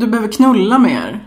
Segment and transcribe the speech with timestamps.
[0.00, 1.26] du behöver knulla mer.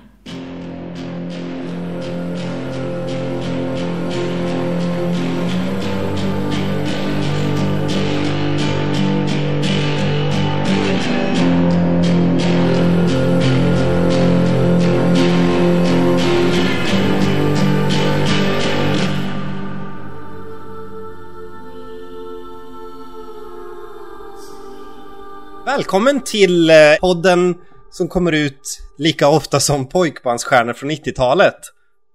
[25.66, 27.56] Välkommen till eh, podden
[27.94, 31.56] som kommer ut lika ofta som pojkbandsstjärnor från 90-talet.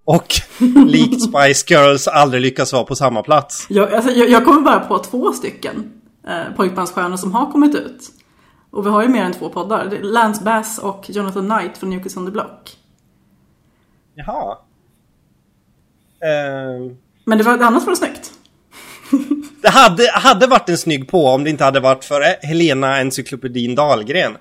[0.05, 0.33] Och
[0.87, 3.65] likt Spice Girls aldrig lyckas vara på samma plats.
[3.69, 5.91] Jag, alltså, jag, jag kommer bara på två stycken
[6.27, 8.09] eh, pojkbandsstjärnor som har kommit ut.
[8.71, 9.99] Och vi har ju mer än två poddar.
[10.01, 12.77] Lance Bass och Jonathan Knight från New Kids on the Block.
[14.15, 14.57] Jaha.
[16.21, 16.91] Eh,
[17.25, 18.31] Men det var, annars var det snyggt.
[19.61, 23.75] Det hade, hade varit en snygg på om det inte hade varit för Helena Encyklopedin
[23.75, 24.37] Dahlgren.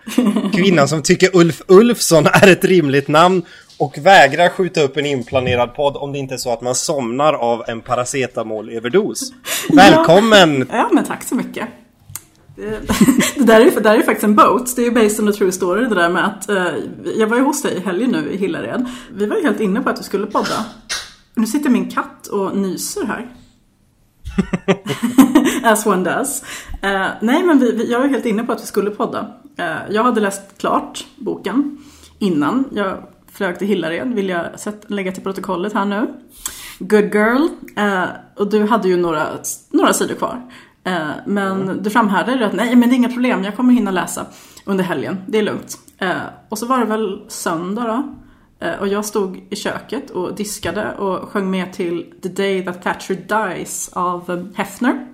[0.55, 3.43] Kvinnan som tycker Ulf Ulfsson är ett rimligt namn
[3.79, 7.33] och vägrar skjuta upp en inplanerad podd om det inte är så att man somnar
[7.33, 9.33] av en paracetamolöverdos.
[9.73, 10.67] Välkommen!
[10.71, 11.69] Ja, ja, men tack så mycket.
[12.57, 12.63] Det,
[13.37, 14.77] det, där är, det där är faktiskt en boat.
[14.77, 16.67] Det är ju based on a true story det där med att eh,
[17.17, 18.87] jag var ju hos dig i helgen nu i Hillared.
[19.13, 20.65] Vi var ju helt inne på att vi skulle podda.
[21.35, 23.29] Nu sitter min katt och nyser här.
[25.63, 26.43] As one does.
[26.83, 29.35] Eh, nej men vi, vi, jag var helt inne på att vi skulle podda.
[29.57, 31.79] Eh, jag hade läst klart boken
[32.19, 32.97] innan jag
[33.33, 36.07] flög till Hillared vill jag sätt, lägga till protokollet här nu.
[36.79, 37.49] Good girl.
[37.77, 38.05] Eh,
[38.37, 39.27] och du hade ju några,
[39.71, 40.43] några sidor kvar.
[41.27, 41.83] Men mm.
[41.83, 44.27] du framhärdade att nej men det är inga problem, jag kommer hinna läsa
[44.65, 45.79] under helgen, det är lugnt.
[46.49, 48.15] Och så var det väl söndag då.
[48.61, 52.83] Eh, och jag stod i köket och diskade och sjöng med till The Day That
[52.83, 55.07] Thatcher Dies av eh, Hefner.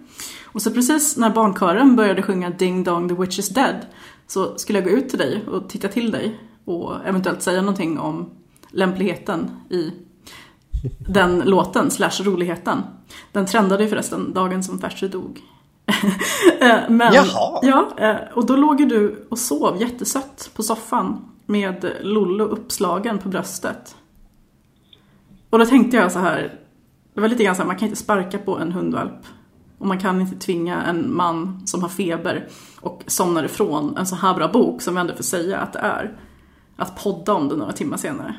[0.44, 3.86] Och så precis när barnkören började sjunga Ding Dong The Witch Is Dead
[4.26, 7.98] så skulle jag gå ut till dig och titta till dig och eventuellt säga någonting
[7.98, 8.30] om
[8.70, 9.90] lämpligheten i
[11.08, 12.82] den låten, slash roligheten.
[13.32, 15.40] Den trendade ju förresten dagen som Thatcher dog.
[16.60, 17.60] Eh, men, Jaha.
[17.62, 23.28] Ja, och då låg ju du och sov jättesött på soffan med Lollo uppslagen på
[23.28, 23.96] bröstet.
[25.50, 26.58] Och då tänkte jag så här,
[27.14, 29.26] det var lite grann så här, man kan inte sparka på en hundvalp.
[29.78, 32.48] Och man kan inte tvinga en man som har feber
[32.80, 35.78] och somnar ifrån en så här bra bok som vi ändå får säga att det
[35.78, 36.16] är.
[36.76, 38.34] Att podda om det några timmar senare.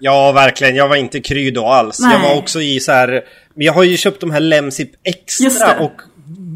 [0.00, 0.76] Ja, verkligen.
[0.76, 2.00] Jag var inte kry då alls.
[2.00, 2.12] Nej.
[2.12, 3.22] Jag var också i så här...
[3.54, 6.02] Jag har ju köpt de här Lemsip Extra och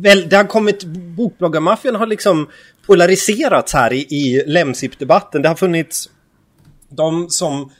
[0.02, 0.84] väl, det har kommit...
[1.16, 2.48] Bokbloggarmaffian har liksom
[2.86, 5.42] polariserats här i, i Lemsip-debatten.
[5.42, 6.10] Det har funnits
[6.88, 7.70] de som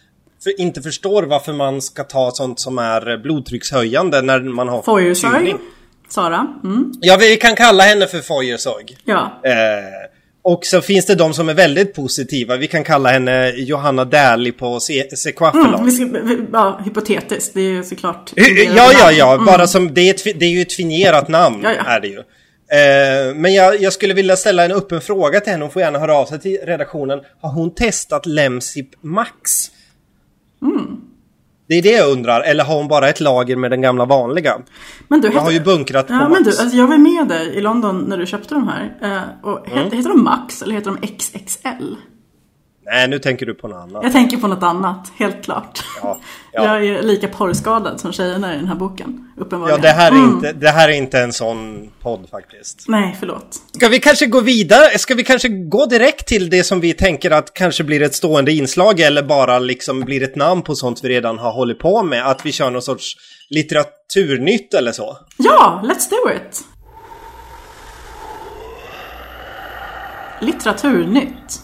[0.43, 5.57] för, inte förstår varför man ska ta sånt som är blodtryckshöjande när man har Foyersög,
[6.09, 6.47] Sara.
[6.65, 6.93] Mm.
[7.01, 8.99] Ja, vi kan kalla henne för Foyersög.
[9.05, 9.41] Ja.
[9.45, 10.08] Eh,
[10.49, 12.57] och så finns det de som är väldigt positiva.
[12.57, 14.81] Vi kan kalla henne Johanna Dählie på
[15.17, 15.99] Sequafelas.
[15.99, 17.55] Mm, ja, hypotetiskt.
[17.55, 18.33] Det är ju såklart...
[18.77, 19.33] Ja, ja, ja.
[19.33, 19.47] Mm.
[19.47, 19.95] Bara som...
[19.95, 21.61] Det är, ett, det är ju ett fingerat namn.
[21.63, 21.85] Ja, ja.
[21.87, 22.19] Är det ju.
[22.19, 25.65] Eh, men jag, jag, skulle vilja ställa en öppen fråga till henne.
[25.65, 27.21] Hon får gärna höra av sig till redaktionen.
[27.41, 29.71] Har hon testat Lemsip Max?
[30.63, 31.01] Mm.
[31.69, 32.41] Det är det jag undrar.
[32.41, 34.55] Eller har hon bara ett lager med den gamla vanliga?
[35.09, 36.57] Men du, jag har ju bunkrat ja, på men Max.
[36.57, 38.85] Du, alltså jag var med dig i London när du köpte de här.
[39.03, 39.85] Uh, och mm.
[39.85, 41.95] Heter de Max eller heter de XXL?
[42.91, 44.03] Nej, nu tänker du på något annat.
[44.03, 45.85] Jag tänker på något annat, helt klart.
[46.03, 46.21] Ja,
[46.53, 46.65] ja.
[46.65, 49.81] Jag är lika porrskadad som tjejerna i den här boken, uppenbarligen.
[49.83, 50.35] Ja, det här, är mm.
[50.35, 52.85] inte, det här är inte en sån podd faktiskt.
[52.89, 53.63] Nej, förlåt.
[53.73, 54.99] Ska vi kanske gå vidare?
[54.99, 58.53] Ska vi kanske gå direkt till det som vi tänker att kanske blir ett stående
[58.53, 62.27] inslag eller bara liksom blir ett namn på sånt vi redan har hållit på med?
[62.27, 63.17] Att vi kör någon sorts
[63.51, 65.19] litteraturnytt eller så?
[65.37, 66.65] Ja, let's do it!
[70.41, 71.63] Litteraturnytt.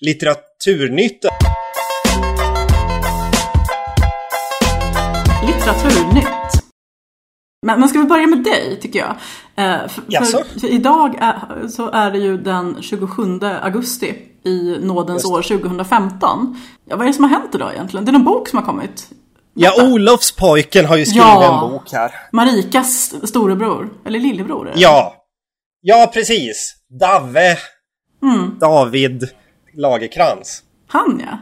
[0.00, 1.24] Litteraturnytt.
[5.46, 6.26] Litteraturnytt.
[7.66, 9.10] Men, men ska vi börja med dig, tycker jag?
[9.56, 14.14] Eh, för, för, för, idag är, så är det ju den 27 augusti
[14.44, 16.60] i nådens år 2015.
[16.84, 18.04] Ja, vad är det som har hänt idag egentligen?
[18.04, 19.08] Det är någon bok som har kommit.
[19.54, 22.12] Ja, Olofspojken har ju skrivit ja, en bok här.
[22.32, 24.64] Marikas storebror, eller lillebror?
[24.64, 24.72] Det?
[24.74, 25.14] Ja.
[25.80, 26.74] Ja, precis.
[27.00, 27.56] Dave.
[28.22, 28.58] Mm.
[28.60, 29.30] David.
[29.74, 30.62] Lagerkrans.
[30.86, 31.38] Han ja.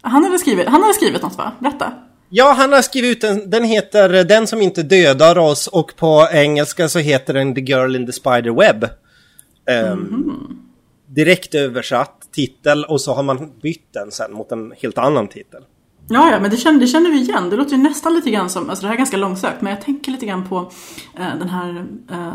[0.00, 1.52] Han hade skrivit, han hade skrivit något va?
[1.58, 1.92] Berätta.
[2.30, 6.28] Ja, han har skrivit ut en, den heter Den som inte dödar oss och på
[6.32, 8.84] engelska så heter den The Girl in the Spider Web.
[8.84, 10.58] Um, mm.
[11.06, 15.62] Direkt översatt titel och så har man bytt den sen mot en helt annan titel.
[16.08, 17.50] Ja, ja, men det känner, det känner vi igen.
[17.50, 19.82] Det låter ju nästan lite grann som, alltså det här är ganska långsökt, men jag
[19.82, 20.58] tänker lite grann på
[21.18, 22.34] eh, den här eh,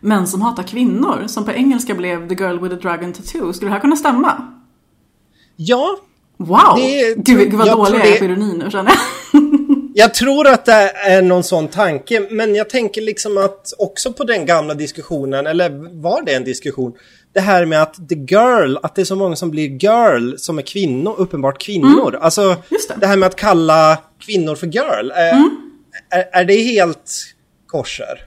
[0.00, 3.52] män som hatar kvinnor, som på engelska blev The Girl with a Dragon Tattoo.
[3.52, 4.59] Skulle det här kunna stämma?
[5.62, 5.96] Ja.
[6.36, 6.76] Wow!
[6.76, 9.42] Det, Gud vad dålig jag är på ironi nu känner jag.
[9.94, 14.24] jag tror att det är någon sån tanke, men jag tänker liksom att också på
[14.24, 16.92] den gamla diskussionen, eller var det en diskussion?
[17.32, 20.58] Det här med att the girl, att det är så många som blir girl som
[20.58, 22.08] är kvinnor, uppenbart kvinnor.
[22.08, 22.22] Mm.
[22.22, 23.00] Alltså det.
[23.00, 23.06] det.
[23.06, 25.10] här med att kalla kvinnor för girl.
[25.10, 25.50] Är, mm.
[26.10, 27.34] är, är det helt
[27.66, 28.26] korser?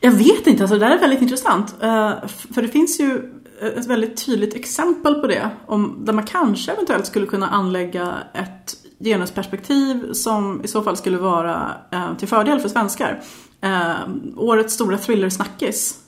[0.00, 1.74] Jag vet inte, alltså det där är väldigt intressant.
[1.82, 2.12] Uh,
[2.54, 3.22] för det finns ju
[3.60, 5.50] ett väldigt tydligt exempel på det.
[5.66, 11.16] Om, där man kanske eventuellt skulle kunna anlägga ett genusperspektiv som i så fall skulle
[11.16, 13.22] vara uh, till fördel för svenskar.
[13.64, 13.94] Uh,
[14.36, 15.98] årets stora thriller-snackis,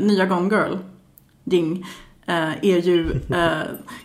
[0.00, 0.76] nya Gone Girl,
[1.44, 1.86] Ding,
[2.26, 3.20] är ju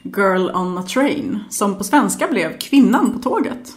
[0.03, 1.39] Girl on a Train.
[1.49, 3.73] Som på svenska blev Kvinnan på tåget.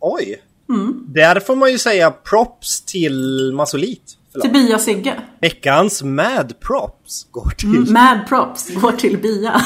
[0.00, 0.42] Oj!
[0.68, 1.04] Mm.
[1.08, 4.18] Där får man ju säga props till Masolit.
[4.40, 5.20] Till Bia Sigge.
[5.40, 7.68] Veckans Mad Props går till...
[7.68, 9.60] Mm, mad Props går till Bia.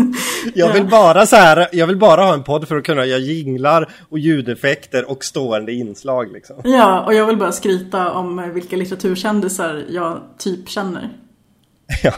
[0.54, 3.18] jag vill bara så här, jag vill bara ha en podd för att kunna göra
[3.18, 6.56] jinglar och ljudeffekter och stående inslag liksom.
[6.64, 11.10] Ja, och jag vill bara skryta om vilka litteraturkändisar jag typ känner.
[12.02, 12.12] ja.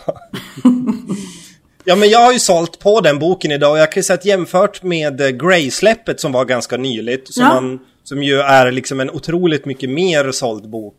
[1.84, 4.24] Ja men jag har ju sålt på den boken idag och jag kan säga att
[4.24, 7.54] jämfört med Grey-släppet som var ganska nyligt som, ja.
[7.54, 10.96] man, som ju är liksom en otroligt mycket mer såld bok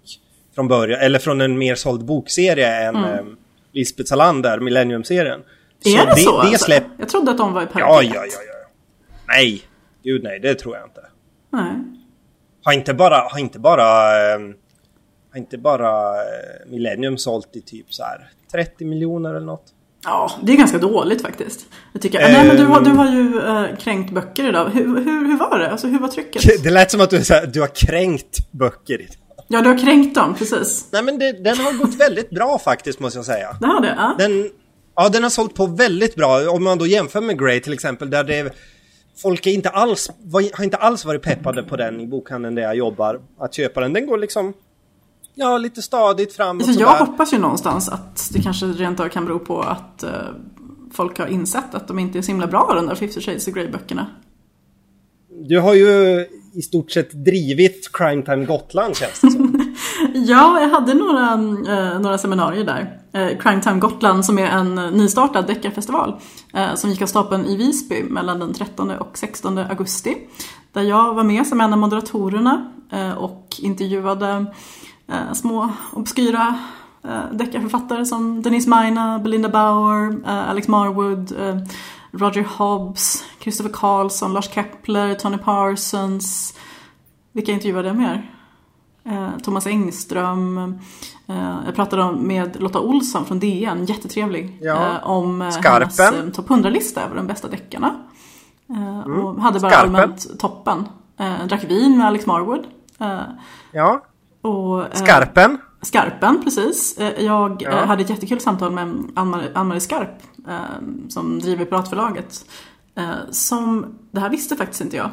[0.56, 3.14] från början, eller från en mer såld bokserie än mm.
[3.14, 3.26] eh,
[3.72, 5.44] Lisbeth Salander, Millennium-serien.
[5.86, 6.42] Är så det, det så?
[6.42, 6.66] Det alltså?
[6.66, 6.84] släpp...
[7.00, 7.90] Jag trodde att de var i paritet.
[7.90, 8.70] Ja, ja, ja, ja.
[9.28, 9.62] Nej,
[10.04, 11.02] gud nej, det tror jag inte.
[11.50, 11.72] Nej.
[12.64, 13.84] Har inte bara, har inte bara,
[14.34, 14.40] eh,
[15.32, 19.66] har inte bara eh, Millennium sålt i typ så här 30 miljoner eller något?
[20.04, 21.66] Ja, det är ganska dåligt faktiskt.
[21.94, 24.70] Jag tycker, eh, nej, men du, har, du har ju äh, kränkt böcker idag.
[24.70, 25.72] Hur, hur, hur var det?
[25.72, 26.64] Alltså, hur var trycket?
[26.64, 29.08] Det lät som att du, här, du har kränkt böcker.
[29.52, 30.88] Ja, du har kränkt dem, precis.
[30.92, 33.58] Nej, men det, den har gått väldigt bra faktiskt, måste jag säga.
[33.60, 33.96] Det har det?
[33.98, 34.16] Ja.
[34.18, 34.50] Den,
[34.96, 36.50] ja, den har sålt på väldigt bra.
[36.50, 38.54] Om man då jämför med Grey till exempel, där det
[39.22, 40.10] Folk är inte alls,
[40.54, 43.94] har inte alls varit peppade på den i bokhandeln där jag jobbar, att köpa den.
[43.94, 44.54] Den går liksom
[45.36, 46.68] Ja, lite stadigt framåt.
[46.68, 50.10] Alltså, jag hoppas ju någonstans att det kanske rent av kan bero på att uh,
[50.92, 53.54] folk har insett att de inte är så himla bra de där 50 Shades of
[53.54, 54.06] Grey-böckerna.
[55.30, 59.76] Du har ju i stort sett drivit Crime Time Gotland känns det som.
[60.14, 63.00] ja, jag hade några, eh, några seminarier där.
[63.14, 66.20] Eh, Crime Time Gotland som är en nystartad deckarfestival
[66.54, 70.18] eh, som gick av stapeln i Visby mellan den 13 och 16 augusti.
[70.74, 74.46] Där jag var med som en av moderatorerna eh, och intervjuade
[75.08, 76.60] eh, små obskyra
[77.04, 81.58] eh, deckarförfattare som Denise Mina, Belinda Bauer, eh, Alex Marwood, eh,
[82.12, 86.54] Roger Hobbs, Christopher Carlson, Lars Kepler, Tony Parsons.
[87.32, 88.32] Vilka intervjuade jag mer?
[89.04, 90.58] Eh, Thomas Engström.
[91.28, 94.58] Eh, jag pratade med Lotta Olsson från DN, jättetrevlig.
[94.62, 94.96] Ja.
[94.96, 97.96] Eh, om eh, hennes topp 100-lista över de bästa deckarna.
[98.70, 99.26] Mm.
[99.26, 99.96] Och hade bara Skarpen.
[99.96, 100.88] allmänt toppen.
[101.46, 102.68] drack vin med Alex Marwood.
[103.72, 104.04] ja.
[104.42, 105.58] Och, Skarpen?
[105.82, 106.98] Skarpen, precis.
[106.98, 107.86] Eh, jag ja.
[107.86, 110.22] hade ett jättekul samtal med Ann-Marie Skarp
[111.10, 112.46] som driver Piratförlaget.
[113.30, 115.10] Som, det här visste faktiskt inte jag,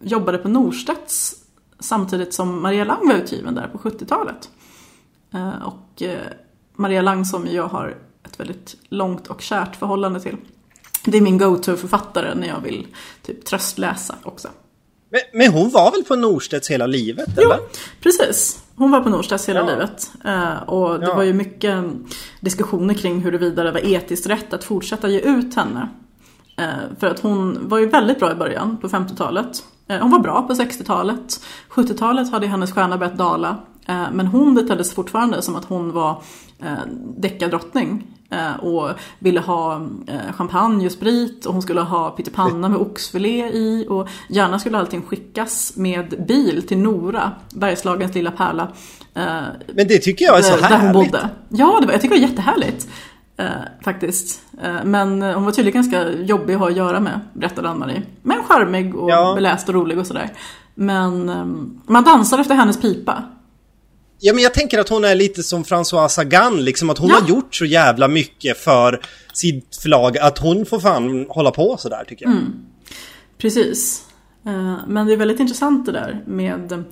[0.00, 1.34] jobbade på Norstedts
[1.80, 4.50] samtidigt som Maria Lang var utgiven där på 70-talet.
[5.64, 6.02] Och
[6.76, 10.36] Maria Lang som jag har ett väldigt långt och kärt förhållande till.
[11.04, 12.86] Det är min go-to-författare när jag vill
[13.22, 14.48] typ tröstläsa också.
[15.10, 17.28] Men, men, hon var väl på Norstedts hela livet?
[17.36, 17.58] Jo, eller?
[18.00, 18.62] precis.
[18.78, 19.66] Hon var på Norstedts hela ja.
[19.66, 20.12] livet.
[20.24, 21.14] Uh, och det ja.
[21.14, 21.84] var ju mycket
[22.40, 25.88] diskussioner kring huruvida det var etiskt rätt att fortsätta ge ut henne.
[26.60, 29.64] Uh, för att hon var ju väldigt bra i början på 50-talet.
[29.90, 31.40] Uh, eh, hon var bra på 60-talet.
[31.70, 33.56] 70-talet hade hennes stjärna börjat dala.
[34.12, 36.22] Men hon betedde sig fortfarande som att hon var
[37.16, 42.78] deckardrottning Eh, och ville ha eh, champagne och sprit och hon skulle ha pyttipanna med
[42.78, 48.68] oxfilé i och gärna skulle allting skickas med bil till Nora, Bergslagens lilla pärla.
[49.14, 49.22] Eh,
[49.66, 50.68] Men det tycker jag är så härligt.
[50.68, 51.28] Där hon bodde.
[51.48, 52.88] Ja, det var, jag tycker det var jättehärligt.
[53.84, 54.42] faktiskt.
[54.84, 58.02] men hon var tydligen ganska jobbig att ha att göra med, berättade Ann-Marie.
[58.22, 59.34] Men charmig och ja.
[59.34, 60.30] beläst och rolig och sådär.
[60.74, 61.26] Men
[61.86, 63.24] man dansar efter hennes pipa.
[64.20, 67.18] Ja men jag tänker att hon är lite som François Sagan liksom att hon ja.
[67.20, 69.00] har gjort så jävla mycket för
[69.32, 72.32] sitt förlag att hon får fan hålla på sådär tycker jag.
[72.32, 72.52] Mm.
[73.38, 74.04] Precis.
[74.46, 76.84] Eh, men det är väldigt intressant det där med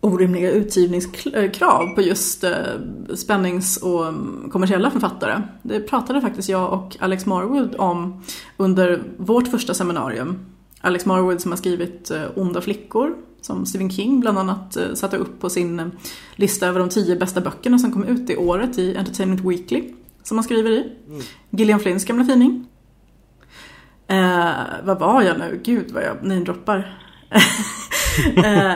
[0.00, 2.52] orimliga utgivningskrav på just eh,
[3.14, 4.04] spännings och
[4.52, 5.42] kommersiella författare.
[5.62, 8.24] Det pratade faktiskt jag och Alex Marwood om
[8.56, 10.38] under vårt första seminarium.
[10.80, 15.16] Alex Marwood som har skrivit eh, Onda flickor som Stephen King bland annat eh, satte
[15.16, 15.86] upp på sin eh,
[16.36, 19.84] lista över de tio bästa böckerna som kom ut i året i Entertainment Weekly.
[20.22, 20.92] Som han skriver i.
[21.08, 21.20] Mm.
[21.50, 22.66] Gillian Flynns gamla tidning.
[24.06, 24.50] Eh,
[24.82, 25.60] vad var jag nu?
[25.64, 26.98] Gud vad jag namedroppar.
[28.36, 28.74] eh,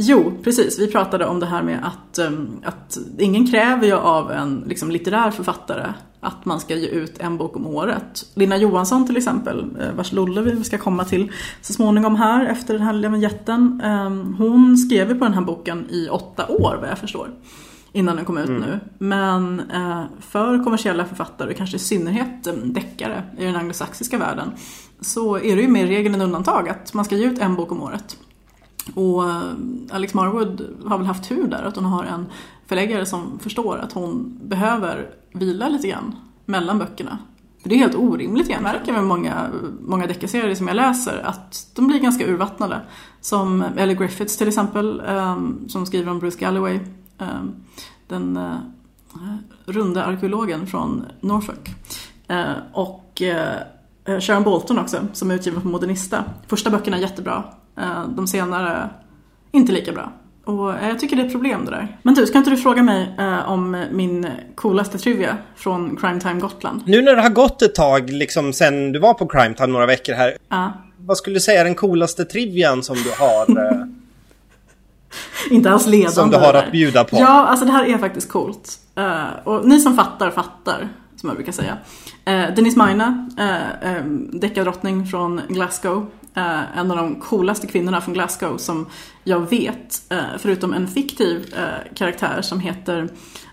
[0.00, 0.78] Jo, precis.
[0.78, 4.90] Vi pratade om det här med att, um, att ingen kräver ju av en liksom,
[4.90, 8.26] litterär författare att man ska ge ut en bok om året.
[8.34, 12.74] Lina Johansson till exempel, eh, vars Lolle vi ska komma till så småningom här efter
[12.74, 13.82] den här lilla jätten.
[13.84, 17.30] Um, hon skrev ju på den här boken i åtta år vad jag förstår.
[17.92, 18.60] Innan den kom ut mm.
[18.60, 18.80] nu.
[18.98, 24.52] Men uh, för kommersiella författare, kanske i synnerhet um, deckare i den anglosaxiska världen,
[25.00, 27.72] så är det ju mer regel än undantag att man ska ge ut en bok
[27.72, 28.16] om året.
[28.94, 29.52] Och eh,
[29.90, 32.26] Alex Marwood har väl haft tur där, att hon har en
[32.66, 37.18] förläggare som förstår att hon behöver vila lite grann mellan böckerna.
[37.62, 41.70] För det är helt orimligt jag märker med många, många deckarserier som jag läser att
[41.74, 42.80] de blir ganska urvattnade.
[43.20, 46.80] Som Ellie Griffiths till exempel, um, som skriver om Bruce Galloway.
[47.18, 47.54] Um,
[48.08, 48.56] den uh,
[49.66, 51.70] runda arkeologen från Norfolk.
[52.30, 53.22] Uh, och
[54.20, 56.24] Sharon Bolton också, som är utgiven på Modernista.
[56.46, 57.44] Första böckerna är jättebra.
[57.80, 58.90] Eh, de senare
[59.52, 60.12] inte lika bra.
[60.44, 61.98] Och eh, jag tycker det är ett problem det där.
[62.02, 66.40] Men du, ska inte du fråga mig eh, om min coolaste trivia från Crime Time
[66.40, 66.82] Gotland?
[66.86, 69.86] Nu när det har gått ett tag, liksom sen du var på Crime Time några
[69.86, 70.36] veckor här.
[70.52, 70.68] Uh.
[70.96, 73.64] Vad skulle du säga är den coolaste trivian som du har?
[73.64, 73.86] Eh,
[75.50, 76.12] inte alls ledande.
[76.12, 77.16] Som du har att bjuda på.
[77.16, 78.78] Ja, alltså det här är faktiskt coolt.
[78.98, 80.88] Uh, och ni som fattar, fattar.
[81.16, 81.72] Som jag brukar säga.
[82.28, 86.06] Uh, Denise Mina, uh, um, deckardrottning från Glasgow.
[86.38, 88.86] Eh, en av de coolaste kvinnorna från Glasgow som
[89.24, 93.08] jag vet, eh, förutom en fiktiv eh, karaktär som heter,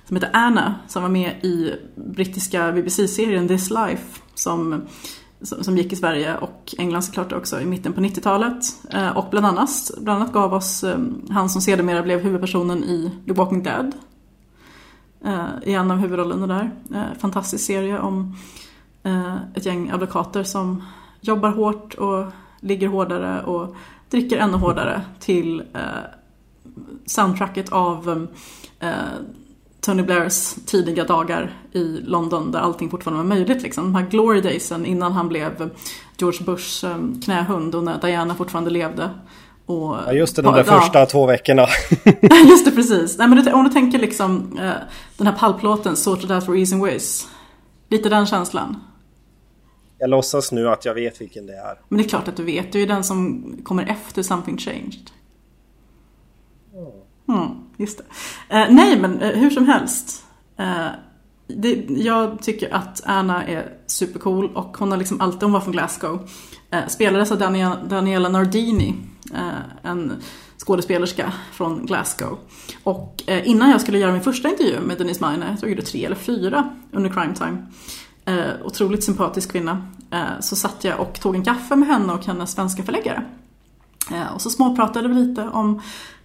[0.07, 4.87] som heter Anna, som var med i brittiska BBC-serien This Life, som
[5.41, 8.65] som gick i Sverige och England såklart också i mitten på 90-talet.
[8.89, 10.97] Eh, och bland annat, bland annat gav oss eh,
[11.29, 13.91] han som sedermera blev huvudpersonen i The Walking Dead.
[15.25, 16.71] Eh, I en av huvudrollerna där.
[17.19, 18.35] Fantastisk serie om
[19.55, 20.83] ett gäng advokater som
[21.21, 22.25] jobbar hårt och
[22.65, 23.75] ligger hårdare och
[24.09, 25.81] dricker ännu hårdare till eh,
[27.05, 28.27] soundtracket av
[28.79, 28.89] eh,
[29.81, 33.61] Tony Blairs tidiga dagar i London där allting fortfarande var möjligt.
[33.61, 33.83] Liksom.
[33.83, 35.69] De här glory daysen innan han blev
[36.17, 39.09] George Bushs eh, knähund och när Diana fortfarande levde.
[39.65, 41.61] Och, ja just det, de där ja, första två veckorna.
[42.49, 43.17] just det, precis.
[43.17, 44.71] Nej, men om du tänker liksom eh,
[45.17, 47.27] den här pallplåten Sorted Out for Easy Ways.
[47.89, 48.81] Lite den känslan.
[50.05, 51.79] Jag låtsas nu att jag vet vilken det är.
[51.89, 52.71] Men det är klart att du vet.
[52.71, 55.11] Det är den som kommer efter Something Changed.
[57.27, 57.47] Mm,
[57.77, 58.03] just det.
[58.55, 60.25] Eh, nej, men eh, hur som helst.
[60.57, 60.87] Eh,
[61.47, 65.73] det, jag tycker att Anna är supercool och hon har liksom alltid, hon var från
[65.73, 66.29] Glasgow.
[66.71, 68.95] Eh, spelades av Daniela, Daniela Nardini,
[69.33, 70.13] eh, en
[70.57, 72.37] skådespelerska från Glasgow.
[72.83, 75.77] Och eh, innan jag skulle göra min första intervju med Denise Meine, jag tror jag
[75.77, 77.65] gjorde tre eller fyra under Crime Time,
[78.25, 82.25] eh, otroligt sympatisk kvinna, eh, så satt jag och tog en kaffe med henne och
[82.25, 83.25] hennes svenska förläggare.
[84.11, 85.81] Eh, och så småpratade vi lite om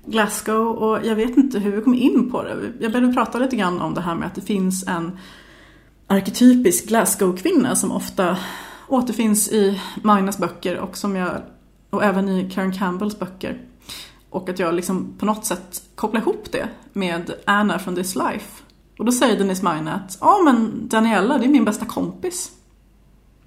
[0.07, 2.73] Glasgow och jag vet inte hur vi kom in på det.
[2.81, 5.19] Jag började prata lite grann om det här med att det finns en
[6.07, 8.37] arketypisk Glasgow-kvinna som ofta
[8.89, 11.31] återfinns i Magnas böcker och, som jag,
[11.91, 13.59] och även i Karen Campbells böcker.
[14.31, 18.63] Och att jag liksom på något sätt kopplar ihop det med Anna från This Life.
[19.01, 22.51] Och då säger Denise Mine att ja men Daniela det är min bästa kompis.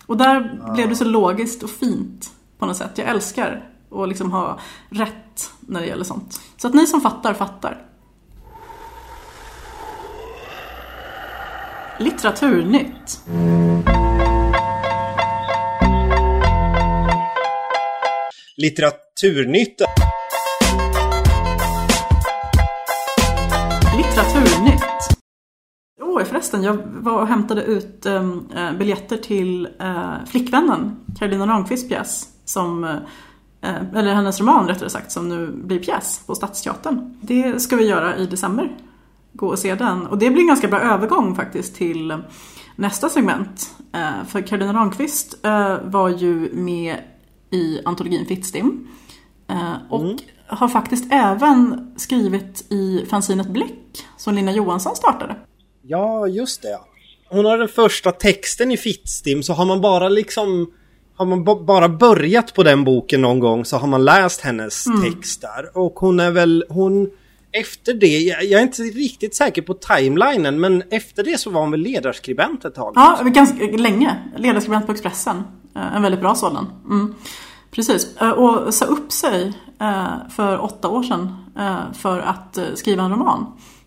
[0.05, 0.73] Och där ja.
[0.73, 2.97] blev det så logiskt och fint på något sätt.
[2.97, 6.41] Jag älskar att liksom ha rätt när det gäller sånt.
[6.57, 7.85] Så att ni som fattar, fattar.
[11.99, 13.21] Litteraturnytt.
[18.57, 19.81] Litteraturnytt.
[26.33, 28.47] Förresten, jag var och hämtade ut um,
[28.79, 32.29] biljetter till uh, Flickvännen, Carolina Ramqvists pjäs.
[32.45, 32.95] Som, uh,
[33.95, 37.17] eller hennes roman rättare sagt, som nu blir pjäs på Stadsteatern.
[37.21, 38.77] Det ska vi göra i december.
[39.33, 40.07] Gå och se den.
[40.07, 42.17] Och det blir en ganska bra övergång faktiskt till
[42.75, 43.75] nästa segment.
[44.27, 45.35] För Carolina Ramqvist
[45.83, 46.97] var ju med
[47.49, 48.87] i antologin Fittstim.
[49.89, 50.17] Och mm.
[50.47, 55.35] har faktiskt även skrivit i fanzinet Bläck som Lina Johansson startade.
[55.85, 56.79] Ja, just det.
[57.29, 60.71] Hon har den första texten i Fittstim så har man bara liksom
[61.15, 65.01] har man bara börjat på den boken någon gång så har man läst hennes mm.
[65.01, 65.77] text där.
[65.77, 67.09] Och hon är väl, hon
[67.51, 71.71] efter det, jag är inte riktigt säker på timelinen men efter det så var hon
[71.71, 72.93] väl ledarskribent ett tag?
[72.95, 74.17] Ja, ganska länge.
[74.37, 75.43] Ledarskribent på Expressen.
[75.75, 76.67] Eh, en väldigt bra sådan.
[76.85, 77.15] Mm.
[77.71, 79.53] Precis, och sa upp sig
[80.35, 81.37] för åtta år sedan
[81.93, 83.45] för att skriva en roman.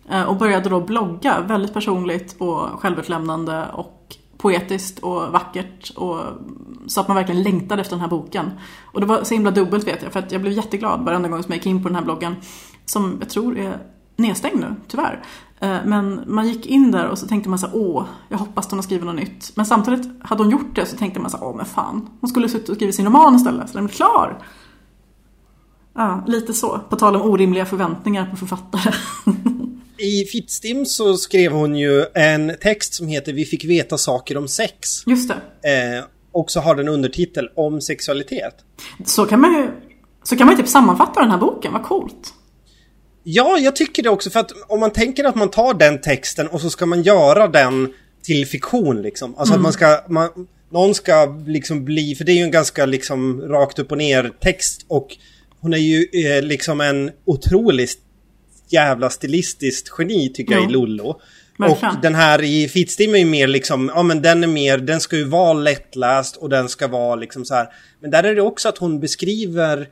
[0.09, 5.89] Eh, och började då blogga väldigt personligt och självutlämnande och poetiskt och vackert.
[5.95, 6.19] Och,
[6.87, 8.51] så att man verkligen längtade efter den här boken.
[8.85, 11.43] Och det var så himla dubbelt vet jag, för att jag blev jätteglad varenda gång
[11.43, 12.35] som jag gick in på den här bloggen.
[12.85, 13.77] Som jag tror är
[14.15, 15.23] nedstängd nu, tyvärr.
[15.59, 18.77] Eh, men man gick in där och så tänkte man så åh, jag hoppas hon
[18.77, 19.51] har skrivit något nytt.
[19.55, 22.49] Men samtidigt, hade hon gjort det så tänkte man så åh men fan, hon skulle
[22.49, 24.43] suttit och skrivit sin roman istället, så den är klar.
[25.93, 26.79] Ja, lite så.
[26.89, 28.93] På tal om orimliga förväntningar på författare.
[29.99, 34.47] I Fittstim så skrev hon ju en text som heter Vi fick veta saker om
[34.47, 34.89] sex.
[35.05, 35.97] Just det.
[35.97, 38.55] Eh, och så har den undertitel Om sexualitet.
[39.05, 39.69] Så kan man ju
[40.23, 42.33] så kan man ju typ sammanfatta den här boken, vad coolt.
[43.23, 46.47] Ja, jag tycker det också för att om man tänker att man tar den texten
[46.47, 49.35] och så ska man göra den till fiktion liksom.
[49.37, 49.59] Alltså mm.
[49.59, 50.29] att man ska, man,
[50.69, 54.31] någon ska liksom bli, för det är ju en ganska liksom rakt upp och ner
[54.41, 55.17] text och
[55.59, 57.99] hon är ju eh, liksom en otroligt
[58.67, 61.21] jävla stilistiskt geni tycker jag i Lollo.
[61.59, 64.99] Och den här i Fittstim är ju mer liksom, ja men den är mer, den
[64.99, 67.67] ska ju vara lättläst och den ska vara liksom så här.
[67.99, 69.87] Men där är det också att hon beskriver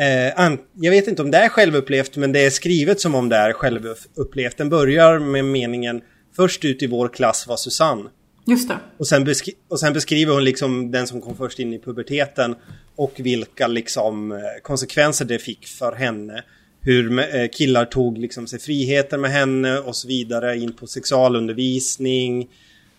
[0.00, 3.36] Eh, jag vet inte om det är självupplevt men det är skrivet som om det
[3.36, 4.56] är självupplevt.
[4.56, 6.02] Den börjar med meningen
[6.38, 8.10] Först ut i vår klass var Susanne.
[8.46, 8.78] Just det.
[8.98, 9.26] Och sen,
[9.68, 12.54] och sen beskriver hon liksom den som kom först in i puberteten
[12.96, 16.42] och vilka liksom eh, konsekvenser det fick för henne.
[16.80, 22.48] Hur eh, killar tog liksom sig friheter med henne och så vidare in på sexualundervisning.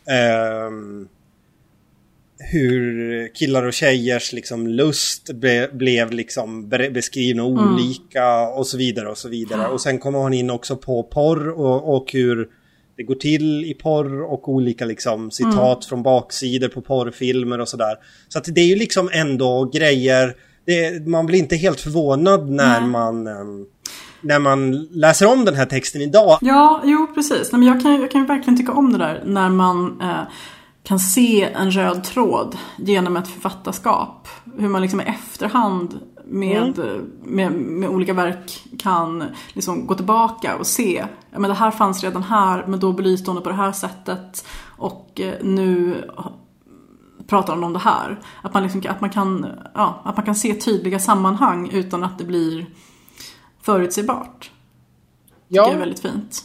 [0.06, 0.72] Eh,
[2.40, 7.74] hur killar och tjejers liksom lust be, blev liksom beskrivna mm.
[7.74, 9.68] olika och så vidare och så vidare.
[9.68, 12.50] Och sen kommer hon in också på porr och, och hur
[13.00, 15.82] det går till i porr och olika liksom citat mm.
[15.82, 17.96] från baksidor på porrfilmer och sådär.
[18.28, 22.80] Så att det är ju liksom ändå grejer, det, man blir inte helt förvånad när
[22.80, 22.90] Nej.
[22.90, 23.66] man um,
[24.22, 26.38] när man läser om den här texten idag.
[26.42, 27.52] Ja, jo precis.
[27.52, 30.22] Nej, men jag, kan, jag kan verkligen tycka om det där när man eh,
[30.84, 34.28] kan se en röd tråd genom ett författarskap.
[34.58, 37.12] Hur man liksom i efterhand med, mm.
[37.24, 41.06] med, med, olika verk kan liksom gå tillbaka och se.
[41.32, 44.46] Men det här fanns redan här, men då belyste hon det på det här sättet.
[44.78, 45.96] Och eh, nu
[47.30, 48.20] pratar om det här.
[48.42, 52.18] Att man, liksom, att, man kan, ja, att man kan se tydliga sammanhang utan att
[52.18, 52.66] det blir
[53.62, 54.52] förutsägbart.
[55.48, 55.66] Ja.
[55.66, 56.44] Det är väldigt fint.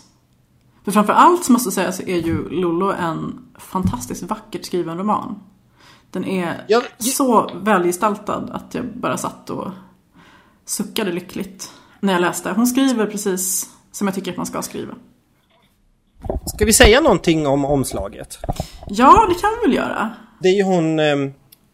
[0.85, 5.40] För framför allt måste jag säga så är ju Lollo en fantastiskt vackert skriven roman.
[6.11, 7.05] Den är ja, ja.
[7.12, 9.70] så välgestaltad att jag bara satt och
[10.64, 12.53] suckade lyckligt när jag läste.
[12.53, 14.94] Hon skriver precis som jag tycker att man ska skriva.
[16.47, 18.38] Ska vi säga någonting om omslaget?
[18.88, 20.11] Ja, det kan vi väl göra.
[20.40, 21.16] Det är ju hon eh,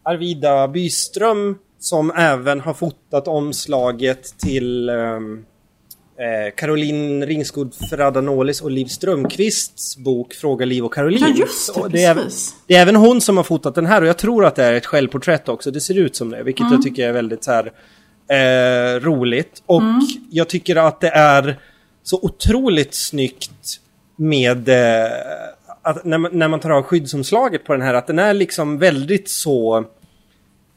[0.03, 8.85] Arvida Byström som även har fotat omslaget till eh, eh, Caroline Ringskog Ferrada-Nålis och Liv
[8.85, 11.23] Strömquists bok Fråga Liv och Caroline.
[11.27, 12.27] Ja, just det, det, är,
[12.67, 14.73] det är även hon som har fotat den här och jag tror att det är
[14.73, 15.71] ett självporträtt också.
[15.71, 16.73] Det ser ut som det, vilket mm.
[16.73, 17.71] jag tycker är väldigt så här,
[18.31, 19.63] eh, roligt.
[19.65, 20.01] Och mm.
[20.29, 21.59] jag tycker att det är
[22.03, 23.79] så otroligt snyggt
[24.15, 25.11] med eh,
[25.81, 28.77] att när man, när man tar av skyddsomslaget på den här, att den är liksom
[28.77, 29.85] väldigt så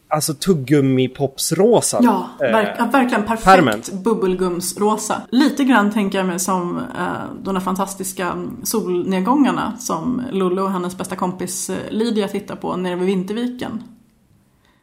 [0.08, 1.98] alltså tuggummi-popsrosa.
[2.02, 5.22] Ja, verk, eh, verkligen perfekt bubbelgumsrosa.
[5.30, 7.04] Lite grann tänker jag mig som eh,
[7.42, 12.96] de där fantastiska solnedgångarna som Lollo och hennes bästa kompis eh, Lydia tittar på nere
[12.96, 13.82] vid Vinterviken.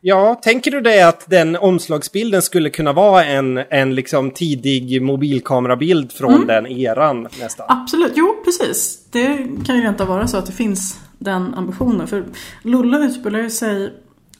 [0.01, 6.11] Ja, tänker du dig att den omslagsbilden skulle kunna vara en, en liksom tidig mobilkamerabild
[6.11, 6.47] från mm.
[6.47, 7.65] den eran nästan?
[7.69, 9.07] Absolut, jo precis.
[9.11, 12.07] Det kan ju inte vara så att det finns den ambitionen.
[12.07, 12.23] För
[12.63, 13.91] Lollo utspelar sig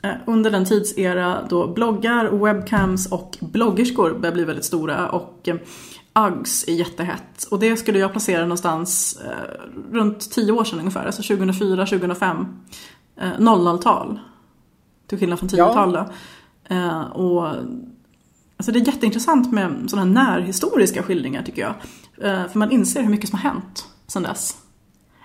[0.04, 5.56] Eh, under den tidsera då bloggar, webcams och bloggerskor börjar bli väldigt stora och eh,
[6.28, 7.44] Uggs är jättehett.
[7.52, 12.46] Och det skulle jag placera någonstans eh, runt 10 år sedan ungefär, alltså 2004, 2005.
[13.22, 14.20] Eh, 00-tal.
[15.12, 15.94] Till skillnad från 10-tal
[16.70, 16.76] ja.
[16.76, 17.56] eh, och
[18.58, 21.74] Alltså det är jätteintressant med sådana här närhistoriska skildringar tycker jag.
[22.24, 24.58] Eh, för man inser hur mycket som har hänt sedan dess.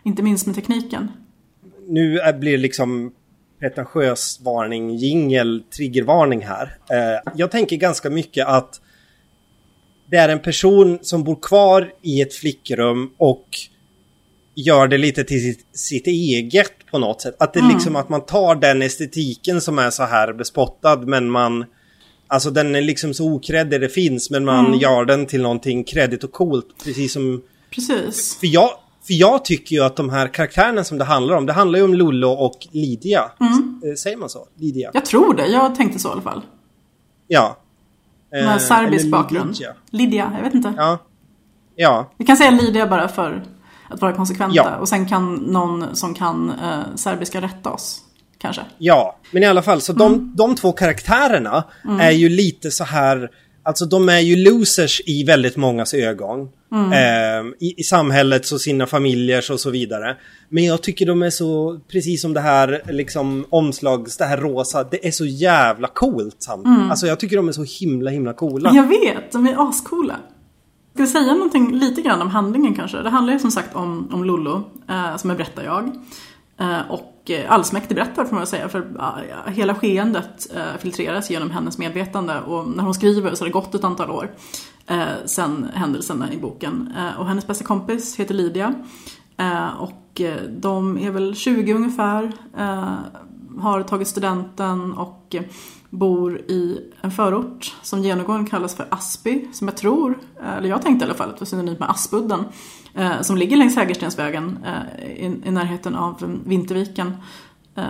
[0.05, 1.11] Inte minst med tekniken.
[1.89, 3.13] Nu blir det liksom
[3.61, 6.79] pretentiös varning, jingel, triggervarning här.
[6.91, 8.81] Eh, jag tänker ganska mycket att
[10.11, 13.49] det är en person som bor kvar i ett flickrum och
[14.57, 17.37] gör det lite till sitt, sitt eget på något sätt.
[17.39, 17.73] Att det mm.
[17.73, 21.65] liksom att man tar den estetiken som är så här bespottad men man
[22.29, 24.79] Alltså den är liksom så okreddig det finns men man mm.
[24.79, 26.67] gör den till någonting kreddigt och coolt.
[26.85, 27.43] Precis som...
[27.71, 28.37] Precis.
[28.41, 28.71] För jag,
[29.07, 31.85] för jag tycker ju att de här karaktärerna som det handlar om, det handlar ju
[31.85, 33.31] om Lollo och Lydia.
[33.41, 33.97] Mm.
[33.97, 34.47] Säger man så?
[34.55, 34.91] Lydia?
[34.95, 36.43] Jag tror det, jag tänkte så i alla fall.
[37.27, 37.57] Ja.
[38.31, 39.51] Med eh, serbisk bakgrund.
[39.51, 39.75] Lydia.
[39.91, 40.75] Lydia, jag vet inte.
[40.77, 40.99] Ja.
[41.77, 42.13] Ja.
[42.17, 43.43] Vi kan säga Lydia bara för
[43.91, 44.57] att vara konsekventa.
[44.57, 44.77] Ja.
[44.77, 48.01] Och sen kan någon som kan eh, serbiska rätta oss.
[48.39, 48.63] Kanske.
[48.79, 49.99] Ja, men i alla fall så mm.
[49.99, 52.01] de, de två karaktärerna mm.
[52.01, 53.31] är ju lite så här
[53.67, 56.49] Alltså de är ju losers i väldigt mångas ögon.
[56.73, 56.93] Mm.
[56.93, 60.17] Eh, i, i, samhällets och sina familjers och så vidare.
[60.49, 64.85] Men jag tycker de är så, precis som det här liksom omslags, det här rosa,
[64.85, 66.47] det är så jävla coolt.
[66.49, 66.91] Mm.
[66.91, 68.71] Alltså jag tycker de är så himla himla coola.
[68.75, 70.17] Jag vet, de är ascoola.
[70.97, 73.03] Ska vi säga någonting lite grann om handlingen kanske?
[73.03, 75.91] Det handlar ju som sagt om, om Lollo, eh, som är berättar-jag.
[76.59, 81.51] Eh, och eh, allsmäktig berättare får man säga, för eh, hela skeendet eh, filtreras genom
[81.51, 84.31] hennes medvetande och när hon skriver så har det gått ett antal år
[84.87, 86.95] eh, sen händelserna i boken.
[86.99, 88.75] Eh, och hennes bästa kompis heter Lydia
[89.79, 92.33] och de är väl 20 ungefär,
[93.59, 95.37] har tagit studenten och
[95.91, 101.05] bor i en förort som genomgående kallas för Asby, som jag tror, eller jag tänkte
[101.05, 102.45] i alla fall att det var synonymt med Aspudden,
[102.95, 105.11] eh, som ligger längs Hägerstensvägen eh,
[105.45, 107.17] i, närheten av Vinterviken,
[107.75, 107.85] eh,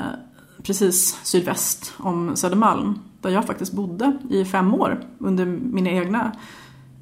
[0.63, 6.33] precis sydväst om Södermalm, där jag faktiskt bodde i fem år under mina egna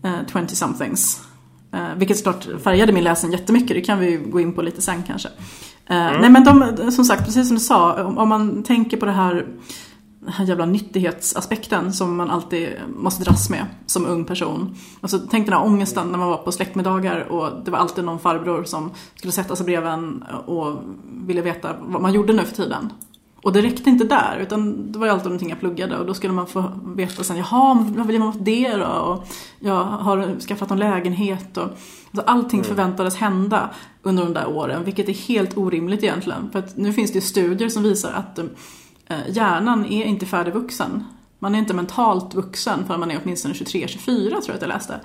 [0.04, 1.20] 20-somethings.
[1.72, 4.82] Eh, eh, vilket såklart färgade min läsning jättemycket, det kan vi gå in på lite
[4.82, 5.28] sen kanske.
[5.86, 6.20] Eh, mm.
[6.20, 9.46] Nej men de, som sagt, precis som du sa, om, man tänker på det här
[10.26, 14.76] här jävla nyttighetsaspekten som man alltid måste dras med som ung person.
[15.00, 18.18] Alltså, tänk den här ångesten när man var på släktmiddagar och det var alltid någon
[18.18, 20.82] farbror som skulle sätta sig bredvid en och
[21.26, 22.92] ville veta vad man gjorde nu för tiden.
[23.42, 26.14] Och det räckte inte där, utan det var ju alltid någonting jag pluggade och då
[26.14, 26.64] skulle man få
[26.96, 28.86] veta sen, jaha, vad vill man åt det då?
[28.86, 29.26] Och
[29.58, 32.68] jag har skaffat en lägenhet och alltså allting mm.
[32.68, 33.70] förväntades hända
[34.02, 36.50] under de där åren, vilket är helt orimligt egentligen.
[36.50, 38.44] För att nu finns det ju studier som visar att Eh,
[39.28, 41.04] hjärnan är inte färdigvuxen.
[41.38, 45.00] Man är inte mentalt vuxen förrän man är åtminstone 23-24 tror jag att jag läste.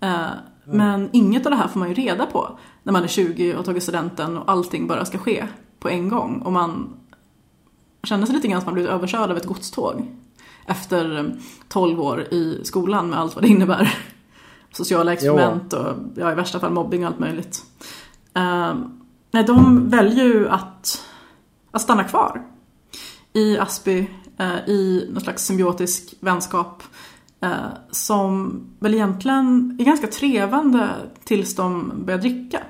[0.00, 0.36] Eh, mm.
[0.64, 3.64] Men inget av det här får man ju reda på när man är 20 och
[3.64, 5.46] tagit studenten och allting bara ska ske
[5.80, 6.42] på en gång.
[6.44, 6.96] Och man
[8.02, 10.06] känner sig lite grann som man blivit överkörd av ett godståg.
[10.66, 11.34] Efter
[11.68, 13.94] 12 år i skolan med allt vad det innebär.
[14.72, 15.86] Sociala experiment och
[16.16, 17.62] ja, i värsta fall mobbing och allt möjligt.
[19.30, 21.04] Nej, de väljer ju att,
[21.70, 22.42] att stanna kvar
[23.34, 24.06] i Asby
[24.38, 26.82] eh, i någon slags symbiotisk vänskap
[27.40, 30.88] eh, som väl egentligen är ganska trevande
[31.24, 32.60] tills de börjar dricka.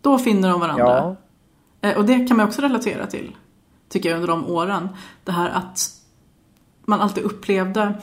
[0.00, 1.16] Då finner de varandra.
[1.80, 1.88] Ja.
[1.88, 3.36] Eh, och det kan man också relatera till,
[3.88, 4.88] tycker jag, under de åren.
[5.24, 5.90] Det här att
[6.86, 7.94] man alltid upplevde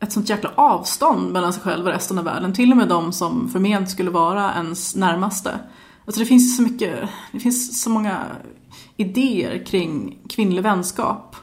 [0.00, 2.52] ett sånt jäkla avstånd mellan sig själv och resten av världen.
[2.52, 5.58] Till och med de som förment skulle vara ens närmaste.
[6.06, 8.24] Alltså det finns så mycket, det finns så många
[8.96, 11.36] idéer kring kvinnlig vänskap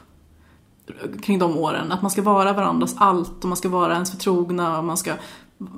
[1.22, 1.92] kring de åren.
[1.92, 5.14] Att man ska vara varandras allt och man ska vara ens förtrogna och man ska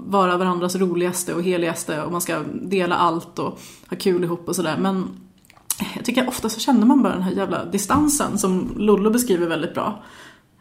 [0.07, 3.59] vara varandras roligaste och heligaste och man ska dela allt och
[3.91, 4.77] ha kul ihop och sådär.
[4.79, 5.09] Men
[5.95, 9.75] jag tycker ofta så känner man bara den här jävla distansen som Lollo beskriver väldigt
[9.75, 10.03] bra.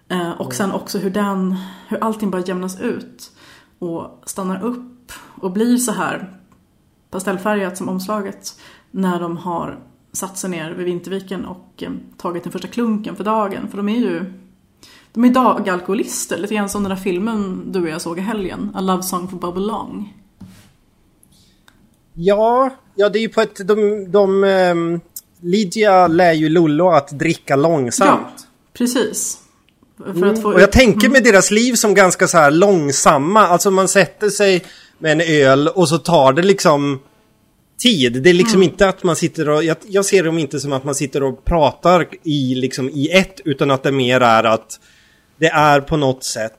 [0.09, 1.55] Eh, och sen också hur den,
[1.87, 3.31] hur allting bara jämnas ut
[3.79, 6.39] och stannar upp och blir så här
[7.09, 8.59] pastellfärgat som omslaget
[8.91, 9.79] när de har
[10.13, 13.67] satt sig ner vid Vinterviken och eh, tagit den första klunken för dagen.
[13.69, 14.33] För de är ju
[15.13, 18.71] de är dagalkoholister, lite grann som den där filmen du och jag såg i helgen,
[18.75, 20.13] A Love Song for Bubble Long.
[22.13, 23.67] Ja, ja det är ju på ett...
[23.67, 25.01] De, de, um,
[25.39, 28.21] Lydia lär ju Lollo att dricka långsamt.
[28.37, 29.39] Ja, precis.
[30.15, 30.41] Mm.
[30.41, 30.53] Få...
[30.53, 33.47] Och jag tänker med deras liv som ganska så här långsamma.
[33.47, 34.65] Alltså man sätter sig
[34.97, 36.99] med en öl och så tar det liksom
[37.83, 38.23] tid.
[38.23, 38.69] Det är liksom mm.
[38.69, 39.63] inte att man sitter och...
[39.63, 43.41] Jag, jag, ser dem inte som att man sitter och pratar i, liksom, i ett,
[43.45, 44.79] utan att det mer är att
[45.39, 46.53] det är på något sätt...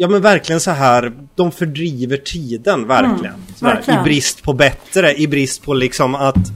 [0.00, 3.34] Ja men verkligen så här, de fördriver tiden verkligen.
[3.34, 4.00] Mm, verkligen.
[4.00, 6.52] I brist på bättre, i brist på liksom att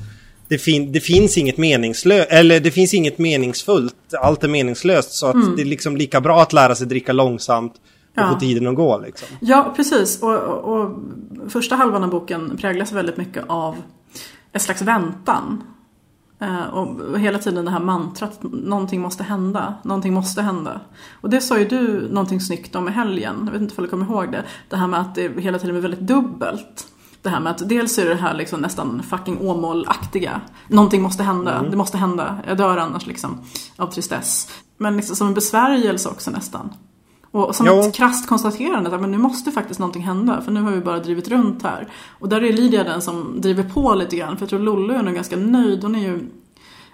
[0.49, 5.13] det, fin det finns inget meningslöst, eller det finns inget meningsfullt, allt är meningslöst.
[5.13, 5.57] Så att mm.
[5.57, 7.75] det är liksom lika bra att lära sig dricka långsamt
[8.15, 8.33] och ja.
[8.33, 8.99] få tiden att gå.
[8.99, 9.29] Liksom.
[9.41, 10.23] Ja, precis.
[10.23, 10.99] Och, och, och,
[11.49, 13.77] första halvan av boken präglas väldigt mycket av
[14.53, 15.63] ett slags väntan.
[16.41, 20.81] Eh, och hela tiden det här mantrat, någonting måste hända, någonting måste hända.
[21.21, 23.91] Och det sa ju du någonting snyggt om i helgen, jag vet inte om du
[23.91, 24.45] kommer ihåg det.
[24.69, 26.87] Det här med att det hela tiden är väldigt dubbelt.
[27.23, 30.41] Det här med att dels är det här liksom nästan fucking Åmål-aktiga.
[30.69, 31.71] Någonting måste hända, mm.
[31.71, 33.41] det måste hända, jag dör annars liksom
[33.77, 34.51] av tristess.
[34.77, 36.71] Men liksom som en besvärjelse också nästan.
[37.33, 37.81] Och som jo.
[37.81, 40.99] ett krasst konstaterande att men nu måste faktiskt någonting hända för nu har vi bara
[40.99, 41.89] drivit runt här.
[42.19, 45.03] Och där är Lydia den som driver på lite grann för jag tror Lollo är
[45.03, 45.83] nog ganska nöjd.
[45.83, 46.21] Hon är ju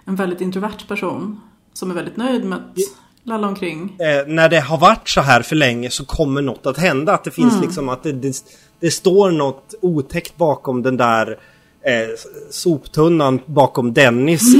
[0.05, 1.41] en väldigt introvert person
[1.73, 2.77] som är väldigt nöjd med att
[3.23, 3.97] lalla omkring.
[3.99, 7.13] Eh, när det har varit så här för länge så kommer något att hända.
[7.13, 7.65] Att det finns mm.
[7.65, 8.35] liksom att det, det,
[8.79, 11.39] det, står något otäckt bakom den där
[11.85, 12.09] eh,
[12.49, 14.59] soptunnan bakom Dennis i,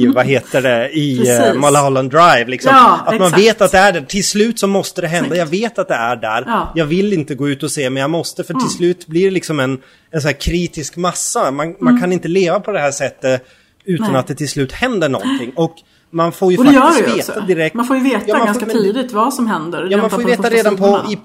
[0.00, 2.44] i vad heter det, i eh, Mulholland Drive.
[2.44, 2.70] Liksom.
[2.74, 4.00] Ja, att man vet att det är där.
[4.00, 5.36] Till slut så måste det hända.
[5.36, 6.44] Jag vet att det är där.
[6.46, 6.72] Ja.
[6.74, 8.66] Jag vill inte gå ut och se men jag måste för mm.
[8.66, 9.78] till slut blir det liksom en,
[10.10, 11.50] en så kritisk massa.
[11.50, 11.76] Man, mm.
[11.80, 13.46] man kan inte leva på det här sättet
[13.84, 14.20] utan Nej.
[14.20, 15.52] att det till slut händer någonting.
[15.56, 15.74] Och
[16.10, 17.46] man får ju och faktiskt veta också.
[17.46, 17.74] direkt.
[17.74, 19.88] Man får ju veta ja, ganska får, tidigt vad som händer.
[19.90, 21.18] Ja, man får ju veta redan på i,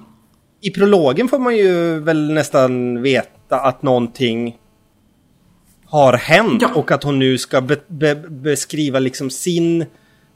[0.68, 4.56] i prologen får man ju väl nästan veta att någonting
[5.92, 6.70] har hänt ja.
[6.74, 9.86] och att hon nu ska be, be, beskriva liksom sin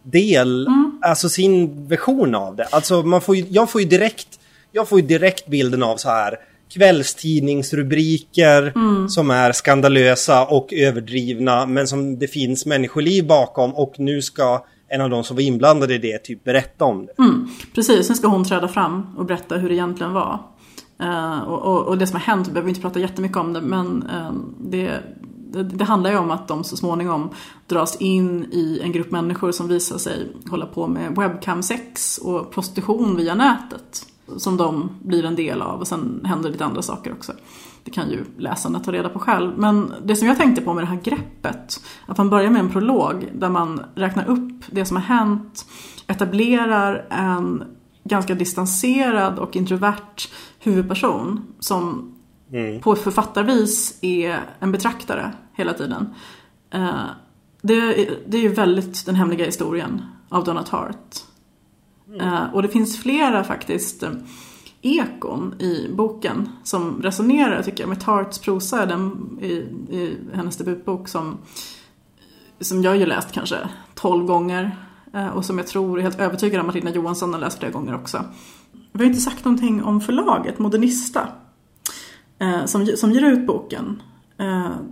[0.03, 0.99] del, mm.
[1.03, 2.65] alltså sin version av det.
[2.65, 4.29] Alltså man får ju, jag får ju direkt,
[4.73, 6.37] jag får ju direkt bilden av så här
[6.75, 9.09] kvällstidningsrubriker mm.
[9.09, 15.01] som är skandalösa och överdrivna men som det finns människoliv bakom och nu ska en
[15.01, 17.13] av de som var inblandade i det typ berätta om det.
[17.19, 17.49] Mm.
[17.75, 20.41] Precis, sen ska hon träda fram och berätta hur det egentligen var.
[21.03, 23.61] Uh, och, och, och, det som har hänt, vi behöver inte prata jättemycket om det,
[23.61, 24.91] men uh, det,
[25.57, 27.31] det, det, handlar ju om att de så småningom
[27.67, 33.17] dras in i en grupp människor som visar sig hålla på med webcam-sex och prostitution
[33.17, 37.33] via nätet som de blir en del av och sen händer lite andra saker också.
[37.85, 39.53] Det kan ju läsarna ta reda på själv.
[39.57, 42.71] Men det som jag tänkte på med det här greppet, att man börjar med en
[42.71, 45.67] prolog där man räknar upp det som har hänt,
[46.07, 47.65] etablerar en
[48.05, 52.16] ganska distanserad och introvert huvudperson som
[52.53, 52.81] mm.
[52.81, 56.15] på författarvis är en betraktare hela tiden.
[56.71, 57.05] Eh,
[57.63, 61.17] det, det är ju väldigt den hemliga historien av Donald Hart.
[62.09, 62.51] Mm.
[62.53, 64.11] Och det finns flera faktiskt eh,
[64.83, 69.53] ekon i boken som resonerar tycker jag med Tarts prosa den, i,
[69.97, 71.39] i hennes debutbok som,
[72.61, 73.57] som jag ju läst kanske
[73.95, 74.77] 12 gånger
[75.15, 77.73] eh, och som jag tror är helt övertygad om att Lina Johansson har läst flera
[77.73, 78.25] gånger också.
[78.93, 81.29] Vi har inte sagt någonting om förlaget Modernista
[82.65, 84.03] som, som ger ut boken.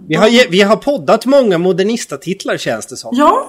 [0.07, 3.11] Vi har, vi har poddat många Modernista-titlar känns det som.
[3.17, 3.49] Ja,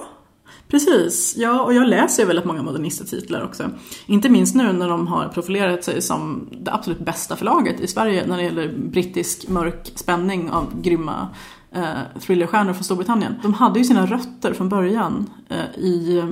[0.68, 3.70] Precis, ja och jag läser ju väldigt många modernista-titlar också.
[4.06, 8.26] Inte minst nu när de har profilerat sig som det absolut bästa förlaget i Sverige
[8.26, 11.28] när det gäller brittisk mörk spänning av grymma
[11.72, 13.34] eh, thrillerstjärnor från Storbritannien.
[13.42, 16.28] De hade ju sina rötter från början eh, i eh,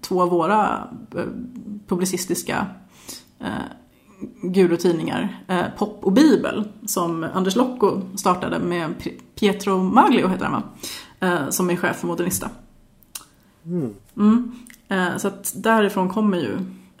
[0.00, 1.22] två av våra eh,
[1.86, 2.66] publicistiska
[3.40, 3.46] eh,
[4.42, 8.94] gurutidningar, eh, Pop och Bibel, som Anders Locko startade med
[9.34, 10.62] Pietro Maglio heter han va?
[11.20, 12.50] Eh, som är chef för Modernista.
[13.64, 13.94] Mm.
[14.16, 14.52] Mm.
[14.88, 16.52] Eh, så att därifrån kommer ju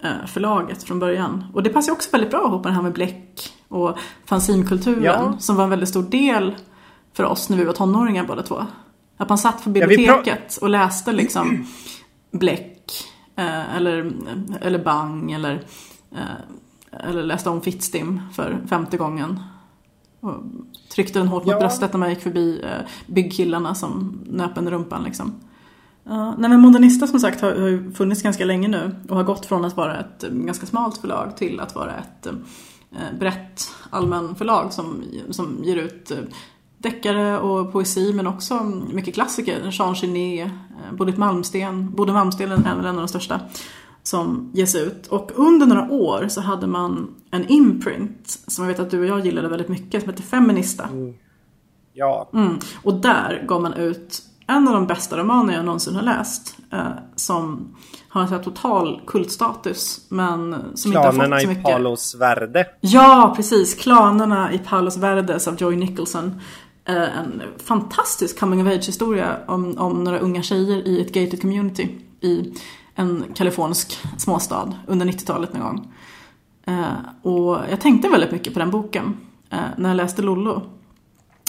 [0.02, 1.44] eh, förlaget från början.
[1.54, 5.38] Och det passar också väldigt bra ihop med det här med bläck och fanzinkulturen ja.
[5.38, 6.54] som var en väldigt stor del
[7.12, 8.66] för oss när vi var tonåringar båda två.
[9.16, 11.66] Att man satt på biblioteket och läste liksom
[12.30, 13.04] bläck
[13.36, 14.12] eh, eller,
[14.60, 15.64] eller bang eller,
[16.92, 19.40] eller läste om Fittstim för femte gången.
[20.20, 20.34] Och
[20.94, 21.58] tryckte den hårt mot ja.
[21.58, 22.64] bröstet när man gick förbi
[23.06, 25.32] byggkillarna som nöp en rumpan liksom.
[26.38, 29.64] Nej men Modernista som sagt har, har funnits ganska länge nu och har gått från
[29.64, 34.72] att vara ett eh, ganska smalt förlag till att vara ett eh, brett allmän förlag
[34.72, 36.18] som, som ger ut eh,
[36.78, 39.68] deckare och poesi men också mycket klassiker.
[39.72, 43.40] Jean Genet, eh, Bodil Malmsten, Bodil Malmsten är en av de största
[44.08, 45.06] som ges ut.
[45.06, 49.06] Och under några år så hade man en imprint som jag vet att du och
[49.06, 50.84] jag gillade väldigt mycket som heter Feminista.
[50.84, 51.14] Mm.
[51.92, 52.30] Ja.
[52.34, 52.58] Mm.
[52.82, 56.56] Och där gav man ut en av de bästa romaner jag någonsin har läst.
[56.72, 57.76] Eh, som
[58.08, 60.06] har en sån här total kultstatus.
[60.08, 61.60] Men som Klanerna inte har fått så mycket.
[61.60, 62.66] i Palos Verde.
[62.80, 63.74] Ja, precis.
[63.74, 66.40] Klanerna i Palos Verdes av Joy Nicholson.
[66.84, 71.40] Eh, en fantastisk coming of age historia om, om några unga tjejer i ett gated
[71.40, 71.88] community
[72.20, 72.54] i
[72.98, 75.92] en kalifornisk småstad under 90-talet någon gång.
[76.66, 79.16] Eh, och jag tänkte väldigt mycket på den boken
[79.50, 80.62] eh, när jag läste Lollo.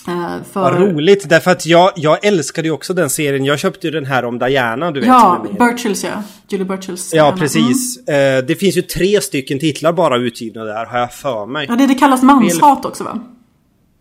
[0.08, 0.62] Uh, för...
[0.62, 3.46] Vad roligt, därför att jag, jag älskade ju också den serien.
[3.46, 5.08] Jag köpte ju den här om Diana, du vet.
[5.08, 6.24] Ja, Birchills ja.
[6.50, 7.14] Julie Birchills.
[7.14, 8.08] Ja, precis.
[8.08, 8.46] Mm.
[8.46, 11.66] Det finns ju tre stycken titlar bara utgivna där, har jag för mig.
[11.70, 13.20] Ja, det, det kallas manshat också va?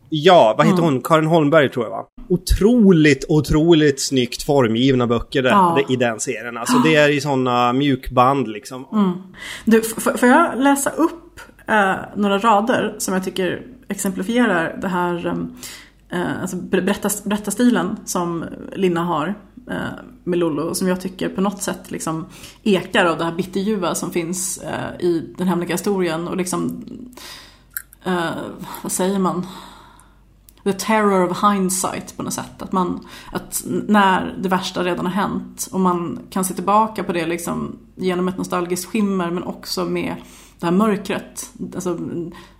[0.08, 0.92] Ja, vad heter mm.
[0.92, 1.02] hon?
[1.02, 2.04] Karin Holmberg tror jag va?
[2.28, 5.86] Otroligt, otroligt snyggt formgivna böcker där, ja.
[5.88, 6.56] i den serien.
[6.56, 8.86] Alltså det är i sådana mjukband liksom.
[8.92, 9.12] Mm.
[9.64, 9.82] Du,
[10.18, 15.56] får jag läsa upp uh, några rader som jag tycker exemplifierar det här um,
[16.08, 19.34] eh, alltså berättarstilen som Linna har
[19.70, 19.76] eh,
[20.24, 22.26] med Lollo som jag tycker på något sätt liksom
[22.62, 26.84] ekar av det här bitterljuva som finns eh, i den hemliga historien och liksom
[28.04, 28.30] eh,
[28.82, 29.46] vad säger man?
[30.64, 32.62] The terror of hindsight på något sätt.
[32.62, 37.12] Att, man, att när det värsta redan har hänt och man kan se tillbaka på
[37.12, 40.16] det liksom genom ett nostalgiskt skimmer men också med
[40.58, 41.52] det här mörkret.
[41.74, 41.98] Alltså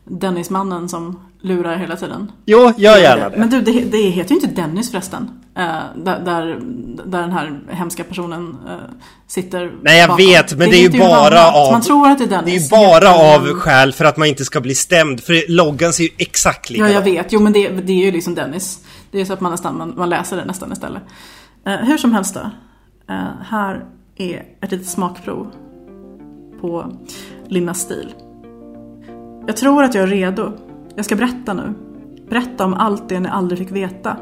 [0.09, 2.33] Dennismannen som lurar hela tiden.
[2.47, 3.37] Jo, gör gärna det.
[3.37, 5.23] Men du, det, det heter ju inte Dennis förresten.
[5.59, 5.65] Uh,
[5.97, 6.61] där, där,
[7.05, 8.77] där, den här hemska personen uh,
[9.27, 10.27] sitter Nej, jag bakom.
[10.27, 11.73] vet, men det, det är ju bara av...
[11.73, 12.69] Man tror att det är Dennis.
[12.69, 15.21] Det är ju bara av skäl för att man inte ska bli stämd.
[15.21, 17.33] För loggan ser ju exakt likadan Ja, jag vet.
[17.33, 18.85] Jo, men det, det är ju liksom Dennis.
[19.11, 21.03] Det är så att man nästan, man, man läser det nästan istället.
[21.67, 22.51] Uh, hur som helst då.
[23.43, 23.85] här
[24.17, 25.51] är ett litet smakprov
[26.61, 26.97] på
[27.49, 28.15] Linnas stil.
[29.49, 30.53] Jag tror att jag är redo.
[30.95, 31.75] Jag ska berätta nu.
[32.29, 34.17] Berätta om allt det ni aldrig fick veta.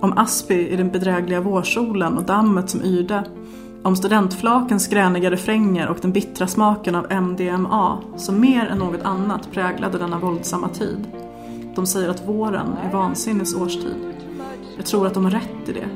[0.00, 3.24] Om Aspi i den bedrägliga vårsolen och dammet som yrde.
[3.82, 9.52] Om studentflakens gräniga refränger och den bittra smaken av MDMA som mer än något annat
[9.52, 11.06] präglade denna våldsamma tid.
[11.74, 14.14] De säger att våren är vansinnets årstid.
[14.76, 15.88] Jag tror att de har rätt i det.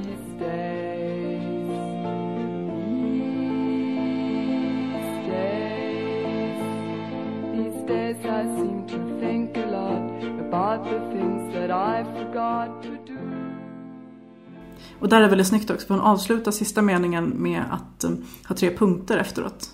[15.00, 18.56] Och där är väldigt snyggt också för hon avslutar sista meningen med att um, ha
[18.56, 19.70] tre punkter efteråt.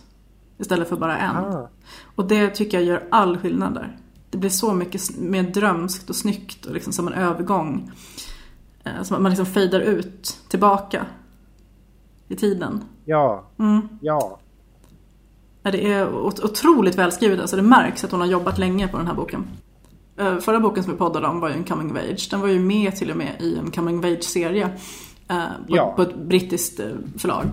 [0.59, 1.37] Istället för bara en.
[1.37, 1.69] Ah.
[2.17, 3.99] Och det tycker jag gör all skillnad där.
[4.31, 7.91] Det blir så mycket mer drömskt och snyggt och liksom som en övergång.
[8.85, 11.07] Eh, som att man liksom fejdar ut tillbaka
[12.29, 12.85] i tiden.
[13.05, 13.45] Ja.
[13.59, 13.89] Mm.
[14.01, 14.39] Ja.
[15.63, 17.41] Det är otroligt välskrivet.
[17.41, 19.47] Alltså det märks att hon har jobbat länge på den här boken.
[20.17, 22.29] Eh, förra boken som vi poddade om var ju en coming of age.
[22.31, 24.71] Den var ju med till och med i en coming of age-serie.
[25.29, 25.93] Eh, på, ja.
[25.97, 27.45] på, ett brittiskt eh, förlag.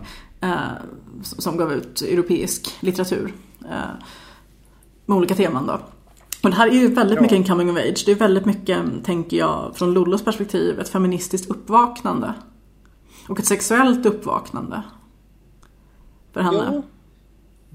[1.21, 3.33] Som gav ut europeisk litteratur.
[5.05, 5.79] Med olika teman då.
[6.43, 7.21] Och det här är ju väldigt ja.
[7.21, 8.03] mycket en coming of age.
[8.05, 12.33] Det är väldigt mycket, tänker jag, från Lollos perspektiv, ett feministiskt uppvaknande.
[13.29, 14.83] Och ett sexuellt uppvaknande.
[16.33, 16.69] För henne.
[16.71, 16.83] Jo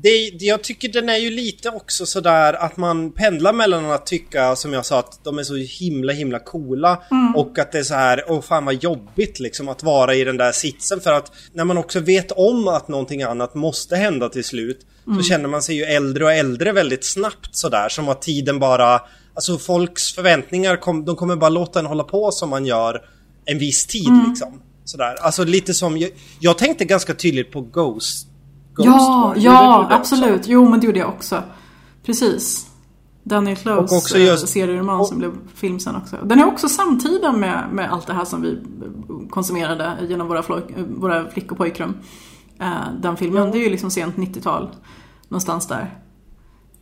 [0.02, 4.56] det, jag tycker den är ju lite också sådär att man pendlar mellan att tycka
[4.56, 7.36] som jag sa att de är så himla himla coola mm.
[7.36, 10.36] och att det är så här, åh fan vad jobbigt liksom att vara i den
[10.36, 14.44] där sitsen för att när man också vet om att någonting annat måste hända till
[14.44, 15.18] slut mm.
[15.18, 19.00] så känner man sig ju äldre och äldre väldigt snabbt sådär som att tiden bara
[19.34, 23.02] Alltså folks förväntningar, kom, de kommer bara låta en hålla på som man gör
[23.44, 24.28] en viss tid mm.
[24.28, 24.62] liksom.
[24.84, 25.14] Sådär.
[25.20, 28.27] Alltså lite som, jag, jag tänkte ganska tydligt på Ghost
[28.84, 30.38] Ghost Ja, ja absolut.
[30.38, 30.50] Också.
[30.50, 31.42] Jo men det gjorde jag också.
[32.02, 32.68] Precis.
[33.22, 36.16] Daniel Close och också just, serieroman som blev film sen också.
[36.24, 38.58] Den är också samtida med, med allt det här som vi
[39.30, 40.42] konsumerade genom våra,
[40.88, 41.94] våra flick och pojkrum.
[43.00, 43.52] Den filmen, ja.
[43.52, 44.68] det är ju liksom sent 90-tal.
[45.28, 45.98] Någonstans där.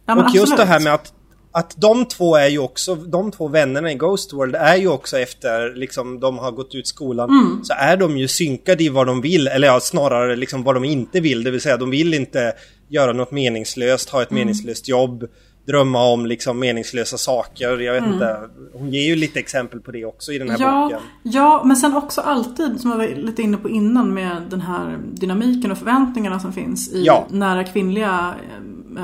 [0.06, 0.40] Ja, och absolut.
[0.40, 1.12] just det här med att
[1.56, 5.18] att de två är ju också, de två vännerna i Ghost World är ju också
[5.18, 7.64] efter liksom de har gått ut skolan mm.
[7.64, 10.84] så är de ju synkade i vad de vill eller ja snarare liksom vad de
[10.84, 12.52] inte vill det vill säga de vill inte
[12.88, 14.40] göra något meningslöst, ha ett mm.
[14.40, 15.24] meningslöst jobb
[15.66, 17.78] drömma om liksom meningslösa saker.
[17.78, 18.12] Jag vet mm.
[18.12, 18.40] inte.
[18.72, 21.00] Hon ger ju lite exempel på det också i den här ja, boken.
[21.22, 24.98] Ja, men sen också alltid, som jag var lite inne på innan med den här
[25.12, 27.26] dynamiken och förväntningarna som finns i ja.
[27.30, 28.34] nära kvinnliga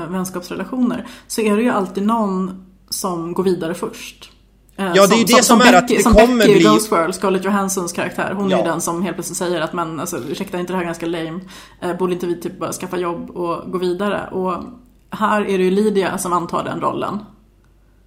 [0.09, 1.07] vänskapsrelationer.
[1.27, 4.29] Så är det ju alltid någon som går vidare först.
[4.77, 6.37] Eh, ja, det är ju det som, som, som är Becky, att det som kommer
[6.37, 6.63] Becky bli...
[6.63, 8.33] Ghost World, Scarlett Johanssons karaktär.
[8.33, 8.57] Hon ja.
[8.57, 11.05] är ju den som helt plötsligt säger att men alltså, ursäkta, inte det här ganska
[11.05, 11.39] lame?
[11.81, 14.29] Eh, borde inte vi typ bara skaffa jobb och gå vidare?
[14.31, 14.63] Och
[15.09, 17.19] här är det ju Lydia som antar den rollen.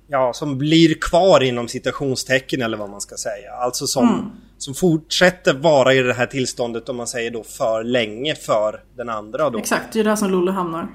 [0.09, 3.53] Ja, som blir kvar inom citationstecken eller vad man ska säga.
[3.61, 4.25] Alltså som, mm.
[4.59, 9.09] som fortsätter vara i det här tillståndet om man säger då för länge för den
[9.09, 9.59] andra då.
[9.59, 10.88] Exakt, det är där som Lollo hamnar.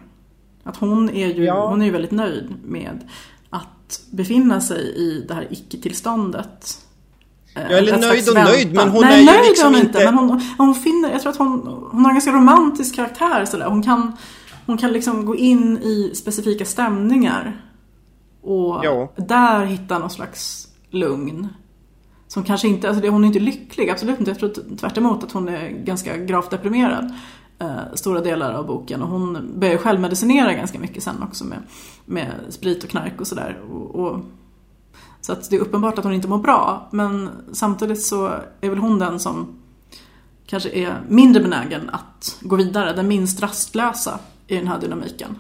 [0.64, 1.70] Att hon är ju, ja.
[1.70, 3.10] hon är ju väldigt nöjd med
[3.50, 6.78] att befinna sig i det här icke-tillståndet.
[7.54, 10.06] Ja, eller nöjd och nöjd men hon Nej, är ju nöjd liksom hon inte.
[10.06, 13.66] Men hon, hon finner, jag tror att hon, hon har en ganska romantisk karaktär sådär.
[13.66, 14.18] Hon kan
[14.66, 17.62] hon kan liksom gå in i specifika stämningar
[18.42, 19.14] och jo.
[19.16, 21.48] där hitta någon slags lugn.
[22.28, 24.32] Som kanske inte, alltså hon är inte lycklig, absolut inte.
[24.32, 27.14] Jag tror tvärt att hon är ganska gravt deprimerad
[27.62, 29.02] eh, stora delar av boken.
[29.02, 31.60] Och hon börjar själv medicinera ganska mycket sen också med,
[32.06, 33.62] med sprit och knark och sådär.
[33.72, 34.20] Och, och,
[35.22, 36.88] så att det är uppenbart att hon inte mår bra.
[36.92, 38.32] Men samtidigt så
[38.62, 39.48] är väl hon den som
[40.46, 45.38] kanske är mindre benägen att gå vidare, den minst rastlösa i den här dynamiken.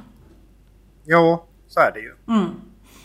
[1.05, 2.35] Ja, så är det ju.
[2.35, 2.49] Mm.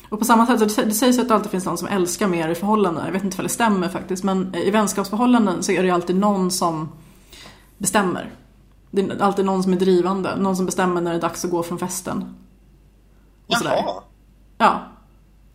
[0.08, 2.54] Och på samma sätt, det sägs att det alltid finns någon som älskar mer i
[2.54, 3.04] förhållanden.
[3.06, 4.24] Jag vet inte om det stämmer faktiskt.
[4.24, 6.88] Men i vänskapsförhållanden så är det alltid någon som
[7.78, 8.30] bestämmer.
[8.96, 10.36] Det är alltid någon som är drivande.
[10.36, 12.34] Någon som bestämmer när det är dags att gå från festen.
[13.46, 13.58] Och Jaha.
[13.58, 13.84] Sådär.
[14.58, 14.82] Ja,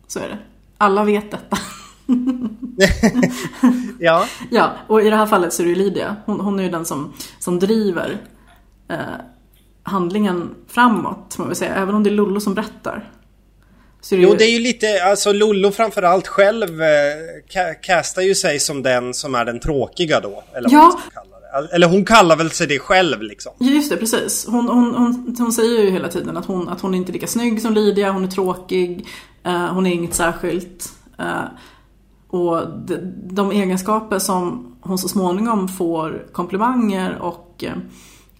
[0.06, 0.38] så är det.
[0.78, 1.58] Alla vet detta.
[3.98, 4.26] ja.
[4.50, 6.16] Ja, och i det här fallet så är det ju Lydia.
[6.26, 8.18] Hon, hon är ju den som, som driver
[8.88, 8.98] eh,
[9.82, 11.74] handlingen framåt, man väl säga.
[11.74, 13.10] Även om det är Lollo som berättar.
[14.10, 16.88] Det jo, det är ju lite, alltså Lollo framförallt själv eh,
[17.82, 20.42] castar ju sig som den som är den tråkiga då.
[20.52, 21.00] Eller vad ja.
[21.72, 23.52] Eller hon kallar väl sig det själv liksom.
[23.58, 24.46] Just det, precis.
[24.48, 27.26] Hon, hon, hon, hon säger ju hela tiden att hon, att hon inte är lika
[27.26, 29.06] snygg som Lydia, hon är tråkig,
[29.42, 30.92] eh, hon är inget särskilt.
[31.18, 31.44] Eh,
[32.28, 37.64] och de, de, egenskaper som hon så småningom får komplimanger och,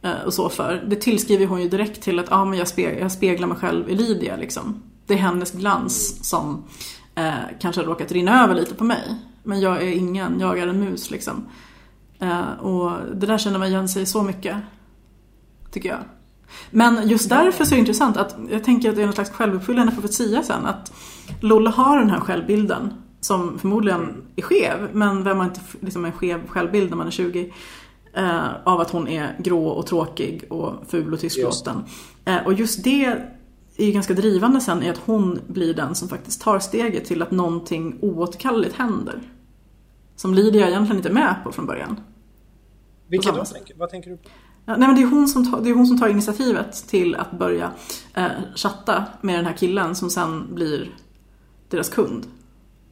[0.03, 3.01] eh, och så för, det tillskriver hon ju direkt till att ah, men jag, speglar,
[3.01, 4.83] jag speglar mig själv i Lydia liksom.
[5.07, 6.65] Det är hennes glans som
[7.15, 9.17] eh, kanske har råkat rinna över lite på mig.
[9.43, 11.47] Men jag är ingen, jag är en mus liksom.
[12.23, 14.57] Eh, och det där känner man igen sig så mycket.
[15.71, 15.99] Tycker jag.
[16.71, 19.31] Men just därför så är det intressant att jag tänker att det är någon slags
[19.31, 20.67] självuppfyllande profetia sen.
[20.67, 20.93] Att
[21.41, 26.13] Lolla har den här självbilden som förmodligen är skev, men vem har inte liksom en
[26.13, 27.53] skev självbild när man är 20?
[28.15, 31.85] Eh, av att hon är grå och tråkig och ful och tystlåten.
[32.25, 33.05] Eh, och just det
[33.77, 37.23] är ju ganska drivande sen i att hon blir den som faktiskt tar steget till
[37.23, 39.21] att någonting oåterkalleligt händer.
[40.17, 42.01] Som Lydia egentligen inte är med på från början.
[43.13, 43.45] Vilket då?
[43.77, 44.29] Vad tänker du på?
[44.65, 47.15] Ja, nej men det är, hon som tar, det är hon som tar initiativet till
[47.15, 47.71] att börja
[48.15, 50.95] eh, chatta med den här killen som sen blir
[51.69, 52.27] deras kund.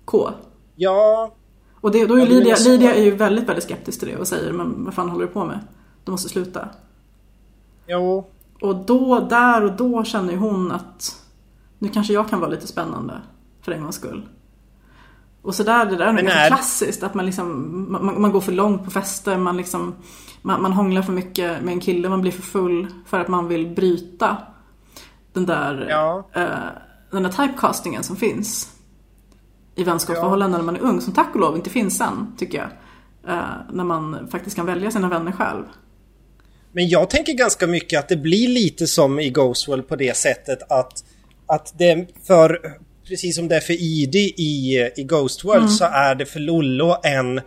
[0.04, 0.30] K.
[0.76, 1.34] Ja.
[1.80, 4.28] Och det, då är ja, Lydia, Lydia är ju väldigt, väldigt skeptisk till det och
[4.28, 5.60] säger men vad fan håller du på med?
[6.04, 6.68] Du måste sluta.
[7.86, 8.30] Jo.
[8.60, 11.24] Och då, där och då känner ju hon att
[11.78, 13.20] nu kanske jag kan vara lite spännande
[13.62, 14.28] för en gångs skull.
[15.42, 18.40] Och så där, det där är nog ganska klassiskt, att man, liksom, man, man, går
[18.40, 19.94] för långt på fester, man, liksom,
[20.42, 23.48] man, man hånglar för mycket med en kille, man blir för full för att man
[23.48, 24.36] vill bryta
[25.32, 26.28] den där, ja.
[26.34, 26.48] eh,
[27.10, 28.68] den där typecastingen som finns
[29.74, 30.66] i vänskapsförhållanden ja.
[30.66, 32.68] när man är ung, som tack och lov inte finns sen, tycker jag.
[33.34, 35.64] Eh, när man faktiskt kan välja sina vänner själv.
[36.72, 40.72] Men jag tänker ganska mycket att det blir lite som i Ghostworld på det sättet
[40.72, 41.04] att,
[41.46, 42.60] att det för
[43.10, 45.70] precis som det är för ID i, i Ghost World mm.
[45.70, 47.40] så är det för Lollo en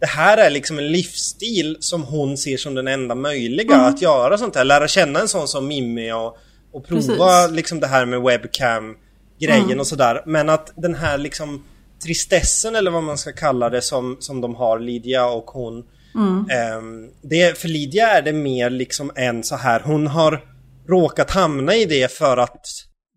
[0.00, 3.86] det här är liksom en livsstil som hon ser som den enda möjliga mm.
[3.86, 4.64] att göra sånt här.
[4.64, 6.36] Lära känna en sån som Mimmi och,
[6.72, 7.56] och prova Precis.
[7.56, 8.96] liksom det här med webcam
[9.40, 9.80] grejen mm.
[9.80, 10.22] och sådär.
[10.26, 11.64] Men att den här liksom
[12.04, 15.84] tristessen eller vad man ska kalla det som, som de har, Lydia och hon.
[16.14, 16.76] Mm.
[16.78, 20.44] Um, det, för Lydia är det mer liksom en så här, hon har
[20.88, 22.66] råkat hamna i det för att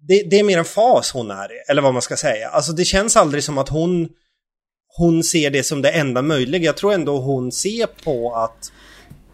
[0.07, 2.49] det, det, är mer en fas hon är i, eller vad man ska säga.
[2.49, 4.09] Alltså det känns aldrig som att hon
[4.97, 6.63] hon ser det som det enda möjliga.
[6.63, 8.71] Jag tror ändå hon ser på att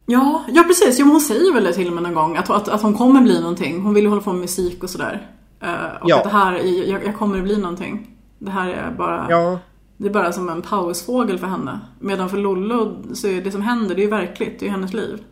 [0.09, 0.99] Ja, ja precis.
[0.99, 3.22] Jo, hon säger väl det till och med någon gång att, att, att hon kommer
[3.22, 3.82] bli någonting.
[3.82, 5.32] Hon vill ju hålla på med musik och sådär.
[5.63, 6.18] Uh, och ja.
[6.18, 6.53] att det här,
[6.89, 8.07] jag, jag kommer bli någonting.
[8.39, 9.59] Det här är bara ja.
[9.97, 11.80] Det är bara som en pausfågel för henne.
[11.99, 14.59] Medan för Lollo så är det som händer, det är ju verkligt.
[14.59, 15.24] Det är hennes liv.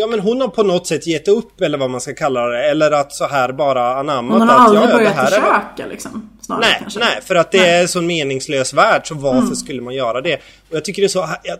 [0.00, 2.70] Ja men hon har på något sätt gett upp eller vad man ska kalla det.
[2.70, 4.40] Eller att så här bara anammat att...
[4.40, 5.88] Hon har aldrig ja, börjat försöka är...
[5.88, 6.30] liksom.
[6.40, 7.00] Snarare, nej, kanske.
[7.00, 7.82] nej, för att det nej.
[7.82, 9.54] är sån meningslös värld så varför mm.
[9.54, 10.34] skulle man göra det?
[10.70, 11.28] Och jag tycker det är så...
[11.42, 11.58] Jag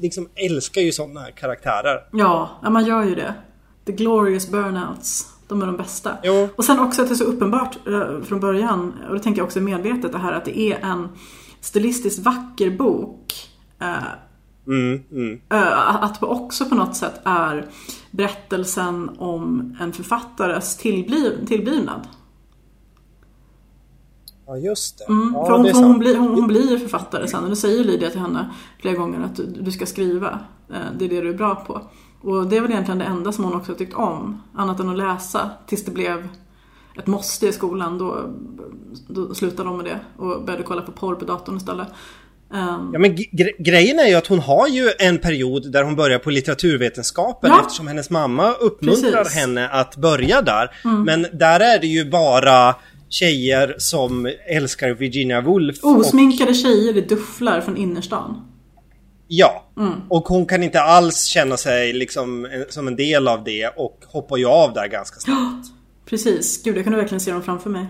[0.00, 2.00] liksom älskar ju sådana karaktärer.
[2.12, 3.34] Ja, ja, man gör ju det.
[3.86, 5.26] The glorious burnouts.
[5.48, 6.10] De är de bästa.
[6.22, 6.48] Jo.
[6.56, 9.46] Och sen också att det är så uppenbart eh, från början, och det tänker jag
[9.46, 11.08] också medvetet det här att det är en
[11.60, 13.34] stilistiskt vacker bok.
[14.66, 15.40] Eh, Mm, mm.
[15.48, 17.70] Att det också på något sätt är
[18.10, 22.08] berättelsen om en författares tillbliv tillblivnad.
[24.46, 25.04] Ja, just det.
[25.04, 27.84] Mm, ja, för hon, det hon, blir, hon, hon, blir författare sen och det säger
[27.84, 28.50] Lydia till henne
[28.80, 30.38] flera gånger att du, du, ska skriva.
[30.98, 31.80] Det är det du är bra på.
[32.20, 34.42] Och det är väl egentligen det enda som hon också tyckt om.
[34.54, 36.28] Annat än att läsa tills det blev
[36.98, 37.98] ett måste i skolan.
[37.98, 38.30] Då,
[39.08, 41.88] då slutade de med det och började kolla på porr på datorn istället.
[42.54, 45.96] Um, ja men gre grejen är ju att hon har ju en period där hon
[45.96, 47.60] börjar på litteraturvetenskapen ja.
[47.60, 49.38] eftersom hennes mamma uppmuntrar Precis.
[49.38, 50.70] henne att börja där.
[50.84, 51.02] Mm.
[51.02, 52.74] Men där är det ju bara
[53.08, 55.76] tjejer som älskar Virginia Woolf.
[55.82, 56.56] Osminkade och...
[56.56, 58.48] tjejer i dufflar från innerstan.
[59.28, 59.92] Ja, mm.
[60.08, 64.36] och hon kan inte alls känna sig liksom som en del av det och hoppar
[64.36, 65.66] ju av där ganska snabbt.
[66.06, 67.86] Precis, gud jag kunde verkligen se dem framför mig.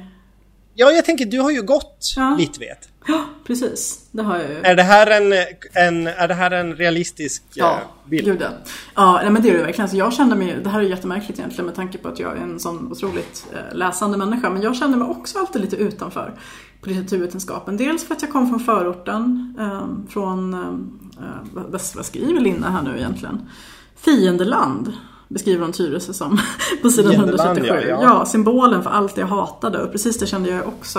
[0.74, 2.36] Ja, jag tänker du har ju gått ja.
[2.38, 2.88] Litvet.
[3.06, 4.08] Ja, precis.
[4.10, 4.56] Det har jag ju.
[4.56, 5.32] Är det här en,
[5.72, 8.24] en, är det här en realistisk ja, eh, bild?
[8.24, 8.48] Gud, ja,
[8.94, 9.20] ja.
[9.22, 9.88] nej, men det är det verkligen.
[9.88, 12.42] Så jag kände mig, det här är jättemärkligt egentligen med tanke på att jag är
[12.42, 14.50] en sån otroligt eh, läsande människa.
[14.50, 16.34] Men jag kände mig också alltid lite utanför
[16.80, 17.76] på litteraturvetenskapen.
[17.76, 22.82] Dels för att jag kom från förorten, eh, från, eh, vad, vad skriver Linna här
[22.82, 23.48] nu egentligen?
[23.96, 24.92] Fiendeland
[25.34, 26.38] beskriver hon Tyresö som
[26.82, 27.66] på sidan 137.
[27.66, 28.02] Ja, ja.
[28.02, 30.98] ja, symbolen för allt jag hatade och precis det kände jag också.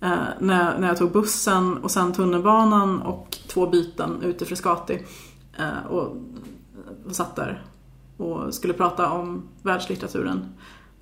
[0.00, 5.02] Eh, när, när jag tog bussen och sen tunnelbanan och två byten ut till Frescati.
[5.58, 6.16] Eh, och,
[7.06, 7.62] och satt där
[8.16, 10.44] och skulle prata om världslitteraturen.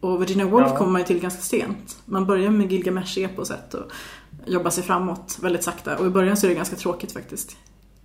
[0.00, 0.76] Och Virginia Woolf ja.
[0.76, 1.98] kommer man ju till ganska sent.
[2.04, 3.92] Man börjar med Gilgamesh-eposet och
[4.46, 5.98] jobbar sig framåt väldigt sakta.
[5.98, 7.56] Och i början så är det ganska tråkigt faktiskt.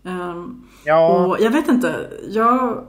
[0.04, 1.26] Um, ja.
[1.26, 2.86] Och jag vet inte, jag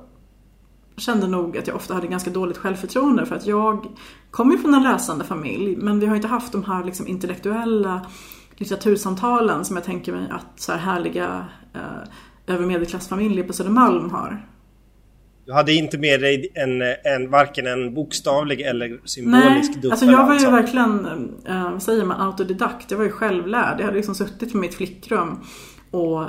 [0.97, 3.87] kände nog att jag ofta hade ganska dåligt självförtroende för att jag
[4.31, 8.07] kommer från en läsande familj men vi har inte haft de här liksom intellektuella
[8.57, 14.49] litteratursamtalen som jag tänker mig att så här härliga eh, över medelklassfamiljer på Södermalm har.
[15.47, 20.27] Du hade inte med dig en, en, varken en bokstavlig eller symbolisk Nej, alltså jag
[20.27, 21.07] var ju verkligen,
[21.49, 22.91] eh, vad säger man, autodidakt.
[22.91, 23.81] Jag var ju självlärd.
[23.81, 25.41] Jag hade liksom suttit på mitt flickrum
[25.91, 26.29] och eh,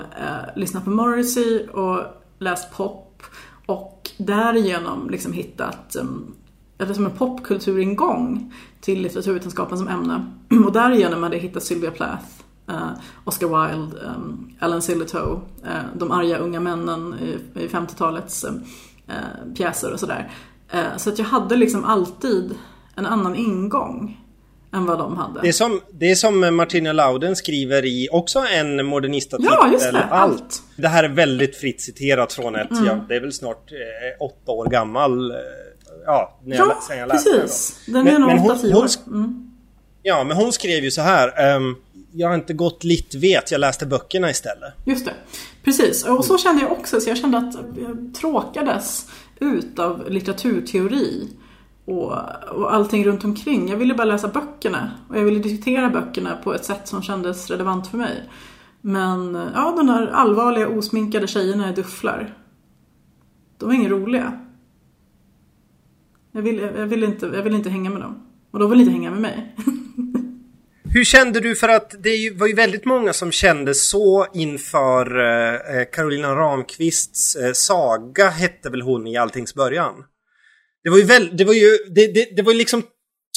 [0.55, 1.99] lyssnat på Morrissey och
[2.39, 3.23] läst pop
[3.65, 6.35] och därigenom liksom hittat, um,
[6.77, 10.31] eller som en popkulturingång till litteraturvetenskapen som ämne.
[10.65, 12.25] Och därigenom hade jag hittat Sylvia Plath,
[12.67, 12.89] eh,
[13.23, 17.15] Oscar Wilde, um, Alan Sillitoe, eh, de arga unga männen
[17.55, 18.63] i, 50-talets um,
[19.07, 20.31] eh, pjäser och sådär.
[20.97, 22.55] Så att jag hade liksom alltid
[22.95, 24.22] en annan ingång
[24.73, 25.41] än vad de hade.
[25.41, 29.53] Det är som, det är som Martina Lauden skriver i också en modernistartikel.
[29.59, 30.03] Ja, just det.
[30.03, 30.61] Allt.
[30.75, 32.85] Det här är väldigt fritt citerat från ett, mm.
[32.85, 35.31] ja, det är väl snart eh, åtta år gammal.
[35.31, 35.37] Eh,
[36.05, 37.79] ja, när jag, sen jag läste precis.
[37.87, 38.87] Den är nog åtta, tio år.
[39.07, 39.51] Mm.
[40.03, 41.55] Ja, men hon skrev ju så här.
[41.55, 41.75] Um,
[42.11, 44.73] jag har inte gått litt vet, jag läste böckerna istället.
[44.85, 45.13] Just det.
[45.63, 46.99] Precis, och så kände jag också.
[46.99, 49.05] Så jag kände att jag tråkades
[49.39, 51.27] ut av litteraturteori
[51.85, 52.11] och,
[52.51, 53.69] och allting runt omkring.
[53.69, 57.49] Jag ville bara läsa böckerna och jag ville diskutera böckerna på ett sätt som kändes
[57.49, 58.29] relevant för mig.
[58.81, 62.37] Men ja, de där allvarliga osminkade tjejerna i dufflar.
[63.57, 64.39] De var inga roliga.
[66.31, 68.27] Jag ville, jag, ville inte, jag ville inte hänga med dem.
[68.51, 69.55] Och de ville inte hänga med mig.
[70.83, 75.77] Hur kände du för att det var ju väldigt många som kände så inför eh,
[75.77, 79.93] eh, Carolina Ramqvists eh, saga hette väl hon i alltings början?
[80.83, 82.83] Det var ju väl, det var ju, det, det, det var ju liksom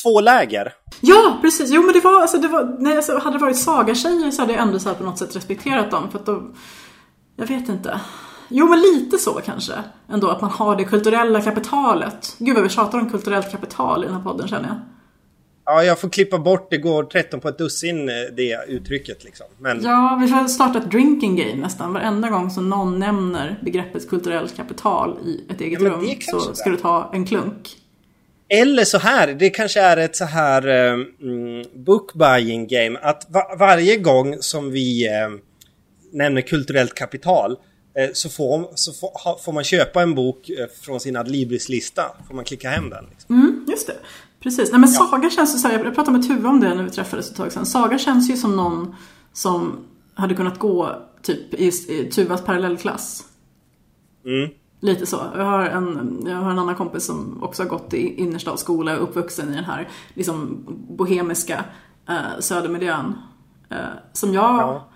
[0.02, 0.72] två läger.
[1.00, 1.70] Ja, precis.
[1.70, 4.42] Jo, men det var, alltså, det var, när jag alltså, hade det varit sagatjejer så
[4.42, 6.10] hade jag ändå så på något sätt respekterat dem.
[6.10, 6.54] För att då,
[7.36, 8.00] jag vet inte.
[8.48, 9.72] Jo, men lite så kanske.
[10.08, 12.36] Ändå, att man har det kulturella kapitalet.
[12.38, 14.95] Gud vad vi tjatar om kulturellt kapital i den här podden känner jag.
[15.66, 19.46] Ja, jag får klippa bort det går 13 på ett dussin eh, det uttrycket liksom.
[19.58, 19.82] Men...
[19.82, 21.92] Ja, vi får starta ett drinking game nästan.
[21.92, 26.70] Varenda gång som någon nämner begreppet kulturellt kapital i ett eget ja, rum så ska
[26.70, 27.76] du ta en klunk.
[28.48, 32.98] Eller så här, det kanske är ett så här um, book buying game.
[33.02, 35.40] Att va varje gång som vi um,
[36.12, 41.00] nämner kulturellt kapital uh, så, får, så får, får, man köpa en bok uh, från
[41.00, 42.02] sin Adlibris-lista.
[42.28, 43.04] Får man klicka hem den.
[43.10, 43.34] Liksom.
[43.34, 43.96] Mm, just det.
[44.46, 44.72] Precis.
[44.72, 45.06] Nej, men ja.
[45.06, 47.36] Saga känns ju så här, jag pratade med Tuva om det när vi träffades ett
[47.36, 47.66] tag sedan.
[47.66, 48.94] Saga känns ju som någon
[49.32, 49.72] som
[50.14, 53.24] hade kunnat gå typ i, i Tuvas parallellklass.
[54.24, 54.50] Mm.
[54.80, 55.16] Lite så.
[55.36, 59.02] Jag har, en, jag har en annan kompis som också har gått i innerstadsskola och
[59.02, 61.64] uppvuxen i den här liksom bohemiska
[62.08, 63.14] eh, södermiljön.
[63.70, 63.76] Eh,
[64.12, 64.88] som jag ja.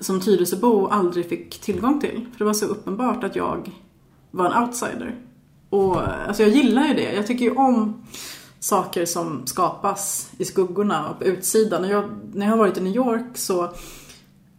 [0.00, 2.26] som Tyresöbo aldrig fick tillgång till.
[2.32, 3.70] För det var så uppenbart att jag
[4.30, 5.14] var en outsider.
[5.70, 7.14] Och alltså jag gillar ju det.
[7.14, 8.04] Jag tycker ju om
[8.64, 11.82] saker som skapas i skuggorna och på utsidan.
[11.82, 13.64] När jag, när jag har varit i New York så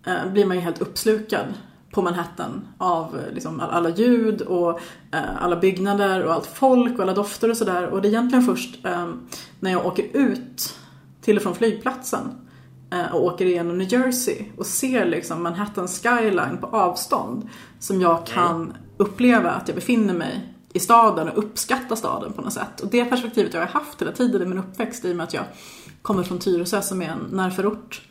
[0.06, 1.45] eh, blir man ju helt uppslukad
[1.91, 4.80] på Manhattan av liksom, alla ljud och
[5.12, 7.88] eh, alla byggnader och allt folk och alla dofter och sådär.
[7.88, 9.08] Och det är egentligen först eh,
[9.60, 10.76] när jag åker ut
[11.22, 12.47] till och från flygplatsen
[12.91, 17.49] eh, och åker igenom New Jersey och ser liksom Manhattan skyline på avstånd
[17.80, 22.54] som jag kan uppleva att jag befinner mig i staden och uppskatta staden på något
[22.54, 22.82] sätt.
[22.82, 25.34] Och det perspektivet har jag haft hela tiden i min uppväxt i och med att
[25.34, 25.44] jag
[26.02, 28.02] kommer från Tyresö som är en närförort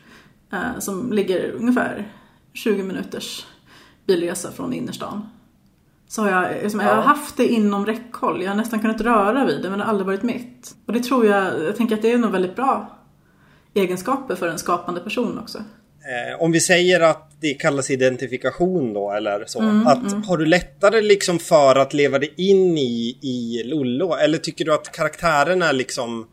[0.53, 2.11] eh, som ligger ungefär
[2.53, 3.45] 20 minuters
[4.07, 5.29] bilresa från innerstan.
[6.07, 6.87] Så har jag, liksom, ja.
[6.87, 8.41] jag har haft det inom räckhåll.
[8.41, 10.75] Jag har nästan kunnat röra vid det men det har aldrig varit mitt.
[10.85, 12.97] Och det tror jag, jag tänker att det är nog väldigt bra
[13.73, 15.57] egenskaper för en skapande person också.
[15.57, 19.59] Eh, om vi säger att det kallas identifikation då eller så.
[19.59, 20.23] Mm, att mm.
[20.23, 24.15] Har du lättare liksom för att leva dig in i, i Lollo?
[24.15, 26.27] Eller tycker du att karaktärerna liksom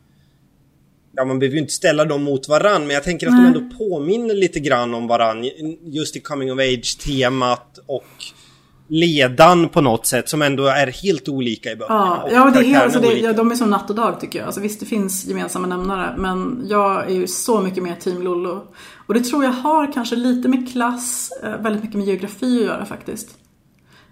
[1.14, 3.52] Ja man behöver ju inte ställa dem mot varann men jag tänker att mm.
[3.52, 5.44] de ändå påminner lite grann om varann.
[5.82, 8.04] Just i coming of age-temat och
[8.88, 12.22] ledan på något sätt som ändå är helt olika i böckerna.
[12.30, 14.46] Ja, ja, det är, alltså det, ja, de är som natt och dag tycker jag.
[14.46, 18.66] Alltså, visst, det finns gemensamma nämnare men jag är ju så mycket mer team Lollo.
[19.12, 22.66] Och det tror jag har kanske lite med klass, eh, väldigt mycket med geografi att
[22.66, 23.38] göra faktiskt.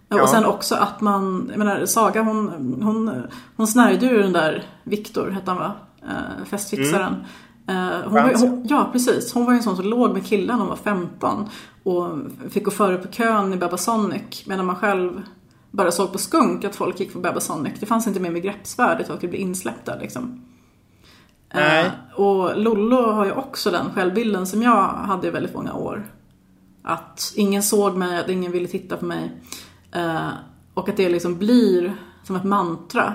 [0.09, 0.23] Ja.
[0.23, 2.49] Och sen också att man, jag menar Saga hon,
[2.83, 3.23] hon,
[3.57, 5.73] hon snärjde ju den där Viktor, hette han va?
[6.03, 7.13] Eh, festfixaren.
[7.71, 9.35] Uh, hon var, hon, ja, precis.
[9.35, 11.49] Hon var ju en sån som låg med killar när hon var 15
[11.83, 12.19] och
[12.51, 15.23] fick gå före på kön i Babasonic medan man själv
[15.71, 17.73] bara såg på skunk att folk gick på Babasonic.
[17.81, 20.45] Det fanns inte med med greppsvärdet att skulle bli insläppta liksom.
[21.55, 21.85] Nej.
[21.85, 26.07] Uh, och Lollo har ju också den självbilden som jag hade i väldigt många år.
[26.85, 29.33] Att ingen såg mig, att ingen ville titta på mig.
[29.97, 30.29] Uh,
[30.75, 33.15] och att det liksom blir som ett mantra.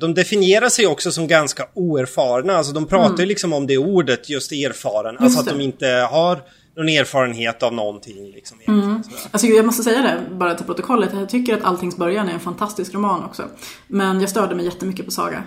[0.00, 2.52] De definierar sig också som ganska oerfarna.
[2.52, 3.20] Alltså de pratar mm.
[3.20, 5.12] ju liksom om det ordet, just erfaren.
[5.12, 6.38] Just alltså att de inte har
[6.76, 8.30] någon erfarenhet av någonting.
[8.30, 9.02] Liksom, mm.
[9.30, 11.10] Alltså, jag måste säga det, bara till protokollet.
[11.14, 13.42] Jag tycker att Alltings början är en fantastisk roman också.
[13.86, 15.44] Men jag störde mig jättemycket på Saga.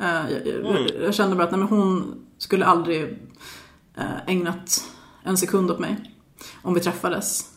[0.00, 0.86] Uh, jag, mm.
[1.02, 3.02] jag, kände bara att nej, men hon skulle aldrig
[3.98, 4.84] uh, ägnat
[5.22, 6.10] en sekund åt mig.
[6.62, 7.50] Om vi träffades.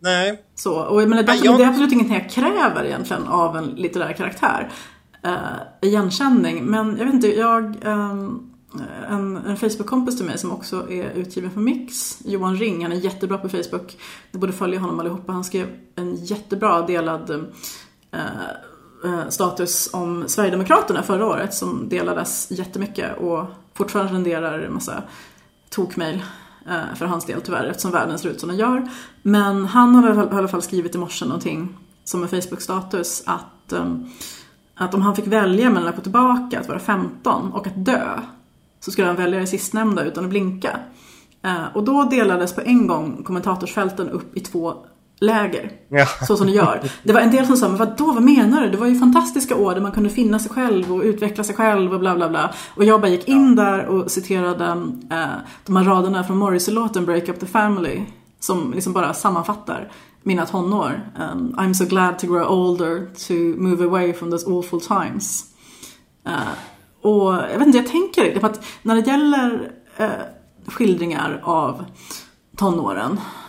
[0.00, 0.44] Nej.
[0.54, 1.58] Så, och jag menar, det, jag...
[1.58, 4.72] det är absolut ingenting jag kräver egentligen av en litterär karaktär.
[5.26, 6.64] Uh, igenkänning.
[6.64, 7.86] Men jag vet inte, jag...
[7.86, 8.54] Um,
[9.08, 12.96] en, en Facebook-kompis till mig som också är utgiven för Mix, Johan Ring, han är
[12.96, 13.96] jättebra på Facebook.
[14.30, 15.32] Ni borde följa honom allihopa.
[15.32, 18.20] Han skrev en jättebra delad uh,
[19.04, 23.44] Eh, status om Sverigedemokraterna förra året som delades jättemycket och
[23.74, 25.02] fortfarande renderar en massa
[25.70, 26.22] tokmail
[26.66, 28.88] eh, för hans del tyvärr eftersom världen ser ut som den gör.
[29.22, 33.94] Men han har i alla fall skrivit i morse någonting som en Facebook-status att, eh,
[34.74, 38.20] att om han fick välja mellan att gå tillbaka, att vara 15 och att dö
[38.80, 40.80] så skulle han välja det sistnämnda utan att blinka.
[41.74, 44.74] Och då delades på en gång kommentatorsfälten upp i två
[45.20, 45.72] läger.
[45.88, 46.06] Ja.
[46.26, 46.90] Så som det gör.
[47.02, 48.70] Det var en del som sa, men vadå, vad menar du?
[48.70, 51.94] Det var ju fantastiska år där man kunde finna sig själv och utveckla sig själv
[51.94, 52.54] och bla bla bla.
[52.74, 54.64] Och jag bara gick in där och citerade
[55.10, 55.26] äh,
[55.66, 58.02] de här raderna från Morrissey-låten Break Up The Family.
[58.40, 59.92] Som liksom bara sammanfattar
[60.22, 61.00] mina tonår.
[61.18, 65.44] Um, I'm so glad to grow older to move away from those awful times.
[66.26, 66.32] Uh,
[67.02, 70.08] och jag vet inte, jag tänker det, för att när det gäller uh,
[70.66, 71.84] skildringar av
[72.56, 73.47] tonåren Eh,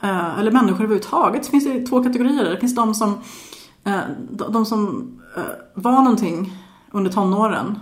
[0.00, 2.50] eller människor överhuvudtaget, så finns det två kategorier.
[2.50, 3.18] Det finns de som,
[3.84, 4.00] eh,
[4.48, 5.42] de som eh,
[5.74, 6.52] var någonting
[6.90, 7.78] under tonåren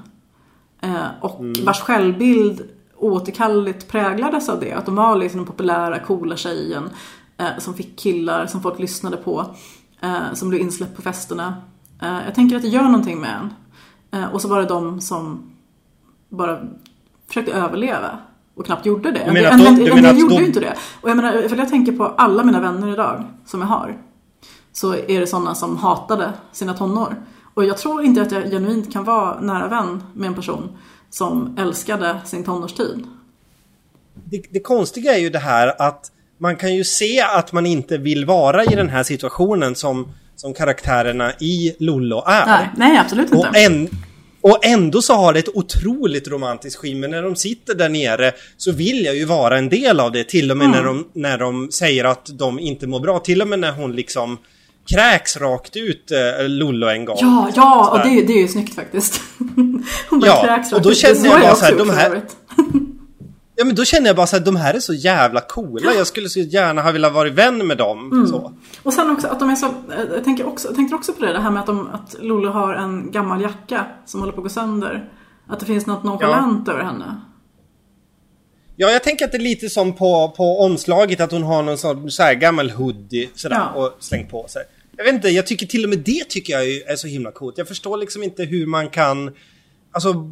[1.20, 1.64] och mm.
[1.64, 2.62] vars självbild
[2.96, 4.72] återkalleligt präglades av det.
[4.72, 6.90] Att de var liksom den populära, coola tjejen
[7.58, 9.46] som fick killar som folk lyssnade på,
[10.32, 11.54] som blev insläppt på festerna.
[12.00, 13.50] Jag tänker att det gör någonting med
[14.12, 14.24] en.
[14.32, 15.50] Och så var det de som
[16.28, 16.60] bara
[17.26, 18.18] försökte överleva
[18.57, 19.22] och knappt gjorde det.
[19.26, 20.74] Du menar en, en, en, del gjorde ju inte det.
[21.00, 23.98] Och jag menar, för jag tänker på alla mina vänner idag som jag har.
[24.72, 27.16] Så är det sådana som hatade sina tonår.
[27.54, 30.78] Och jag tror inte att jag genuint kan vara nära vän med en person
[31.11, 33.07] som älskade sin tonårstid.
[34.14, 37.98] Det, det konstiga är ju det här att man kan ju se att man inte
[37.98, 42.46] vill vara i den här situationen som, som karaktärerna i Lollo är.
[42.46, 43.48] Nej, nej absolut inte.
[43.48, 43.88] Och, en,
[44.41, 47.09] och ändå så har det ett otroligt romantiskt skimmer.
[47.09, 50.24] När de sitter där nere så vill jag ju vara en del av det.
[50.24, 50.76] Till och med mm.
[50.76, 53.18] när, de, när de säger att de inte mår bra.
[53.18, 54.39] Till och med när hon liksom
[54.91, 57.16] kräks rakt ut äh, Lollo en gång.
[57.20, 59.20] Ja, ja, och det, det är ju snyggt faktiskt.
[60.11, 62.22] hon bara ja, kräks rakt och då känner jag bara så här, de här...
[63.59, 65.94] Ja men då känner jag bara så att de här är så jävla coola.
[65.94, 68.12] Jag skulle så gärna ha velat vara vän med dem.
[68.12, 68.26] Mm.
[68.26, 68.52] Så.
[68.82, 69.74] Och sen också att de är så,
[70.14, 72.50] jag tänker också, jag tänkte också på det, det här med att, de, att Lolo
[72.50, 75.11] har en gammal jacka som håller på att gå sönder.
[75.48, 76.72] Att det finns något nonchalant ja.
[76.72, 77.20] över henne.
[78.76, 81.78] Ja, jag tänker att det är lite som på, på omslaget att hon har någon
[81.78, 83.70] sån så här gammal hoodie sådär ja.
[83.70, 84.62] och slängt på sig.
[84.96, 87.59] Jag vet inte, jag tycker till och med det tycker jag är så himla coolt.
[87.59, 89.34] Jag förstår liksom inte hur man kan,
[89.92, 90.30] alltså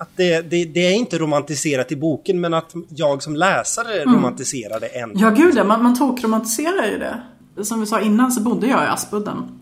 [0.00, 4.14] att det, det, det, är inte romantiserat i boken men att jag som läsare mm.
[4.14, 5.20] romantiserar det ändå.
[5.20, 7.22] Ja gud ja, man, man tokromantiserar ju det.
[7.64, 9.60] Som vi sa innan så bodde jag i Aspudden.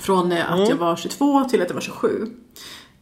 [0.00, 0.68] Från att mm.
[0.68, 2.26] jag var 22 till att jag var 27.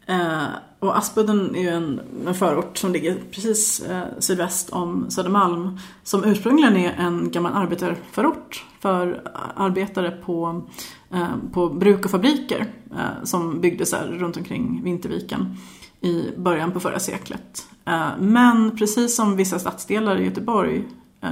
[0.06, 0.42] Eh,
[0.78, 5.78] och Aspudden är ju en, en förort som ligger precis eh, sydväst om Södermalm.
[6.02, 9.22] Som ursprungligen är en gammal arbetarförort för
[9.56, 10.62] arbetare på,
[11.12, 12.72] eh, på bruk och fabriker.
[12.90, 15.56] Eh, som byggdes här runt omkring Vinterviken
[16.00, 17.68] i början på förra seklet.
[17.84, 20.84] Eh, men precis som vissa stadsdelar i Göteborg,
[21.22, 21.30] eh,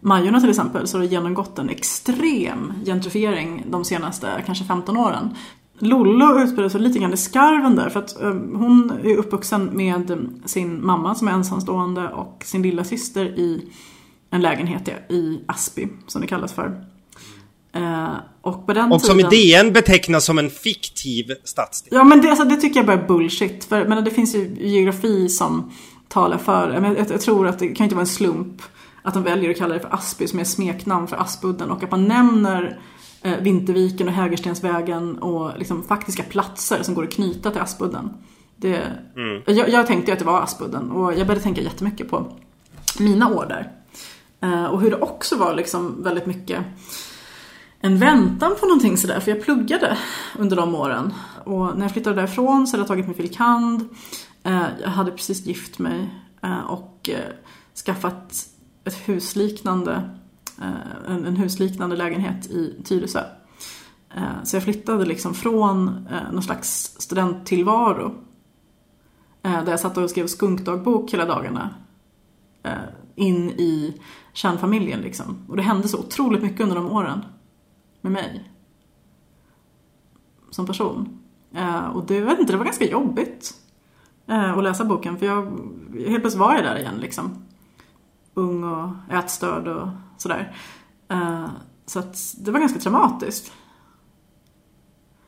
[0.00, 5.34] Majorna till exempel, så har det genomgått en extrem gentrifiering de senaste kanske 15 åren.
[5.78, 10.28] Lollo utspelar sig lite grann i skarven där för att eh, hon är uppvuxen med
[10.44, 13.72] sin mamma som är ensamstående och sin lilla syster i
[14.30, 16.91] en lägenhet i Asby som det kallas för.
[17.76, 19.32] Uh, och, på den och som tiden...
[19.32, 21.88] i DN betecknas som en fiktiv stadsdel.
[21.92, 23.64] Ja men det, alltså, det tycker jag bara är bullshit.
[23.64, 25.72] För men det finns ju geografi som
[26.08, 28.62] talar för, jag, jag, jag tror att det kan inte vara en slump
[29.02, 31.90] att de väljer att kalla det för Asby som är smeknamn för Aspudden och att
[31.90, 32.80] man nämner
[33.22, 38.10] eh, Vinterviken och Hägerstensvägen och liksom faktiska platser som går att knyta till Aspudden.
[38.56, 38.76] Det,
[39.16, 39.42] mm.
[39.46, 42.36] jag, jag, tänkte att det var Aspudden och jag började tänka jättemycket på
[42.98, 43.72] mina år där.
[44.40, 46.64] Eh, och hur det också var liksom väldigt mycket
[47.84, 49.98] en väntan på någonting sådär, för jag pluggade
[50.38, 51.12] under de åren.
[51.44, 53.88] Och när jag flyttade därifrån så hade jag tagit min filkand.
[54.42, 56.10] Eh, jag hade precis gift mig
[56.42, 57.34] eh, och eh,
[57.86, 58.46] skaffat
[58.84, 60.10] ett husliknande,
[61.08, 63.24] en husliknande lägenhet i Tyresö.
[64.44, 68.14] Så jag flyttade liksom från någon slags studenttillvaro
[69.42, 71.74] där jag satt och skrev skunkdagbok hela dagarna
[73.14, 74.00] in i
[74.32, 75.46] kärnfamiljen liksom.
[75.48, 77.24] Och det hände så otroligt mycket under de åren.
[78.02, 78.50] Med mig.
[80.50, 81.18] Som person.
[81.54, 83.54] Eh, och det, vet inte, det var ganska jobbigt.
[84.26, 85.42] Eh, att läsa boken för jag,
[86.06, 87.44] helt plötsligt var jag där igen liksom.
[88.34, 89.88] Ung och ätstörd och
[90.18, 90.56] sådär.
[91.08, 91.46] Eh,
[91.86, 93.52] så att det var ganska traumatiskt.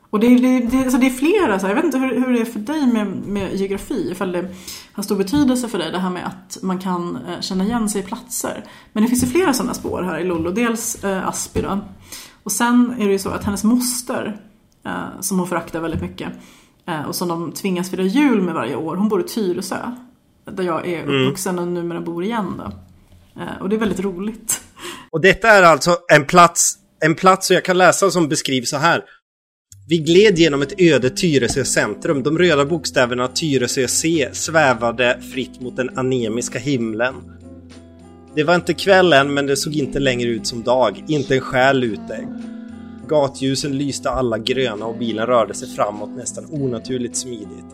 [0.09, 2.33] Och det, det, det, alltså det är flera, så här, jag vet inte hur, hur
[2.33, 4.55] det är för dig med, med geografi, ifall det
[4.93, 8.05] har stor betydelse för dig det här med att man kan känna igen sig i
[8.05, 8.63] platser.
[8.93, 11.79] Men det finns ju flera sådana spår här i Lollo, dels eh, Aspi då.
[12.45, 14.41] Och sen är det ju så att hennes moster,
[14.85, 16.29] eh, som hon föraktar väldigt mycket,
[16.87, 19.91] eh, och som de tvingas fira jul med varje år, hon bor i Tyresö.
[20.51, 21.15] Där jag är mm.
[21.15, 22.71] uppvuxen och numera bor igen då.
[23.41, 24.61] Eh, och det är väldigt roligt.
[25.11, 28.77] Och detta är alltså en plats, en plats, och jag kan läsa som beskrivs så
[28.77, 29.03] här.
[29.87, 32.23] Vi gled genom ett öde Tyresö centrum.
[32.23, 37.15] De röda bokstäverna Tyresö C svävade fritt mot den anemiska himlen.
[38.35, 41.03] Det var inte kväll än, men det såg inte längre ut som dag.
[41.07, 42.27] Inte en själ ute.
[43.07, 47.65] Gatljusen lyste alla gröna och bilen rörde sig framåt nästan onaturligt smidigt.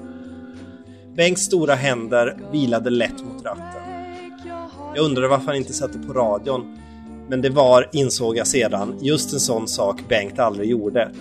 [1.16, 3.82] Bengts stora händer vilade lätt mot ratten.
[4.96, 6.78] Jag undrade varför han inte satte på radion.
[7.30, 11.12] Men det var, insåg jag sedan, just en sån sak Bengt aldrig gjorde.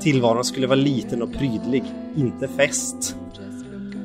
[0.00, 1.84] Tillvaron skulle vara liten och prydlig,
[2.16, 3.16] inte fest.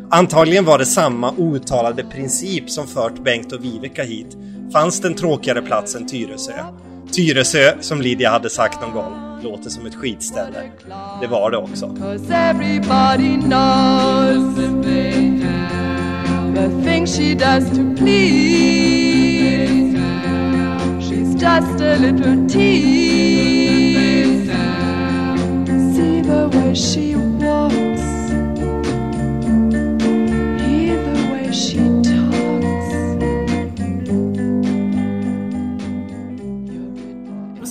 [0.10, 4.38] Antagligen var det samma outtalade princip som fört Bengt och Viveka hit.
[4.74, 6.54] Fanns det en tråkigare plats än Tyresö?
[7.12, 9.14] Tyresö, som Lydia hade sagt någon gång,
[9.44, 10.72] låter som ett skitställe.
[11.22, 11.96] Det var det också.
[21.44, 23.74] just a little tease
[26.24, 27.33] the way she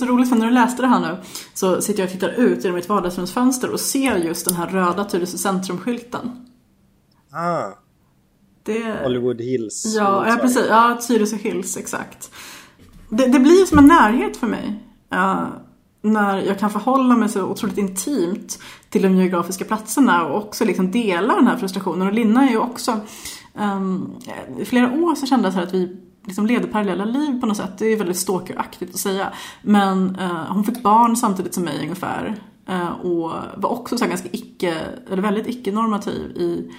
[0.03, 1.17] Så roligt för när du läste det här nu
[1.53, 5.05] så sitter jag och tittar ut genom mitt vardagsrumsfönster och ser just den här röda
[5.05, 6.47] Tyresö centrumskylten.
[7.31, 7.63] Ah.
[8.63, 9.03] Det...
[9.03, 9.95] Hollywood Hills.
[9.95, 10.65] Ja, ja precis.
[10.69, 12.31] Ja, Tyresö Hills, exakt.
[13.09, 14.83] Det, det blir som en närhet för mig.
[15.13, 15.47] Uh,
[16.01, 20.91] när jag kan förhålla mig så otroligt intimt till de geografiska platserna och också liksom
[20.91, 22.07] dela den här frustrationen.
[22.07, 22.99] Och Linna är ju också,
[23.53, 24.15] um,
[24.59, 27.57] i flera år så kände jag så att vi liksom levde parallella liv på något
[27.57, 27.77] sätt.
[27.77, 29.33] Det är väldigt stalkeraktigt att säga.
[29.61, 32.35] Men eh, hon fick barn samtidigt som mig ungefär.
[32.67, 34.75] Eh, och var också så ganska icke,
[35.09, 36.71] eller väldigt icke-normativ i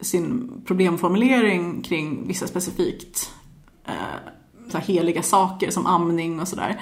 [0.00, 3.32] sin problemformulering kring vissa specifikt
[3.84, 3.92] eh,
[4.68, 6.80] så heliga saker som amning och sådär.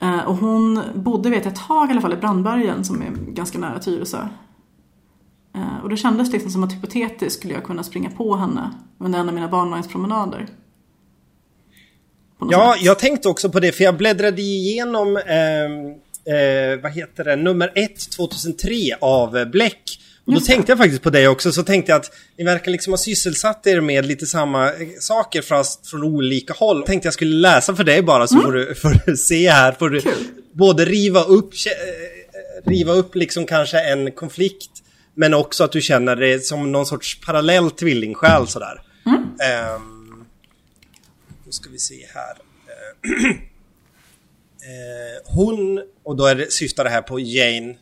[0.00, 3.10] Eh, och hon bodde vet jag ett tag i alla fall i Brandbergen som är
[3.10, 4.28] ganska nära Tyresö.
[5.54, 9.18] Eh, och det kändes liksom som att hypotetiskt skulle jag kunna springa på henne under
[9.18, 10.48] en av mina barnvagnspromenader.
[12.50, 12.84] Ja, sätt.
[12.84, 17.72] jag tänkte också på det för jag bläddrade igenom eh, eh, vad heter det, nummer
[17.74, 20.00] 1 2003 av Bläck.
[20.26, 22.92] Och då tänkte jag faktiskt på dig också, så tänkte jag att ni verkar liksom
[22.92, 26.82] ha sysselsatt er med lite samma eh, saker fast från olika håll.
[26.82, 28.44] Tänkte jag skulle läsa för dig bara så mm.
[28.46, 29.72] får, du, får du se här.
[29.72, 30.02] Får du
[30.52, 34.70] både riva upp, eh, riva upp liksom kanske en konflikt
[35.14, 38.82] men också att du känner det som någon sorts parallell tvillingsjäl sådär.
[39.06, 39.22] Mm.
[39.76, 39.99] Um,
[41.50, 42.36] då ska vi se här.
[43.14, 43.36] Uh,
[45.34, 47.76] hon, och då är det, syftar det här på Jane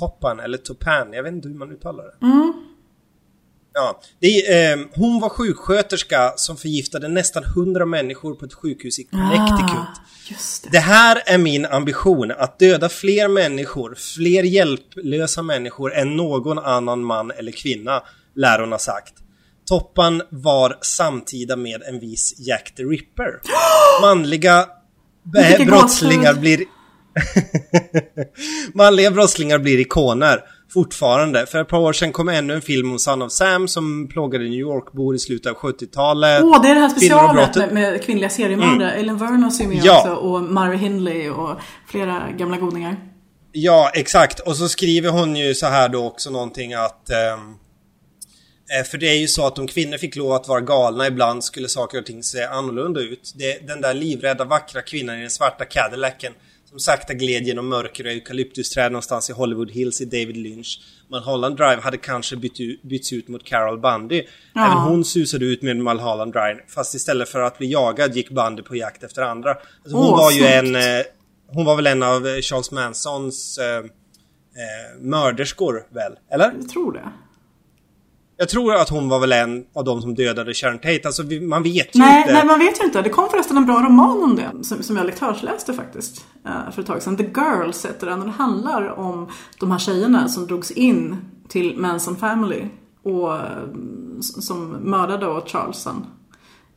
[0.00, 2.26] Toppan eller Topan, jag vet inte hur man uttalar det.
[2.26, 2.52] Mm.
[3.72, 9.04] Ja, det eh, hon var sjuksköterska som förgiftade nästan 100 människor på ett sjukhus i
[9.04, 9.70] Connecticut.
[9.70, 9.86] Ah,
[10.62, 10.70] det.
[10.70, 10.78] det.
[10.78, 17.30] här är min ambition, att döda fler människor, fler hjälplösa människor än någon annan man
[17.30, 18.02] eller kvinna,
[18.34, 19.14] lär hon ha sagt.
[19.68, 23.40] Toppan var samtida med en viss Jack the Ripper.
[24.00, 24.66] Manliga
[25.66, 26.64] brottslingar blir
[28.74, 30.40] Manliga brottslingar blir ikoner.
[30.74, 31.46] Fortfarande.
[31.46, 34.44] För ett par år sedan kom ännu en film om Son of Sam som plågade
[34.44, 36.42] New York-bor i slutet av 70-talet.
[36.42, 38.90] Åh, oh, det är det här specialet med, med, kvinnliga seriemördare.
[38.90, 39.00] Mm.
[39.00, 40.00] Ellen Vernos är med ja.
[40.00, 42.96] också och Marvin Hindley och flera gamla godingar.
[43.52, 44.40] Ja, exakt.
[44.40, 47.10] Och så skriver hon ju så här då också någonting att...
[47.34, 47.58] Um,
[48.90, 51.68] för det är ju så att om kvinnor fick lov att vara galna ibland skulle
[51.68, 53.32] saker och ting se annorlunda ut.
[53.36, 56.32] Det, den där livrädda vackra kvinnan i den svarta Cadillacen
[56.64, 60.80] som sakta gled genom mörker och eukalyptusträd någonstans i Hollywood Hills i David Lynch.
[61.08, 64.22] Mulholland Drive hade kanske bytt ut, bytts ut mot Carol Bundy.
[64.54, 64.66] Ja.
[64.66, 66.60] Även hon susade ut med Mulholland Drive.
[66.68, 69.50] Fast istället för att bli jagad gick Bundy på jakt efter andra.
[69.50, 70.76] Alltså hon oh, var ju en...
[70.76, 71.04] Eh,
[71.48, 76.12] hon var väl en av eh, Charles Mansons eh, eh, mörderskor väl?
[76.30, 76.52] Eller?
[76.60, 77.12] Jag tror det.
[78.38, 81.00] Jag tror att hon var väl en av de som dödade Sharon Tate.
[81.04, 82.32] Alltså man vet ju nej, inte.
[82.32, 83.02] Nej, man vet ju inte.
[83.02, 84.64] Det kom förresten en bra roman om det.
[84.64, 86.24] Som, som jag lektörsläste faktiskt.
[86.46, 87.16] Uh, för ett tag sedan.
[87.16, 88.20] The Girls heter den.
[88.20, 89.28] Det handlar om
[89.60, 91.16] de här tjejerna som drogs in
[91.48, 92.64] till Manson Family.
[93.02, 93.40] Och uh,
[94.20, 96.06] som mördade Charleston.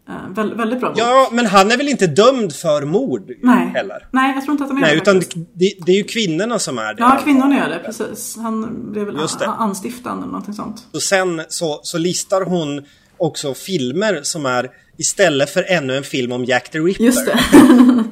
[0.09, 0.99] Uh, vä väldigt bra bok.
[0.99, 3.67] Ja, men han är väl inte dömd för mord Nej.
[3.67, 4.07] heller?
[4.11, 5.01] Nej, jag tror inte att han är Nej, det.
[5.01, 5.19] utan
[5.53, 6.99] det, det, är ju kvinnorna som är det.
[6.99, 8.37] Ja, kvinnorna är det, precis.
[8.37, 10.87] Han blev väl anstiftande eller någonting sånt.
[10.93, 12.81] Och sen så, så listar hon
[13.17, 17.03] också filmer som är istället för ännu en film om Jack the Ripper.
[17.03, 17.39] Just det.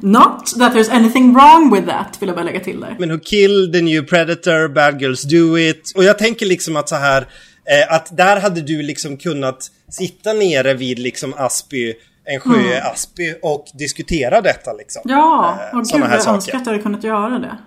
[0.00, 2.96] Not that there's anything wrong with that, vill jag bara lägga till där.
[2.98, 5.92] Men Who Killed the New Predator, Bad Girls Do It.
[5.96, 7.26] Och jag tänker liksom att så här,
[7.70, 11.94] eh, att där hade du liksom kunnat sitta nere vid liksom Asby,
[12.24, 12.92] en sjö mm.
[12.92, 15.02] Asby och diskutera detta liksom.
[15.04, 17.58] Ja, eh, och gud jag önskar att jag hade kunnat göra det.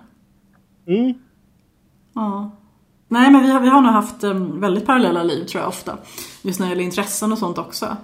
[0.92, 1.14] Mm.
[2.14, 2.56] Ja.
[3.08, 5.98] Nej men vi har, vi har nog haft um, väldigt parallella liv tror jag ofta.
[6.42, 7.96] Just när det gäller intressen och sånt också.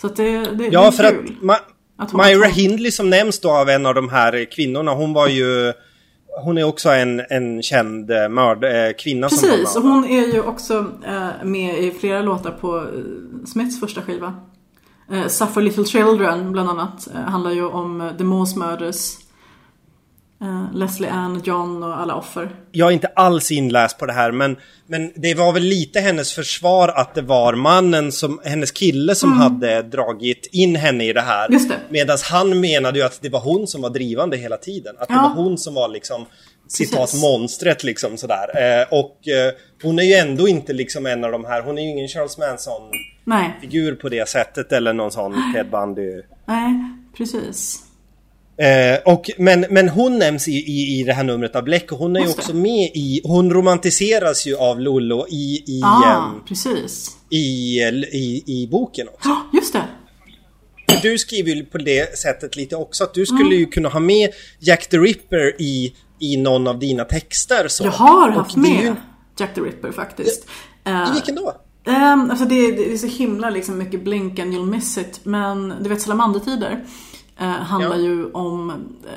[0.00, 1.36] Så att det, det, ja, det är för kul.
[1.36, 1.56] Att, ma
[1.96, 5.72] att Myra Hindley som nämns då av en av de här kvinnorna, hon var ju
[6.42, 10.04] hon är också en, en känd eh, mörd, eh, kvinna Precis, som Precis, och hon
[10.04, 14.34] är ju också eh, med i flera låtar på eh, Smiths första skiva.
[15.12, 19.23] Eh, Suffer Little Children bland annat eh, handlar ju om The Moss Murders.
[20.44, 22.50] Eh, Leslie Ann, John och alla offer.
[22.72, 26.32] Jag är inte alls inläst på det här men, men det var väl lite hennes
[26.32, 29.40] försvar att det var mannen som, hennes kille som mm.
[29.40, 31.48] hade dragit in henne i det här.
[31.50, 31.76] Just det.
[31.88, 34.96] Medan han menade ju att det var hon som var drivande hela tiden.
[34.98, 35.14] Att ja.
[35.14, 36.26] det var hon som var liksom
[36.68, 38.80] citat monstret liksom sådär.
[38.80, 41.82] Eh, och eh, hon är ju ändå inte liksom en av de här, hon är
[41.82, 42.82] ju ingen Charles Manson
[43.24, 43.58] Nej.
[43.60, 46.22] figur på det sättet eller någon sån Ted Bundy.
[46.46, 46.74] Nej,
[47.16, 47.83] precis.
[48.56, 51.98] Eh, och, men, men hon nämns i, i, i det här numret av Bleck och
[51.98, 56.42] hon är ju också med i, hon romantiseras ju av Lollo i, i, ah, um,
[56.48, 57.16] precis.
[57.30, 57.78] I,
[58.12, 59.28] i, i boken också.
[59.28, 59.84] Ja, just det.
[61.02, 63.58] Du skriver ju på det sättet lite också att du skulle mm.
[63.58, 67.68] ju kunna ha med Jack the Ripper i, i någon av dina texter.
[67.68, 67.84] Så.
[67.84, 68.94] Jag har haft med ju...
[69.38, 70.46] Jack the Ripper faktiskt.
[70.86, 71.54] I uh, vilken då?
[71.86, 75.20] Um, alltså det, det, är så himla liksom mycket blink and you'll miss it.
[75.22, 76.84] Men du vet Salamandertider
[77.38, 78.02] eh, handlar ja.
[78.02, 78.72] ju om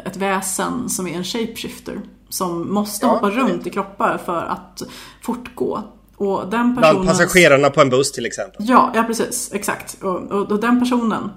[0.05, 2.01] ett väsen som är en shapeshifter.
[2.29, 4.83] Som måste ja, hoppa runt i kroppar för att
[5.21, 5.83] fortgå.
[6.15, 7.03] Och den personen...
[7.03, 8.65] Bland passagerarna på en buss till exempel.
[8.69, 9.49] Ja, ja precis.
[9.53, 10.03] Exakt.
[10.03, 11.29] Och, och, och den personen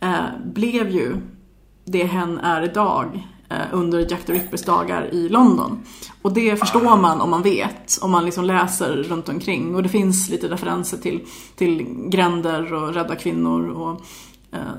[0.00, 1.16] eh, blev ju
[1.84, 5.80] det hen är idag eh, under Jack the Rippers dagar i London.
[6.22, 6.96] Och det förstår ah.
[6.96, 9.74] man om man vet, om man liksom läser runt omkring.
[9.74, 11.20] Och det finns lite referenser till,
[11.56, 14.00] till gränder och rädda kvinnor och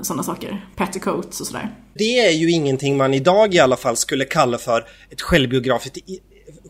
[0.02, 0.66] sådana saker.
[0.76, 1.70] Petticoats och sådär.
[1.94, 5.98] Det är ju ingenting man idag i alla fall skulle kalla för ett självbiografiskt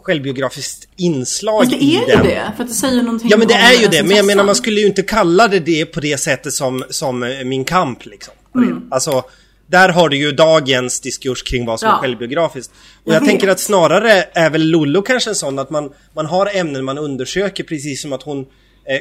[0.01, 2.27] självbiografiskt inslag men det är ju den.
[2.27, 4.45] det, för att det säger någonting Ja men det är ju det, men jag menar
[4.45, 8.07] man skulle ju inte kalla det det på det sättet som, som eh, Min Kamp
[8.07, 8.35] liksom.
[8.55, 8.89] Mm.
[8.91, 9.25] Alltså,
[9.67, 11.97] där har du ju dagens diskurs kring vad som ja.
[11.97, 12.73] är självbiografiskt.
[13.05, 16.27] Och jag, jag tänker att snarare är väl Lollo kanske en sån att man, man
[16.27, 18.47] har ämnen man undersöker precis som att hon Eh,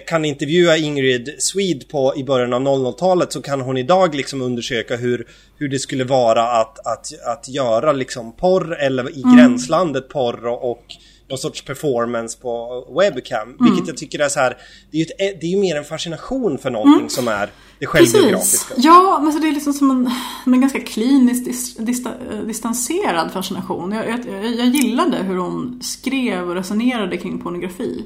[0.08, 4.96] kan intervjua Ingrid Swede på, i början av 00-talet så kan hon idag liksom undersöka
[4.96, 5.28] hur,
[5.58, 9.38] hur det skulle vara att, att, att göra liksom porr eller i mm.
[9.38, 10.86] gränslandet porr och, och
[11.30, 13.50] någon sorts performance på webcam.
[13.50, 13.58] Mm.
[13.60, 14.58] Vilket jag tycker är så här,
[14.92, 17.10] det är ju, ett, det är ju mer en fascination för någonting mm.
[17.10, 18.74] som är det självbiografiska.
[18.78, 20.12] Ja, men så det är liksom som en,
[20.54, 22.12] en ganska kliniskt dis, dista,
[22.48, 23.92] distanserad fascination.
[23.92, 28.06] Jag, jag, jag gillade hur hon skrev och resonerade kring pornografi.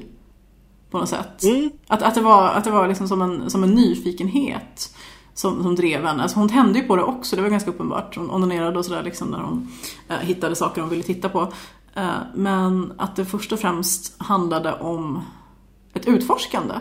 [0.90, 1.42] På något sätt.
[1.42, 1.70] Mm.
[1.86, 4.94] Att, att det var, att det var liksom som, en, som en nyfikenhet
[5.34, 6.22] som, som drev henne.
[6.22, 8.16] Alltså hon tände ju på det också, det var ganska uppenbart.
[8.16, 9.68] Hon onanerade och sådär liksom när hon
[10.08, 11.52] eh, hittade saker hon ville titta på.
[11.94, 15.22] Eh, men att det först och främst handlade om
[15.94, 16.74] ett utforskande.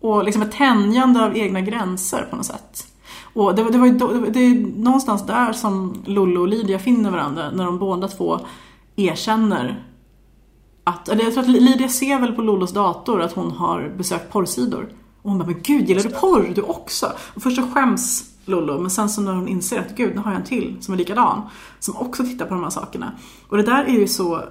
[0.00, 2.86] Och liksom ett tänjande av egna gränser på något sätt.
[3.34, 3.92] Och det, det, var ju,
[4.30, 8.40] det är någonstans där som Lollo och Lydia finner varandra, när de båda två
[8.96, 9.84] erkänner
[10.84, 14.32] att, eller jag tror att Lydia ser väl på Lollos dator att hon har besökt
[14.32, 14.88] porrsidor.
[15.22, 17.12] Och hon bara, men gud gillar du porr du också?
[17.34, 20.32] Och först så skäms Lollo, men sen så när hon inser att gud, nu har
[20.32, 21.42] jag en till som är likadan.
[21.78, 23.12] Som också tittar på de här sakerna.
[23.48, 24.44] Och det där är ju så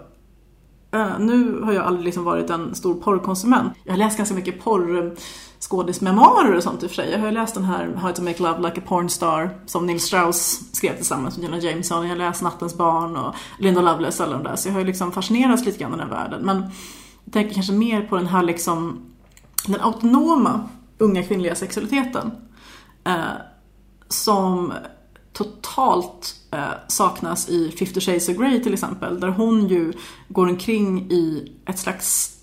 [0.95, 3.73] Uh, nu har jag aldrig liksom varit en stor porrkonsument.
[3.83, 5.15] Jag har läst ganska mycket porr
[5.61, 7.11] skådismemoarer och sånt i och för sig.
[7.11, 10.61] Jag har läst den här How to make love like a pornstar som Neil Strauss
[10.71, 12.03] skrev tillsammans med Gina Jameson.
[12.03, 14.55] Jag har läst Nattens barn och Linda Lovelace och alla de där.
[14.55, 16.45] Så jag har ju liksom fascinerats lite grann av den här världen.
[16.45, 16.63] Men
[17.25, 19.05] jag tänker kanske mer på den här liksom
[19.67, 22.31] den autonoma unga kvinnliga sexualiteten.
[23.03, 23.15] Eh,
[24.07, 24.73] som
[25.33, 29.19] totalt Eh, saknas i 50 shades of Grey till exempel.
[29.19, 29.93] Där hon ju
[30.27, 32.37] går omkring i ett slags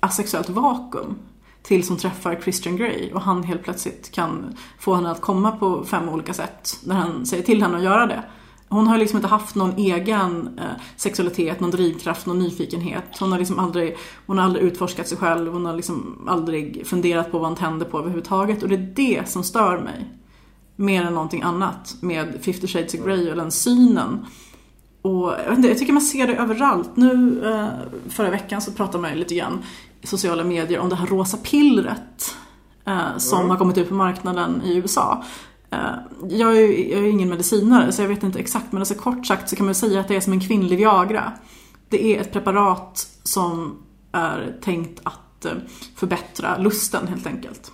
[0.00, 1.18] asexuellt vakuum
[1.62, 5.84] tills hon träffar Christian Grey och han helt plötsligt kan få henne att komma på
[5.84, 8.22] fem olika sätt när han säger till henne att göra det.
[8.68, 13.18] Hon har liksom inte haft någon egen eh, sexualitet, någon drivkraft, någon nyfikenhet.
[13.20, 13.96] Hon har liksom aldrig,
[14.26, 17.86] hon har aldrig utforskat sig själv, hon har liksom aldrig funderat på vad hon tänder
[17.86, 18.62] på överhuvudtaget.
[18.62, 20.21] Och det är det som stör mig.
[20.76, 24.26] Mer än någonting annat med 50 shades of Grey och den synen.
[25.02, 26.96] Och jag, inte, jag tycker man ser det överallt.
[26.96, 27.68] Nu eh,
[28.10, 29.62] förra veckan så pratade man lite grann
[30.00, 32.36] i sociala medier om det här rosa pillret.
[32.84, 33.50] Eh, som mm.
[33.50, 35.24] har kommit ut på marknaden i USA.
[35.70, 35.78] Eh,
[36.28, 39.26] jag är ju jag är ingen medicinare så jag vet inte exakt men alltså kort
[39.26, 41.32] sagt så kan man säga att det är som en kvinnlig Viagra.
[41.88, 43.76] Det är ett preparat som
[44.12, 45.46] är tänkt att
[45.96, 47.72] förbättra lusten helt enkelt.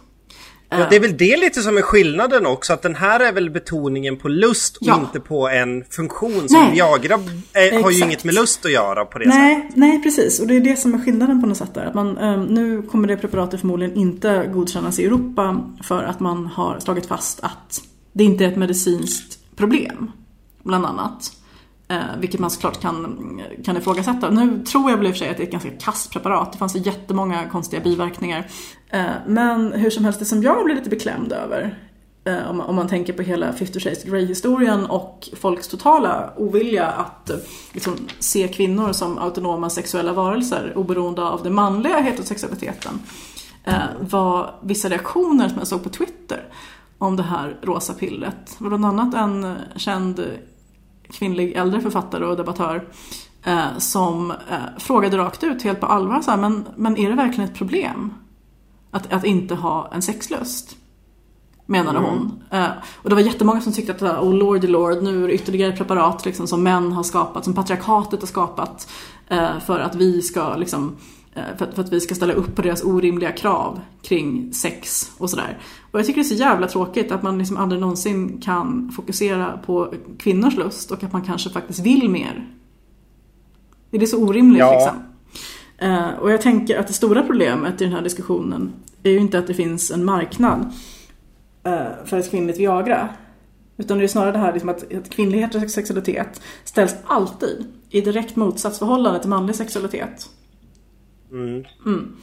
[0.71, 3.51] Ja, det är väl det lite som är skillnaden också, att den här är väl
[3.51, 5.01] betoningen på lust och ja.
[5.01, 6.73] inte på en funktion som nej.
[6.73, 7.19] Viagra
[7.53, 9.77] är, har ju inget med lust att göra på det nej, sättet.
[9.77, 10.41] Nej, precis.
[10.41, 11.85] Och det är det som är skillnaden på något sätt där.
[11.85, 16.47] Att man, um, nu kommer det preparatet förmodligen inte godkännas i Europa för att man
[16.47, 20.12] har slagit fast att det inte är ett medicinskt problem,
[20.62, 21.33] bland annat.
[21.91, 24.30] Eh, vilket man såklart kan, kan ifrågasätta.
[24.30, 26.53] Nu tror jag väl i och för sig att det är ett ganska kasst preparat.
[26.53, 28.51] Det fanns ju jättemånga konstiga biverkningar.
[28.89, 31.78] Eh, men hur som helst, det som jag blir lite beklämd över
[32.24, 36.86] eh, om, man, om man tänker på hela 50 Shades Grey-historien och folks totala ovilja
[36.86, 37.36] att eh,
[37.72, 43.01] liksom, se kvinnor som autonoma sexuella varelser oberoende av den manliga heterosexualiteten
[43.64, 46.45] eh, var vissa reaktioner som jag såg på Twitter
[46.99, 48.57] om det här rosa pillret.
[48.59, 50.24] Bland annat en eh, känd
[51.13, 52.89] kvinnlig äldre författare och debattör
[53.45, 54.37] eh, som eh,
[54.79, 58.15] frågade rakt ut, helt på allvar, så här, men, men är det verkligen ett problem
[58.91, 60.77] att, att inte ha en sexlust?
[61.67, 62.11] Menade mm.
[62.11, 62.43] hon.
[62.51, 65.77] Eh, och det var jättemånga som tyckte att oh lordy lord, nu är det ytterligare
[65.77, 68.89] preparat liksom, som män har skapat, som patriarkatet har skapat
[69.29, 70.97] eh, för att vi ska liksom
[71.35, 75.31] för att, för att, vi ska ställa upp på deras orimliga krav kring sex och
[75.31, 75.59] sådär.
[75.91, 79.59] Och jag tycker det är så jävla tråkigt att man liksom aldrig någonsin kan fokusera
[79.66, 82.49] på kvinnors lust och att man kanske faktiskt vill mer.
[83.91, 84.72] Det är så orimligt ja.
[84.72, 85.03] liksom.
[85.83, 88.72] Uh, och jag tänker att det stora problemet i den här diskussionen
[89.03, 90.72] är ju inte att det finns en marknad
[91.66, 93.09] uh, för ett kvinnligt Viagra.
[93.76, 98.37] Utan det är snarare det här liksom att, att kvinnlig heterosexualitet ställs alltid i direkt
[98.37, 100.31] motsatsförhållande till manlig sexualitet.
[101.33, 101.64] Mm.
[101.87, 102.14] Mm.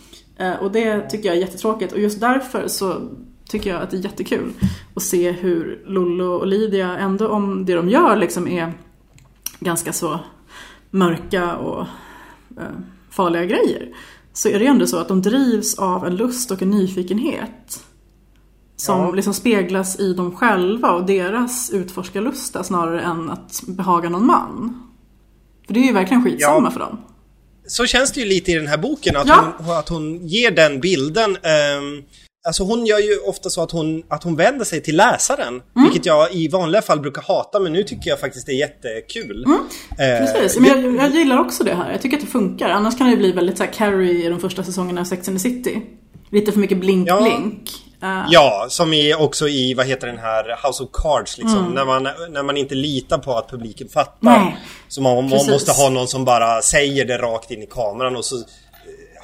[0.62, 3.02] Och det tycker jag är jättetråkigt och just därför så
[3.50, 4.54] tycker jag att det är jättekul
[4.94, 8.74] att se hur Lollo och Lydia, ändå om det de gör liksom är
[9.60, 10.20] ganska så
[10.92, 11.82] mörka och
[12.58, 12.78] eh,
[13.10, 13.96] farliga grejer,
[14.34, 17.86] så är det ju ändå så att de drivs av en lust och en nyfikenhet
[18.76, 19.12] som ja.
[19.12, 24.82] liksom speglas i dem själva och deras utforskarlusta snarare än att behaga någon man.
[25.68, 26.72] För det är ju verkligen skitsamma ja.
[26.72, 26.98] för dem
[27.68, 29.54] så känns det ju lite i den här boken, att, ja.
[29.58, 31.30] hon, att hon ger den bilden.
[31.32, 32.04] Um,
[32.48, 35.48] alltså hon gör ju ofta så att hon, att hon vänder sig till läsaren.
[35.48, 35.64] Mm.
[35.84, 39.44] Vilket jag i vanliga fall brukar hata, men nu tycker jag faktiskt det är jättekul.
[39.46, 39.60] Mm.
[39.60, 41.92] Uh, Precis, men jag, jag, gillar också det här.
[41.92, 42.70] Jag tycker att det funkar.
[42.70, 45.28] Annars kan det ju bli väldigt så här Carrie i de första säsongerna av Sex
[45.28, 45.82] and the City.
[46.32, 47.62] Lite för mycket blink-blink.
[47.66, 47.85] Ja.
[48.06, 48.28] Uh.
[48.30, 51.60] Ja, som är också i, vad heter den här, House of Cards liksom.
[51.60, 51.72] Mm.
[51.74, 54.16] När, man, när man inte litar på att publiken fattar.
[54.22, 54.58] Nej.
[54.88, 58.26] Så man, man måste ha någon som bara säger det rakt in i kameran och
[58.26, 58.44] så eh,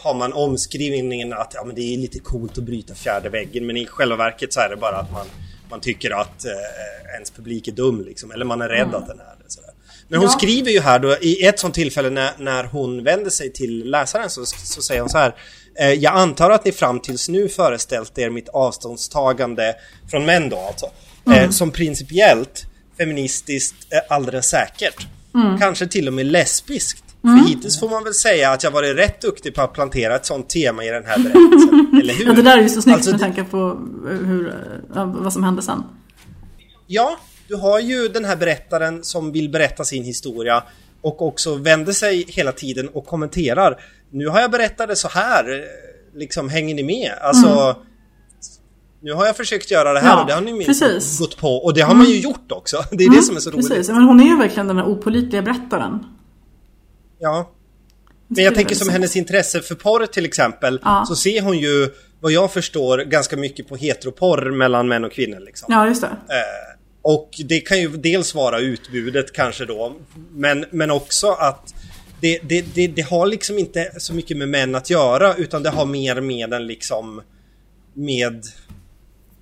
[0.03, 3.77] har man omskrivningen att ja, men det är lite coolt att bryta fjärde väggen men
[3.77, 5.25] i själva verket så är det bara att man,
[5.69, 8.95] man tycker att eh, ens publik är dum liksom, eller man är rädd mm.
[8.95, 9.51] att den är det.
[9.51, 9.71] Sådär.
[10.07, 10.38] Men hon ja.
[10.38, 14.29] skriver ju här då i ett sånt tillfälle när, när hon vänder sig till läsaren
[14.29, 15.36] så, så säger hon så här
[15.76, 19.76] jag antar att ni fram tills nu föreställt er mitt avståndstagande
[20.11, 20.86] från män då alltså.
[21.28, 21.51] Eh, mm.
[21.51, 22.65] Som principiellt,
[22.97, 25.07] feministiskt, eh, alldeles säkert.
[25.36, 25.59] Mm.
[25.59, 27.03] Kanske till och med lesbiskt.
[27.24, 27.39] Mm.
[27.39, 30.26] För hittills får man väl säga att jag varit rätt duktig på att plantera ett
[30.26, 31.99] sånt tema i den här berättelsen.
[32.01, 32.26] eller hur?
[32.26, 34.53] Ja, det där är ju så snyggt alltså, med tanke på hur,
[34.93, 35.84] vad som hände sen.
[36.88, 37.17] Ja,
[37.47, 40.63] du har ju den här berättaren som vill berätta sin historia
[41.01, 43.82] och också vänder sig hela tiden och kommenterar
[44.12, 45.64] nu har jag berättat det så här,
[46.16, 47.12] liksom hänger ni med?
[47.22, 47.76] Alltså mm.
[49.03, 51.55] Nu har jag försökt göra det här ja, och det har ni minst gått på
[51.55, 51.97] och det har mm.
[51.97, 52.78] man ju gjort också.
[52.91, 53.70] Det är mm, det som är så roligt.
[53.70, 56.05] Precis, men hon är ju verkligen den där opolitliga berättaren.
[57.20, 57.51] Ja.
[58.28, 60.80] Men jag tänker som hennes intresse för porr till exempel.
[60.84, 61.05] Ja.
[61.07, 61.89] Så ser hon ju,
[62.20, 65.39] vad jag förstår, ganska mycket på heteroporr mellan män och kvinnor.
[65.39, 65.74] Liksom.
[65.74, 66.07] Ja, just det.
[66.07, 69.95] Eh, och det kan ju dels vara utbudet kanske då.
[70.32, 71.74] Men, men också att
[72.22, 75.69] det, det, det, det, har liksom inte så mycket med män att göra utan det
[75.69, 77.22] har mer med en liksom
[77.93, 78.45] med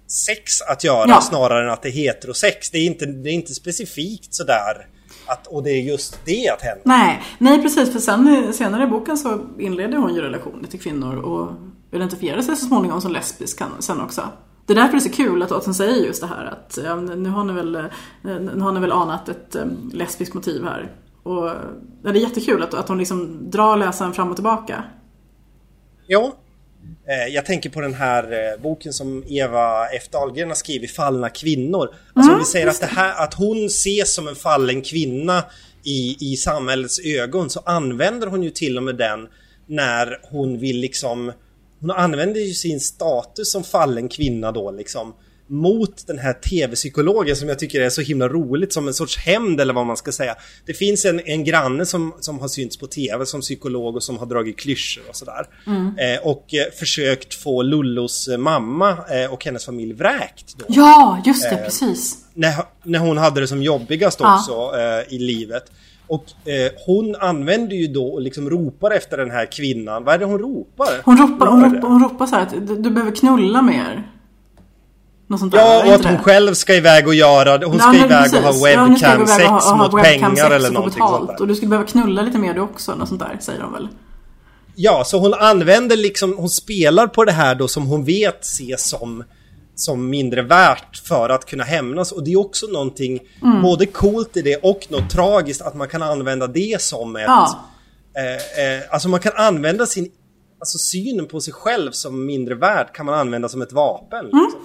[0.07, 1.21] sex att göra ja.
[1.21, 2.69] snarare än att det är heterosex.
[2.69, 4.87] Det är inte, det är inte specifikt sådär
[5.25, 6.81] att, och det är just det att hända.
[6.83, 11.15] Nej, nej precis för sen senare i boken så inleder hon ju relationer till kvinnor
[11.15, 11.51] och
[11.91, 14.21] identifierar sig så småningom som lesbisk sen också.
[14.65, 16.95] Det är därför det är så kul att, hon säger just det här att ja,
[16.95, 17.83] nu, har ni väl, eh,
[18.23, 20.91] nu har ni väl anat ett um, lesbiskt motiv här.
[21.29, 21.49] Och
[22.03, 24.83] ja, det är jättekul att, att hon liksom drar läsaren fram och tillbaka.
[26.07, 26.33] Ja,
[27.07, 31.29] Eh, jag tänker på den här eh, boken som Eva F Dahlgren har skrivit, Fallna
[31.29, 31.95] kvinnor.
[32.13, 35.43] Alltså mm, vi säger att, det här, att hon ses som en fallen kvinna
[35.83, 39.27] i, i samhällets ögon så använder hon ju till och med den
[39.65, 41.31] när hon vill liksom
[41.81, 45.13] Hon använder ju sin status som fallen kvinna då liksom
[45.49, 49.61] mot den här tv-psykologen som jag tycker är så himla roligt som en sorts hämnd
[49.61, 50.35] eller vad man ska säga.
[50.65, 54.17] Det finns en, en granne som, som har synts på tv som psykolog och som
[54.17, 55.45] har dragit klyschor och sådär.
[55.67, 55.97] Mm.
[55.97, 60.55] Eh, och eh, försökt få Lullos eh, mamma eh, och hennes familj vräkt.
[60.57, 60.65] Då.
[60.67, 62.17] Ja, just det, eh, precis.
[62.33, 64.35] När, när hon hade det som jobbigast ja.
[64.35, 65.71] också eh, i livet.
[66.07, 70.03] Och eh, hon använder ju då och liksom ropar efter den här kvinnan.
[70.03, 71.01] Vad är det hon ropar?
[71.03, 74.11] Hon ropar, hon ropar, hon ropar så här att du, du behöver knulla mer.
[75.29, 76.19] Något sånt där, ja, och att hon det?
[76.19, 78.37] själv ska iväg och göra Hon ska iväg precis.
[78.37, 81.17] och ha webcam-sex ja, mot webcam pengar eller någonting betalt.
[81.17, 81.41] sånt där.
[81.41, 83.87] Och du skulle behöva knulla lite mer du också, något sånt där, säger de väl?
[84.75, 88.89] Ja, så hon använder liksom, hon spelar på det här då som hon vet ses
[88.89, 89.23] som
[89.75, 93.61] som mindre värt för att kunna hämnas och det är också någonting mm.
[93.61, 97.59] både coolt i det och något tragiskt att man kan använda det som ett ja.
[98.17, 100.11] eh, eh, Alltså man kan använda sin
[100.59, 104.19] Alltså synen på sig själv som mindre värd kan man använda som ett vapen.
[104.19, 104.43] Mm.
[104.43, 104.59] Liksom,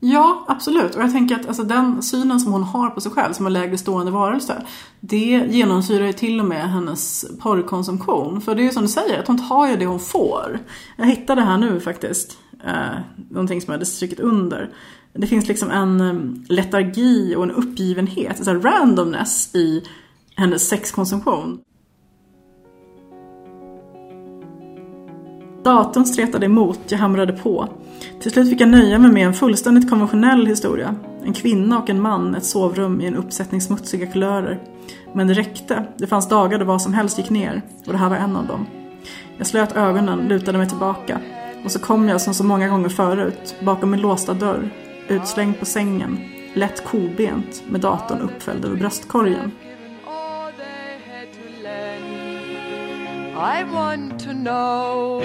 [0.00, 0.94] Ja, absolut.
[0.94, 3.52] Och jag tänker att alltså, den synen som hon har på sig själv som en
[3.52, 4.62] lägre stående varelse,
[5.00, 8.40] det genomsyrar ju till och med hennes porrkonsumtion.
[8.40, 10.58] För det är ju som du säger, att hon tar ju det hon får.
[10.96, 12.98] Jag hittade här nu faktiskt, eh,
[13.30, 14.70] någonting som jag hade strukit under.
[15.12, 19.82] Det finns liksom en ehm, letargi och en uppgivenhet, en randomness i
[20.36, 21.60] hennes sexkonsumtion.
[25.64, 27.68] Datorn stretade emot, jag hamrade på.
[28.20, 30.94] Till slut fick jag nöja mig med en fullständigt konventionell historia.
[31.24, 34.60] En kvinna och en man, ett sovrum i en uppsättning smutsiga kulörer.
[35.12, 35.86] Men det räckte.
[35.96, 37.62] Det fanns dagar då vad som helst gick ner.
[37.86, 38.66] Och det här var en av dem.
[39.38, 41.20] Jag slöt ögonen, lutade mig tillbaka.
[41.64, 44.70] Och så kom jag som så många gånger förut, bakom en låsta dörr.
[45.08, 46.18] Utslängd på sängen.
[46.54, 49.52] Lätt kobent, med datorn uppfälld över bröstkorgen.
[53.36, 55.22] I want to know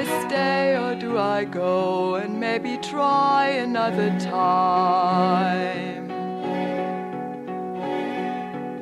[0.00, 6.10] i stay or do I go and maybe try another time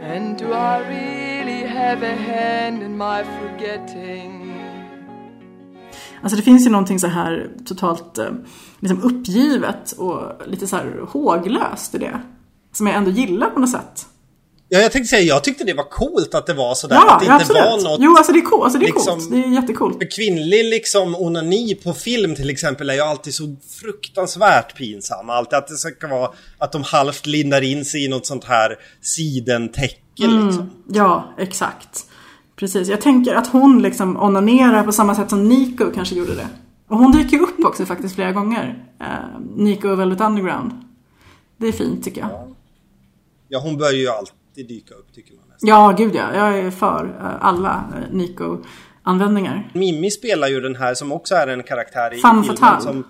[0.03, 4.55] And do I really have a hand in my forgetting
[6.23, 8.31] Alltså det finns ju någonting så här totalt eh,
[8.79, 12.21] liksom uppgivet och lite så här håglöst i det.
[12.73, 14.07] Som jag ändå gillar på något sätt.
[14.71, 16.97] Ja, jag tänkte säga, jag tyckte det var coolt att det var sådär.
[16.97, 17.63] Ja, att det inte absolut.
[17.63, 18.01] var något...
[18.01, 19.31] Jo, alltså det är, cool, alltså det är liksom, coolt.
[19.31, 19.99] Det är jättecoolt.
[19.99, 25.31] För kvinnlig liksom onani på film till exempel är ju alltid så fruktansvärt pinsam.
[25.31, 28.77] Alltid att det ska vara att de halvt lindar in sig i något sånt här
[29.01, 30.71] sidentäcke mm, liksom.
[30.93, 32.07] Ja, exakt.
[32.57, 32.89] Precis.
[32.89, 36.49] Jag tänker att hon liksom onanerar på samma sätt som Nico kanske gjorde det.
[36.89, 38.85] Och hon dyker upp också faktiskt flera gånger.
[39.01, 40.71] Uh, Nico och Velvet Underground.
[41.57, 42.31] Det är fint tycker jag.
[42.31, 42.49] Ja,
[43.49, 45.69] ja hon bör ju alltid alltid dyka upp tycker man nästan.
[45.69, 46.35] Ja, gud ja.
[46.35, 49.71] Jag är för eh, alla eh, Nico-användningar.
[49.75, 52.81] Mimmi spelar ju den här som också är en karaktär i Femme filmen.
[52.81, 53.05] Som,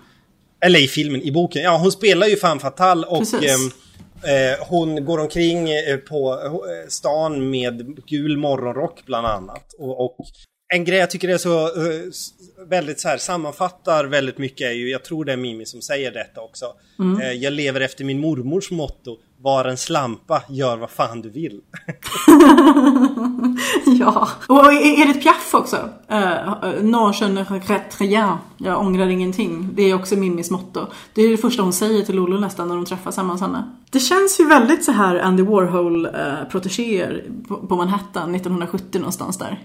[0.61, 1.61] eller i filmen, i boken.
[1.61, 3.71] Ja, hon spelar ju Femme Fatale och ehm,
[4.23, 5.67] eh, hon går omkring
[6.09, 6.39] på
[6.87, 9.73] stan med gul morgonrock bland annat.
[9.79, 10.15] Och, och
[10.69, 12.11] en grej jag tycker är så uh,
[12.69, 16.11] väldigt så här sammanfattar väldigt mycket är ju, jag tror det är Mimi som säger
[16.11, 16.65] detta också.
[16.99, 17.21] Mm.
[17.21, 19.17] Uh, jag lever efter min mormors motto.
[19.41, 21.61] Var en slampa, gör vad fan du vill.
[23.99, 25.89] ja, och Edith Piaf också.
[26.11, 28.37] Uh, non, je ne regrette rien.
[28.57, 29.69] Jag ångrar ingenting.
[29.73, 30.87] Det är också Mimis motto.
[31.13, 33.63] Det är det första hon säger till Lolo nästan när de träffas hemma hos henne.
[33.89, 39.59] Det känns ju väldigt så här Andy Warhol-protegéer på Manhattan 1970 någonstans där.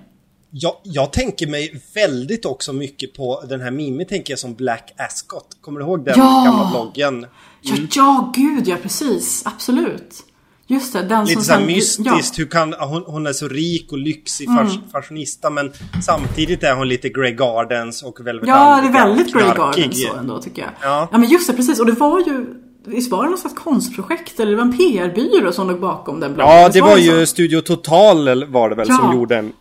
[0.56, 4.92] Jag, jag tänker mig väldigt också mycket på den här Mimi tänker jag som Black
[4.96, 5.46] Ascot.
[5.60, 6.42] Kommer du ihåg den ja!
[6.46, 7.26] gamla bloggen?
[7.60, 9.42] Ja, ja, gud ja, precis.
[9.46, 10.14] Absolut.
[10.66, 12.06] Just det, den Lite som sen- mystiskt.
[12.06, 15.72] Ja, Hur kan, hon, hon är så rik och lyxig fas, fashionista men
[16.06, 19.82] samtidigt är hon lite Grey Gardens och Velvet ja det är väldigt Grey knarkig.
[19.84, 20.70] Garden så ändå tycker jag.
[20.82, 21.08] Ja.
[21.12, 21.80] ja men just det, precis.
[21.80, 22.46] Och det var ju,
[22.86, 26.34] visst var det något slags konstprojekt eller det var en PR-byrå som låg bakom den
[26.34, 26.54] bloggen?
[26.54, 26.98] Ja, det var så?
[27.02, 28.94] ju Studio Total var det väl Ja.
[28.96, 29.52] som gjorde en,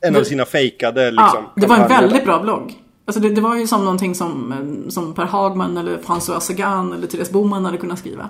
[0.00, 1.28] en av sina fejkade liksom.
[1.34, 2.74] Ja, det var en väldigt bra blogg.
[3.06, 6.92] Alltså det, det var ju som någonting som, eh, som Per Hagman eller François Sagan
[6.92, 8.28] eller Therese Boman hade kunnat skriva.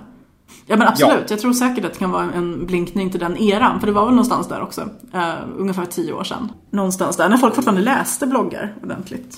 [0.65, 1.25] Ja men absolut, Ja.
[1.29, 3.79] jag tror säkert att det kan vara en blinkning till den eran.
[3.79, 4.81] För det var väl någonstans där också.
[5.13, 6.51] eh, ungefär tio år sedan.
[6.71, 9.37] Någonstans där, när folk fortfarande läste bloggar ordentligt.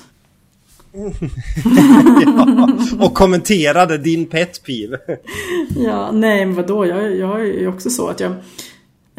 [2.26, 4.98] ja, och kommenterade din pet peeve.
[5.78, 8.32] Ja, nej men vadå, jag, jag är ju också så att jag...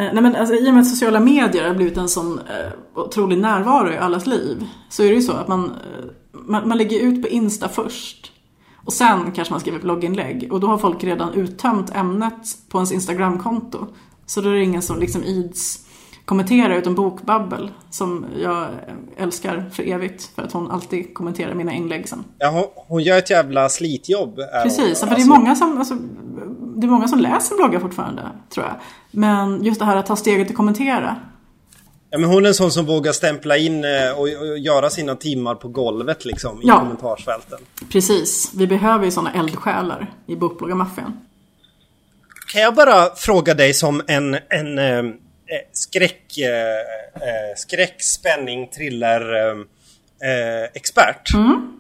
[0.03, 3.01] eh, Nej men alltså, i och med att sociala medier har blivit en sån eh,
[3.01, 4.67] otrolig närvaro i allas liv.
[4.89, 8.33] Så är det ju så att man, eh, man, man lägger ut på Insta först.
[8.85, 10.49] Och sen kanske man skriver blogginlägg.
[10.53, 13.87] Och då har folk redan uttömt ämnet på ens Instagramkonto.
[14.27, 15.87] Så då är det ingen som liksom ids
[16.25, 17.71] kommentera utom Bokbabbel.
[17.91, 18.69] Som jag
[19.17, 20.31] älskar för evigt.
[20.35, 22.25] För att hon alltid kommenterar mina inlägg sen.
[22.39, 24.35] Ja, hon, hon gör ett jävla slitjobb.
[24.37, 24.63] hon.
[24.63, 25.97] Precis, för det är Alltså, många som, alltså,
[26.83, 28.23] det är många som läser bloggar fortfarande,
[28.55, 28.75] tror jag.
[29.11, 31.17] Men just det här att ta steget och kommentera.
[32.11, 34.29] Ja, men hon är en sån som vågar stämpla in eh, och,
[34.59, 36.79] göra sina timmar på golvet liksom i Ja.
[36.79, 37.59] kommentarsfälten.
[37.93, 41.21] Precis, vi behöver ju sådana eldsjälar i bokbloggarmaffian.
[42.53, 45.05] Kan jag bara fråga dig som en, en eh,
[45.73, 51.35] skräck, eh, skräck, spänning, thriller eh, expert.
[51.35, 51.73] Mm.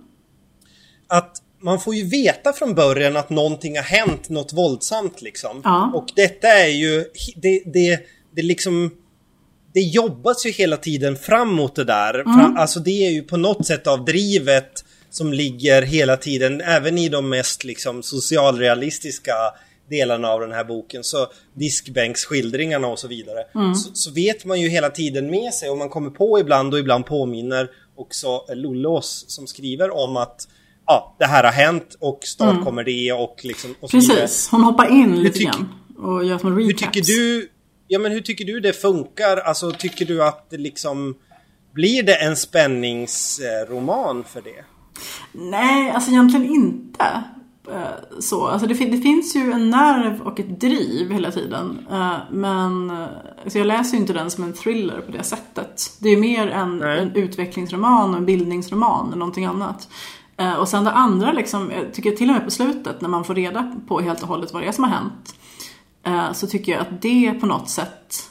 [1.08, 5.60] Att man får ju veta från början att någonting har hänt, något våldsamt liksom.
[5.64, 5.92] Ja.
[5.94, 7.04] Och detta är ju,
[7.36, 8.00] det, det,
[8.34, 8.90] det liksom
[9.74, 12.14] det jobbas ju hela tiden fram mot det där.
[12.14, 12.38] Mm.
[12.38, 16.98] Fram, alltså det är ju på något sätt av drivet som ligger hela tiden, även
[16.98, 19.34] i de mest liksom socialrealistiska
[19.90, 21.04] delarna av den här boken.
[21.04, 23.44] Så diskbänksskildringarna och så vidare.
[23.54, 23.74] Mm.
[23.74, 26.80] Så, så vet man ju hela tiden med sig och man kommer på ibland och
[26.80, 30.48] ibland påminner också Lullås som skriver om att
[30.86, 33.94] ja, det här har hänt och snart kommer det och liksom och.
[33.94, 34.06] Mm.
[34.06, 35.68] Precis, hon hoppar in lite tycker- grann
[35.98, 36.80] och gör små Hur recaps.
[36.94, 37.48] tycker du
[37.88, 39.36] Ja men hur tycker du det funkar?
[39.36, 41.14] Alltså tycker du att det liksom
[41.74, 44.64] Blir det en spänningsroman för det?
[45.32, 47.04] Nej, alltså egentligen inte.
[47.72, 51.86] Eh, Så, alltså det, fin- det finns ju en nerv och ett driv hela tiden.
[51.90, 52.90] Eh, Men
[53.44, 55.82] alltså jag läser ju inte den som en thriller på det sättet.
[56.00, 59.88] Det är ju mer en, en utvecklingsroman och en bildningsroman än någonting annat.
[60.36, 63.24] Eh, och sen det andra liksom, jag tycker till och med på slutet när man
[63.24, 65.34] får reda på helt och hållet vad det är som har hänt.
[66.02, 68.28] Eh, så tycker jag att det på något sätt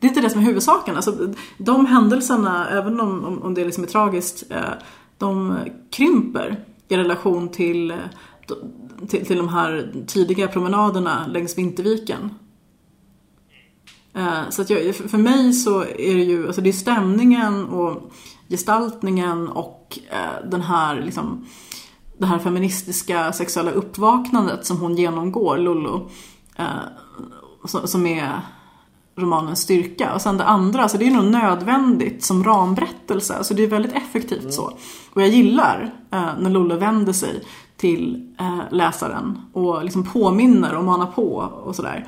[0.00, 0.96] det är inte det som är huvudsaken.
[0.96, 4.60] Alltså, de händelserna, även om, om, det liksom är tragiskt, eh,
[5.18, 5.58] de
[5.90, 7.94] krymper i relation till,
[9.08, 12.30] till, till de här tidiga promenaderna längs Vinterviken.
[14.48, 18.12] Så att jag, för för mig så är det ju, alltså det är stämningen och
[18.48, 21.46] gestaltningen och eh, den här liksom,
[22.18, 26.10] det här feministiska sexuella uppvaknandet som hon genomgår, Lollo,
[26.56, 26.66] eh,
[27.86, 28.40] som- är
[29.18, 30.14] romanens styrka.
[30.14, 33.36] Och sen det andra, alltså det är nog nödvändigt som ramberättelse.
[33.36, 34.72] Alltså det är väldigt effektivt så.
[35.12, 37.44] Och jag gillar eh, när Lollo vänder sig
[37.76, 42.06] till eh, läsaren och liksom påminner och manar på och sådär.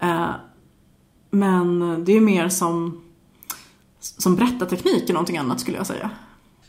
[0.00, 0.26] Eh,
[1.30, 3.00] men det är mer som,
[4.18, 6.10] som berättarteknik än någonting annat skulle jag säga.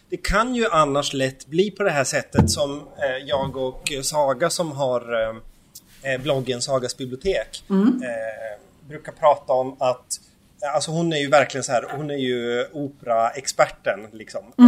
[0.09, 4.49] Det kan ju annars lätt bli på det här sättet som eh, jag och Saga
[4.49, 10.19] som har eh, eh, bloggen Sagas bibliotek eh, brukar prata om att
[10.73, 14.43] Alltså hon är ju verkligen så här, hon är ju operaexperten liksom.
[14.59, 14.65] Eh,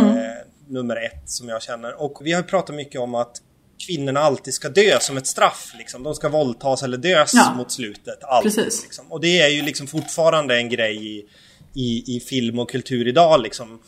[0.68, 2.02] nummer ett som jag känner.
[2.02, 3.42] Och vi har pratat mycket om att
[3.88, 5.72] kvinnorna alltid ska dö som ett straff.
[5.78, 6.04] Liksom.
[6.04, 7.54] De ska våldtas eller dös Ja.
[7.54, 8.24] mot slutet.
[8.24, 8.66] Alltid.
[8.66, 9.12] Liksom.
[9.12, 11.26] Och det är ju liksom fortfarande en grej i,
[11.78, 13.42] i, i film och kultur idag.
[13.42, 13.80] Liksom.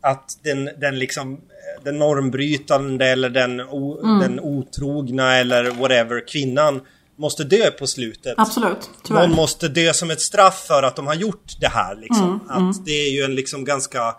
[0.00, 1.40] Att den, den liksom
[1.84, 4.18] den normbrytande eller den, o, Mm.
[4.20, 6.80] den otrogna eller whatever kvinnan
[7.18, 8.34] måste dö på slutet.
[8.36, 9.26] Absolut, tyvärr.
[9.28, 11.96] Någon måste dö som ett straff för att de har gjort det här.
[11.96, 12.40] Liksom.
[12.54, 14.14] Mm, att Det är ju en liksom ganska,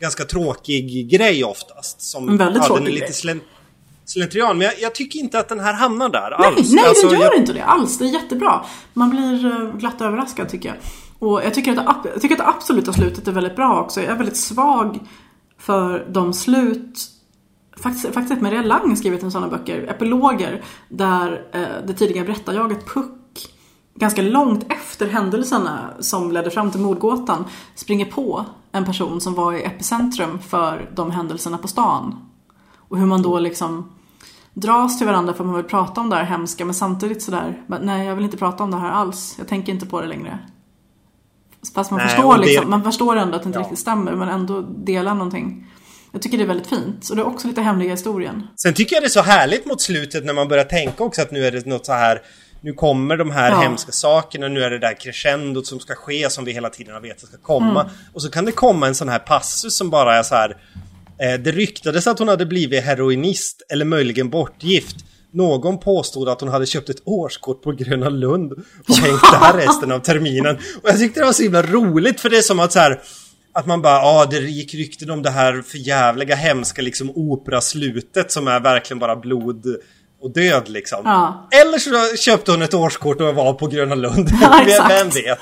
[0.00, 2.00] ganska tråkig grej oftast.
[2.00, 3.14] Som, En väldigt ja, tråkig den är lite grej.
[3.14, 3.40] slen,
[4.04, 4.58] slentrian.
[4.58, 6.72] Men jag, jag tycker inte att den här hamnar där Nej, alls.
[6.72, 7.98] nej Alltså, den gör jag, inte det alls.
[7.98, 8.64] Det är jättebra.
[8.94, 10.76] Man blir eh, glatt överraskad tycker jag.
[11.20, 14.00] Och jag tycker, att det, jag tycker att det absoluta slutet är väldigt bra också.
[14.00, 14.98] Jag är väldigt svag
[15.58, 17.10] för de slut
[17.76, 23.52] Faktiskt, faktiskt Maria Lang skrivit en sådana böcker, epiloger, där eh, det tidiga berättarjaget Puck
[23.94, 27.44] ganska långt efter händelserna som ledde fram till mordgåtan
[27.74, 32.30] springer på en person som var i epicentrum för de händelserna på stan.
[32.76, 33.92] Och hur man då liksom
[34.54, 37.62] dras till varandra för att man vill prata om det här hemska men samtidigt sådär,
[37.66, 39.34] nej jag vill inte prata om det här alls.
[39.38, 40.38] Jag tänker inte på det längre.
[41.74, 42.44] Fast man, nej, förstår, det...
[42.46, 43.62] liksom, man förstår ändå att det inte ja.
[43.62, 45.66] riktigt stämmer men ändå delar någonting.
[46.12, 47.08] Jag tycker det är väldigt fint.
[47.10, 48.46] Och det är också lite hemliga historien.
[48.56, 51.30] Sen tycker jag det är så härligt mot slutet när man börjar tänka också att
[51.30, 52.22] nu är det något så här
[52.62, 53.60] nu kommer de här ja.
[53.60, 57.00] hemska sakerna, nu är det där crescendot som ska ske som vi hela tiden har
[57.00, 57.80] vetat ska komma.
[57.80, 57.92] Mm.
[58.14, 60.56] Och så kan det komma en sån här passus som bara är så här
[61.20, 64.96] Eh, det ryktades att hon hade blivit heroinist eller möjligen bortgift.
[65.32, 68.52] Någon påstod att hon hade köpt ett årskort på Gröna Lund
[68.88, 70.56] och hängt där resten av terminen.
[70.56, 73.00] Och jag tyckte det var så himla roligt för det är som att så här
[73.52, 78.32] att man bara, ja ah, det gick rykten om det här förjävliga hemska liksom operaslutet
[78.32, 79.66] som är verkligen bara blod
[80.20, 81.00] och död liksom.
[81.04, 81.48] Ja.
[81.50, 84.30] Eller så köpte hon ett årskort och var på Gröna Lund.
[84.40, 85.38] Ja, Vem vet?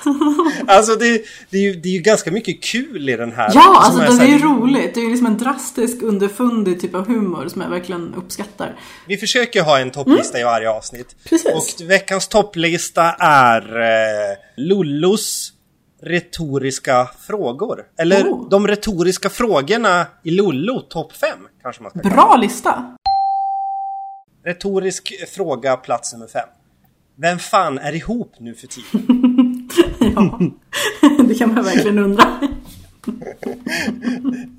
[0.67, 3.51] Alltså det, det, är ju, det är ju ganska mycket kul i den här.
[3.55, 4.95] Ja, alltså det är ju roligt.
[4.95, 8.81] Det är ju liksom en drastisk underfundig typ av humor som jag verkligen uppskattar.
[9.07, 10.41] Vi försöker ha en topplista mm.
[10.41, 11.17] i varje avsnitt.
[11.29, 11.81] Precis.
[11.81, 15.53] Och veckans topplista är eh, Lullos
[16.03, 17.85] retoriska frågor.
[17.99, 18.49] Eller oh.
[18.49, 21.31] de retoriska frågorna i Lollo topp 5
[21.63, 22.37] kanske man ska Bra kalla.
[22.37, 22.97] lista!
[24.49, 26.49] Retorisk fråga plats nummer fem.
[27.17, 29.69] Vem fan är ihop nu för tiden?
[30.15, 30.41] ja,
[31.29, 32.41] det kan man verkligen undra.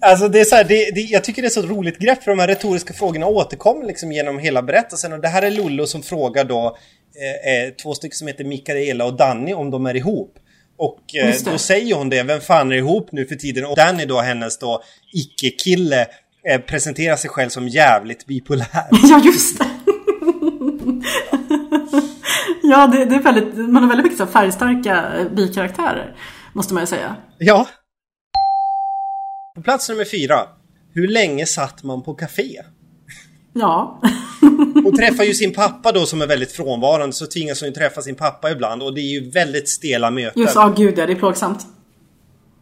[0.01, 2.31] alltså det är så här, det, det, jag tycker det är så roligt grepp för
[2.31, 6.03] de här retoriska frågorna återkommer liksom genom hela berättelsen och det här är Lollo som
[6.03, 6.77] frågar då
[7.21, 10.35] eh, eh, två stycken som heter Mikaela och Danny om de är ihop.
[10.77, 13.65] Och eh, då säger hon det, vem fan är ihop nu för tiden?
[13.65, 14.83] Och Danny då hennes då
[15.13, 16.07] icke-kille
[16.47, 18.87] eh, presenterar sig själv som jävligt bipolär.
[18.91, 19.69] ja just det!
[22.63, 26.15] ja, det, det, är väldigt, man har väldigt mycket färgstarka eh, bikaraktärer.
[26.53, 27.15] Måste man ju säga.
[27.37, 27.67] Ja.
[29.55, 30.35] På plats nummer fyra.
[30.93, 32.61] Hur länge satt man på café?
[33.53, 34.01] Ja.
[34.73, 38.01] hon träffar ju sin pappa då som är väldigt frånvarande så tvingas hon ju träffa
[38.01, 40.41] sin pappa ibland och det är ju väldigt stela möten.
[40.41, 41.65] Just, ja oh, gud ja, det är plågsamt.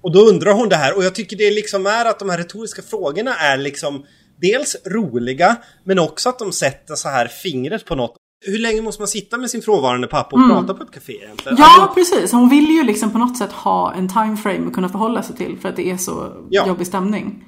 [0.08, 2.38] Och då undrar hon det här och jag tycker det liksom är att de här
[2.38, 4.06] retoriska frågorna är liksom
[4.42, 8.16] dels roliga men också att de sätter så här fingret på något
[8.46, 10.58] hur länge måste man sitta med sin frånvarande pappa och mm.
[10.58, 11.58] prata på ett café egentligen?
[11.58, 11.94] Ja, alltså...
[11.94, 12.32] precis.
[12.32, 15.58] Hon vill ju liksom på något sätt ha en timeframe att kunna förhålla sig till
[15.62, 16.68] för att det är så ja.
[16.68, 17.46] jobbig stämning.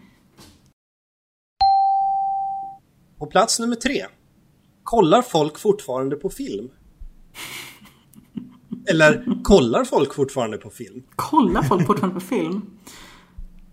[3.20, 4.06] På plats nummer tre.
[4.84, 6.70] Kollar folk fortfarande på film?
[8.92, 11.04] Eller kollar folk fortfarande på film?
[11.16, 12.62] Kollar folk fortfarande på film?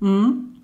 [0.01, 0.57] Mm.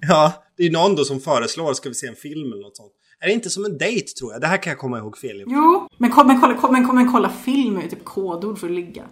[0.00, 2.92] Ja, det är någon då som föreslår, ska vi se en film eller något sånt.
[3.20, 4.40] Är det inte som en dejt tror jag?
[4.40, 5.44] Det här kan jag komma ihåg fel.
[5.46, 9.04] Jo, men, men, kolla, men, men kolla film är ju typ kodord för att ligga.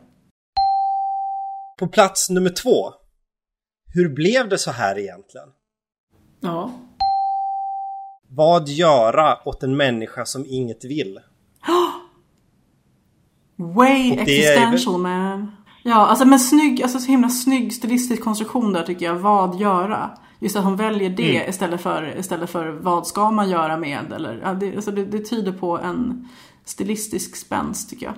[1.78, 2.92] På plats nummer två.
[3.94, 5.48] Hur blev det så här egentligen?
[6.40, 6.70] Ja.
[8.28, 11.20] Vad göra åt en människa som inget vill?
[13.56, 15.02] Way existential väl...
[15.02, 15.52] man.
[15.82, 19.14] Ja, alltså men snygg, alltså så himla snygg stilistisk konstruktion där tycker jag.
[19.14, 20.10] Vad göra?
[20.40, 21.50] Just att hon väljer det mm.
[21.50, 25.18] istället, för, istället för vad ska man göra med eller ja, det, alltså det, det
[25.18, 26.28] tyder på en
[26.64, 28.14] stilistisk spänst tycker jag.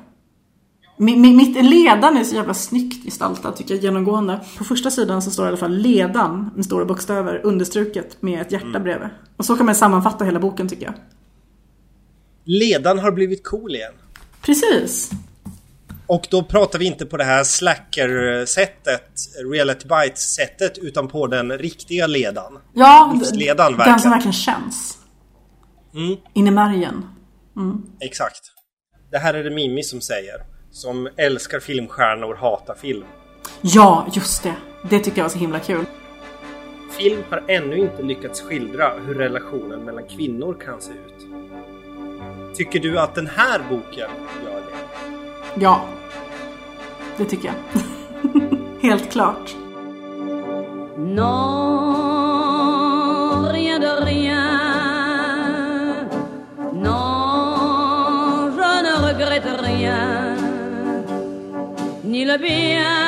[1.01, 4.41] Mitt ledan är så jävla snyggt gestaltat tycker jag genomgående.
[4.59, 8.53] På första sidan så står i alla fall ledan med stora bokstäver understruket med ett
[8.53, 8.83] hjärta mm.
[8.83, 9.09] bredvid.
[9.37, 10.95] Och så kan man sammanfatta hela boken tycker jag.
[12.45, 13.93] Ledan har blivit cool igen.
[14.41, 15.11] Precis.
[16.09, 19.11] Och då pratar vi inte på det här slacker-sättet,
[19.53, 22.59] reality bites-sättet, utan på den riktiga ledan.
[22.75, 23.93] Ja, Livsledan, verkligen.
[23.93, 24.99] den som verkligen känns.
[25.95, 26.17] Mm.
[26.35, 27.05] In i märgen.
[27.57, 27.83] Mm.
[28.01, 28.41] Exakt.
[29.11, 30.43] Det här är det Mimmi som säger.
[30.71, 33.05] Som älskar filmstjärnor, hatar film.
[33.61, 34.55] Ja, just det.
[34.91, 35.85] Det tycker jag var så himla kul.
[36.99, 41.27] Film har ännu inte lyckats skildra hur relationen mellan kvinnor kan se ut.
[42.57, 44.11] Tycker du att den här boken?
[45.55, 45.81] Ja,
[47.17, 47.55] det tycker jag.
[48.91, 49.57] Helt klart.
[50.97, 51.29] Non,
[53.53, 54.49] rien de rien.
[56.73, 60.37] Non, je ne regrette rien.
[62.03, 63.08] Ni le bien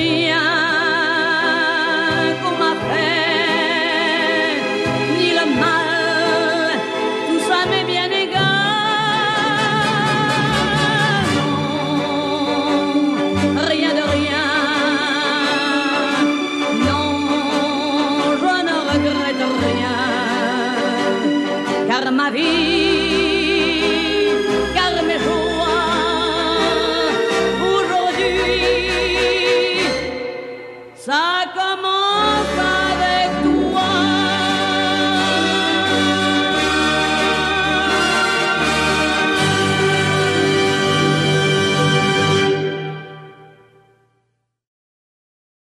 [0.00, 0.59] Non,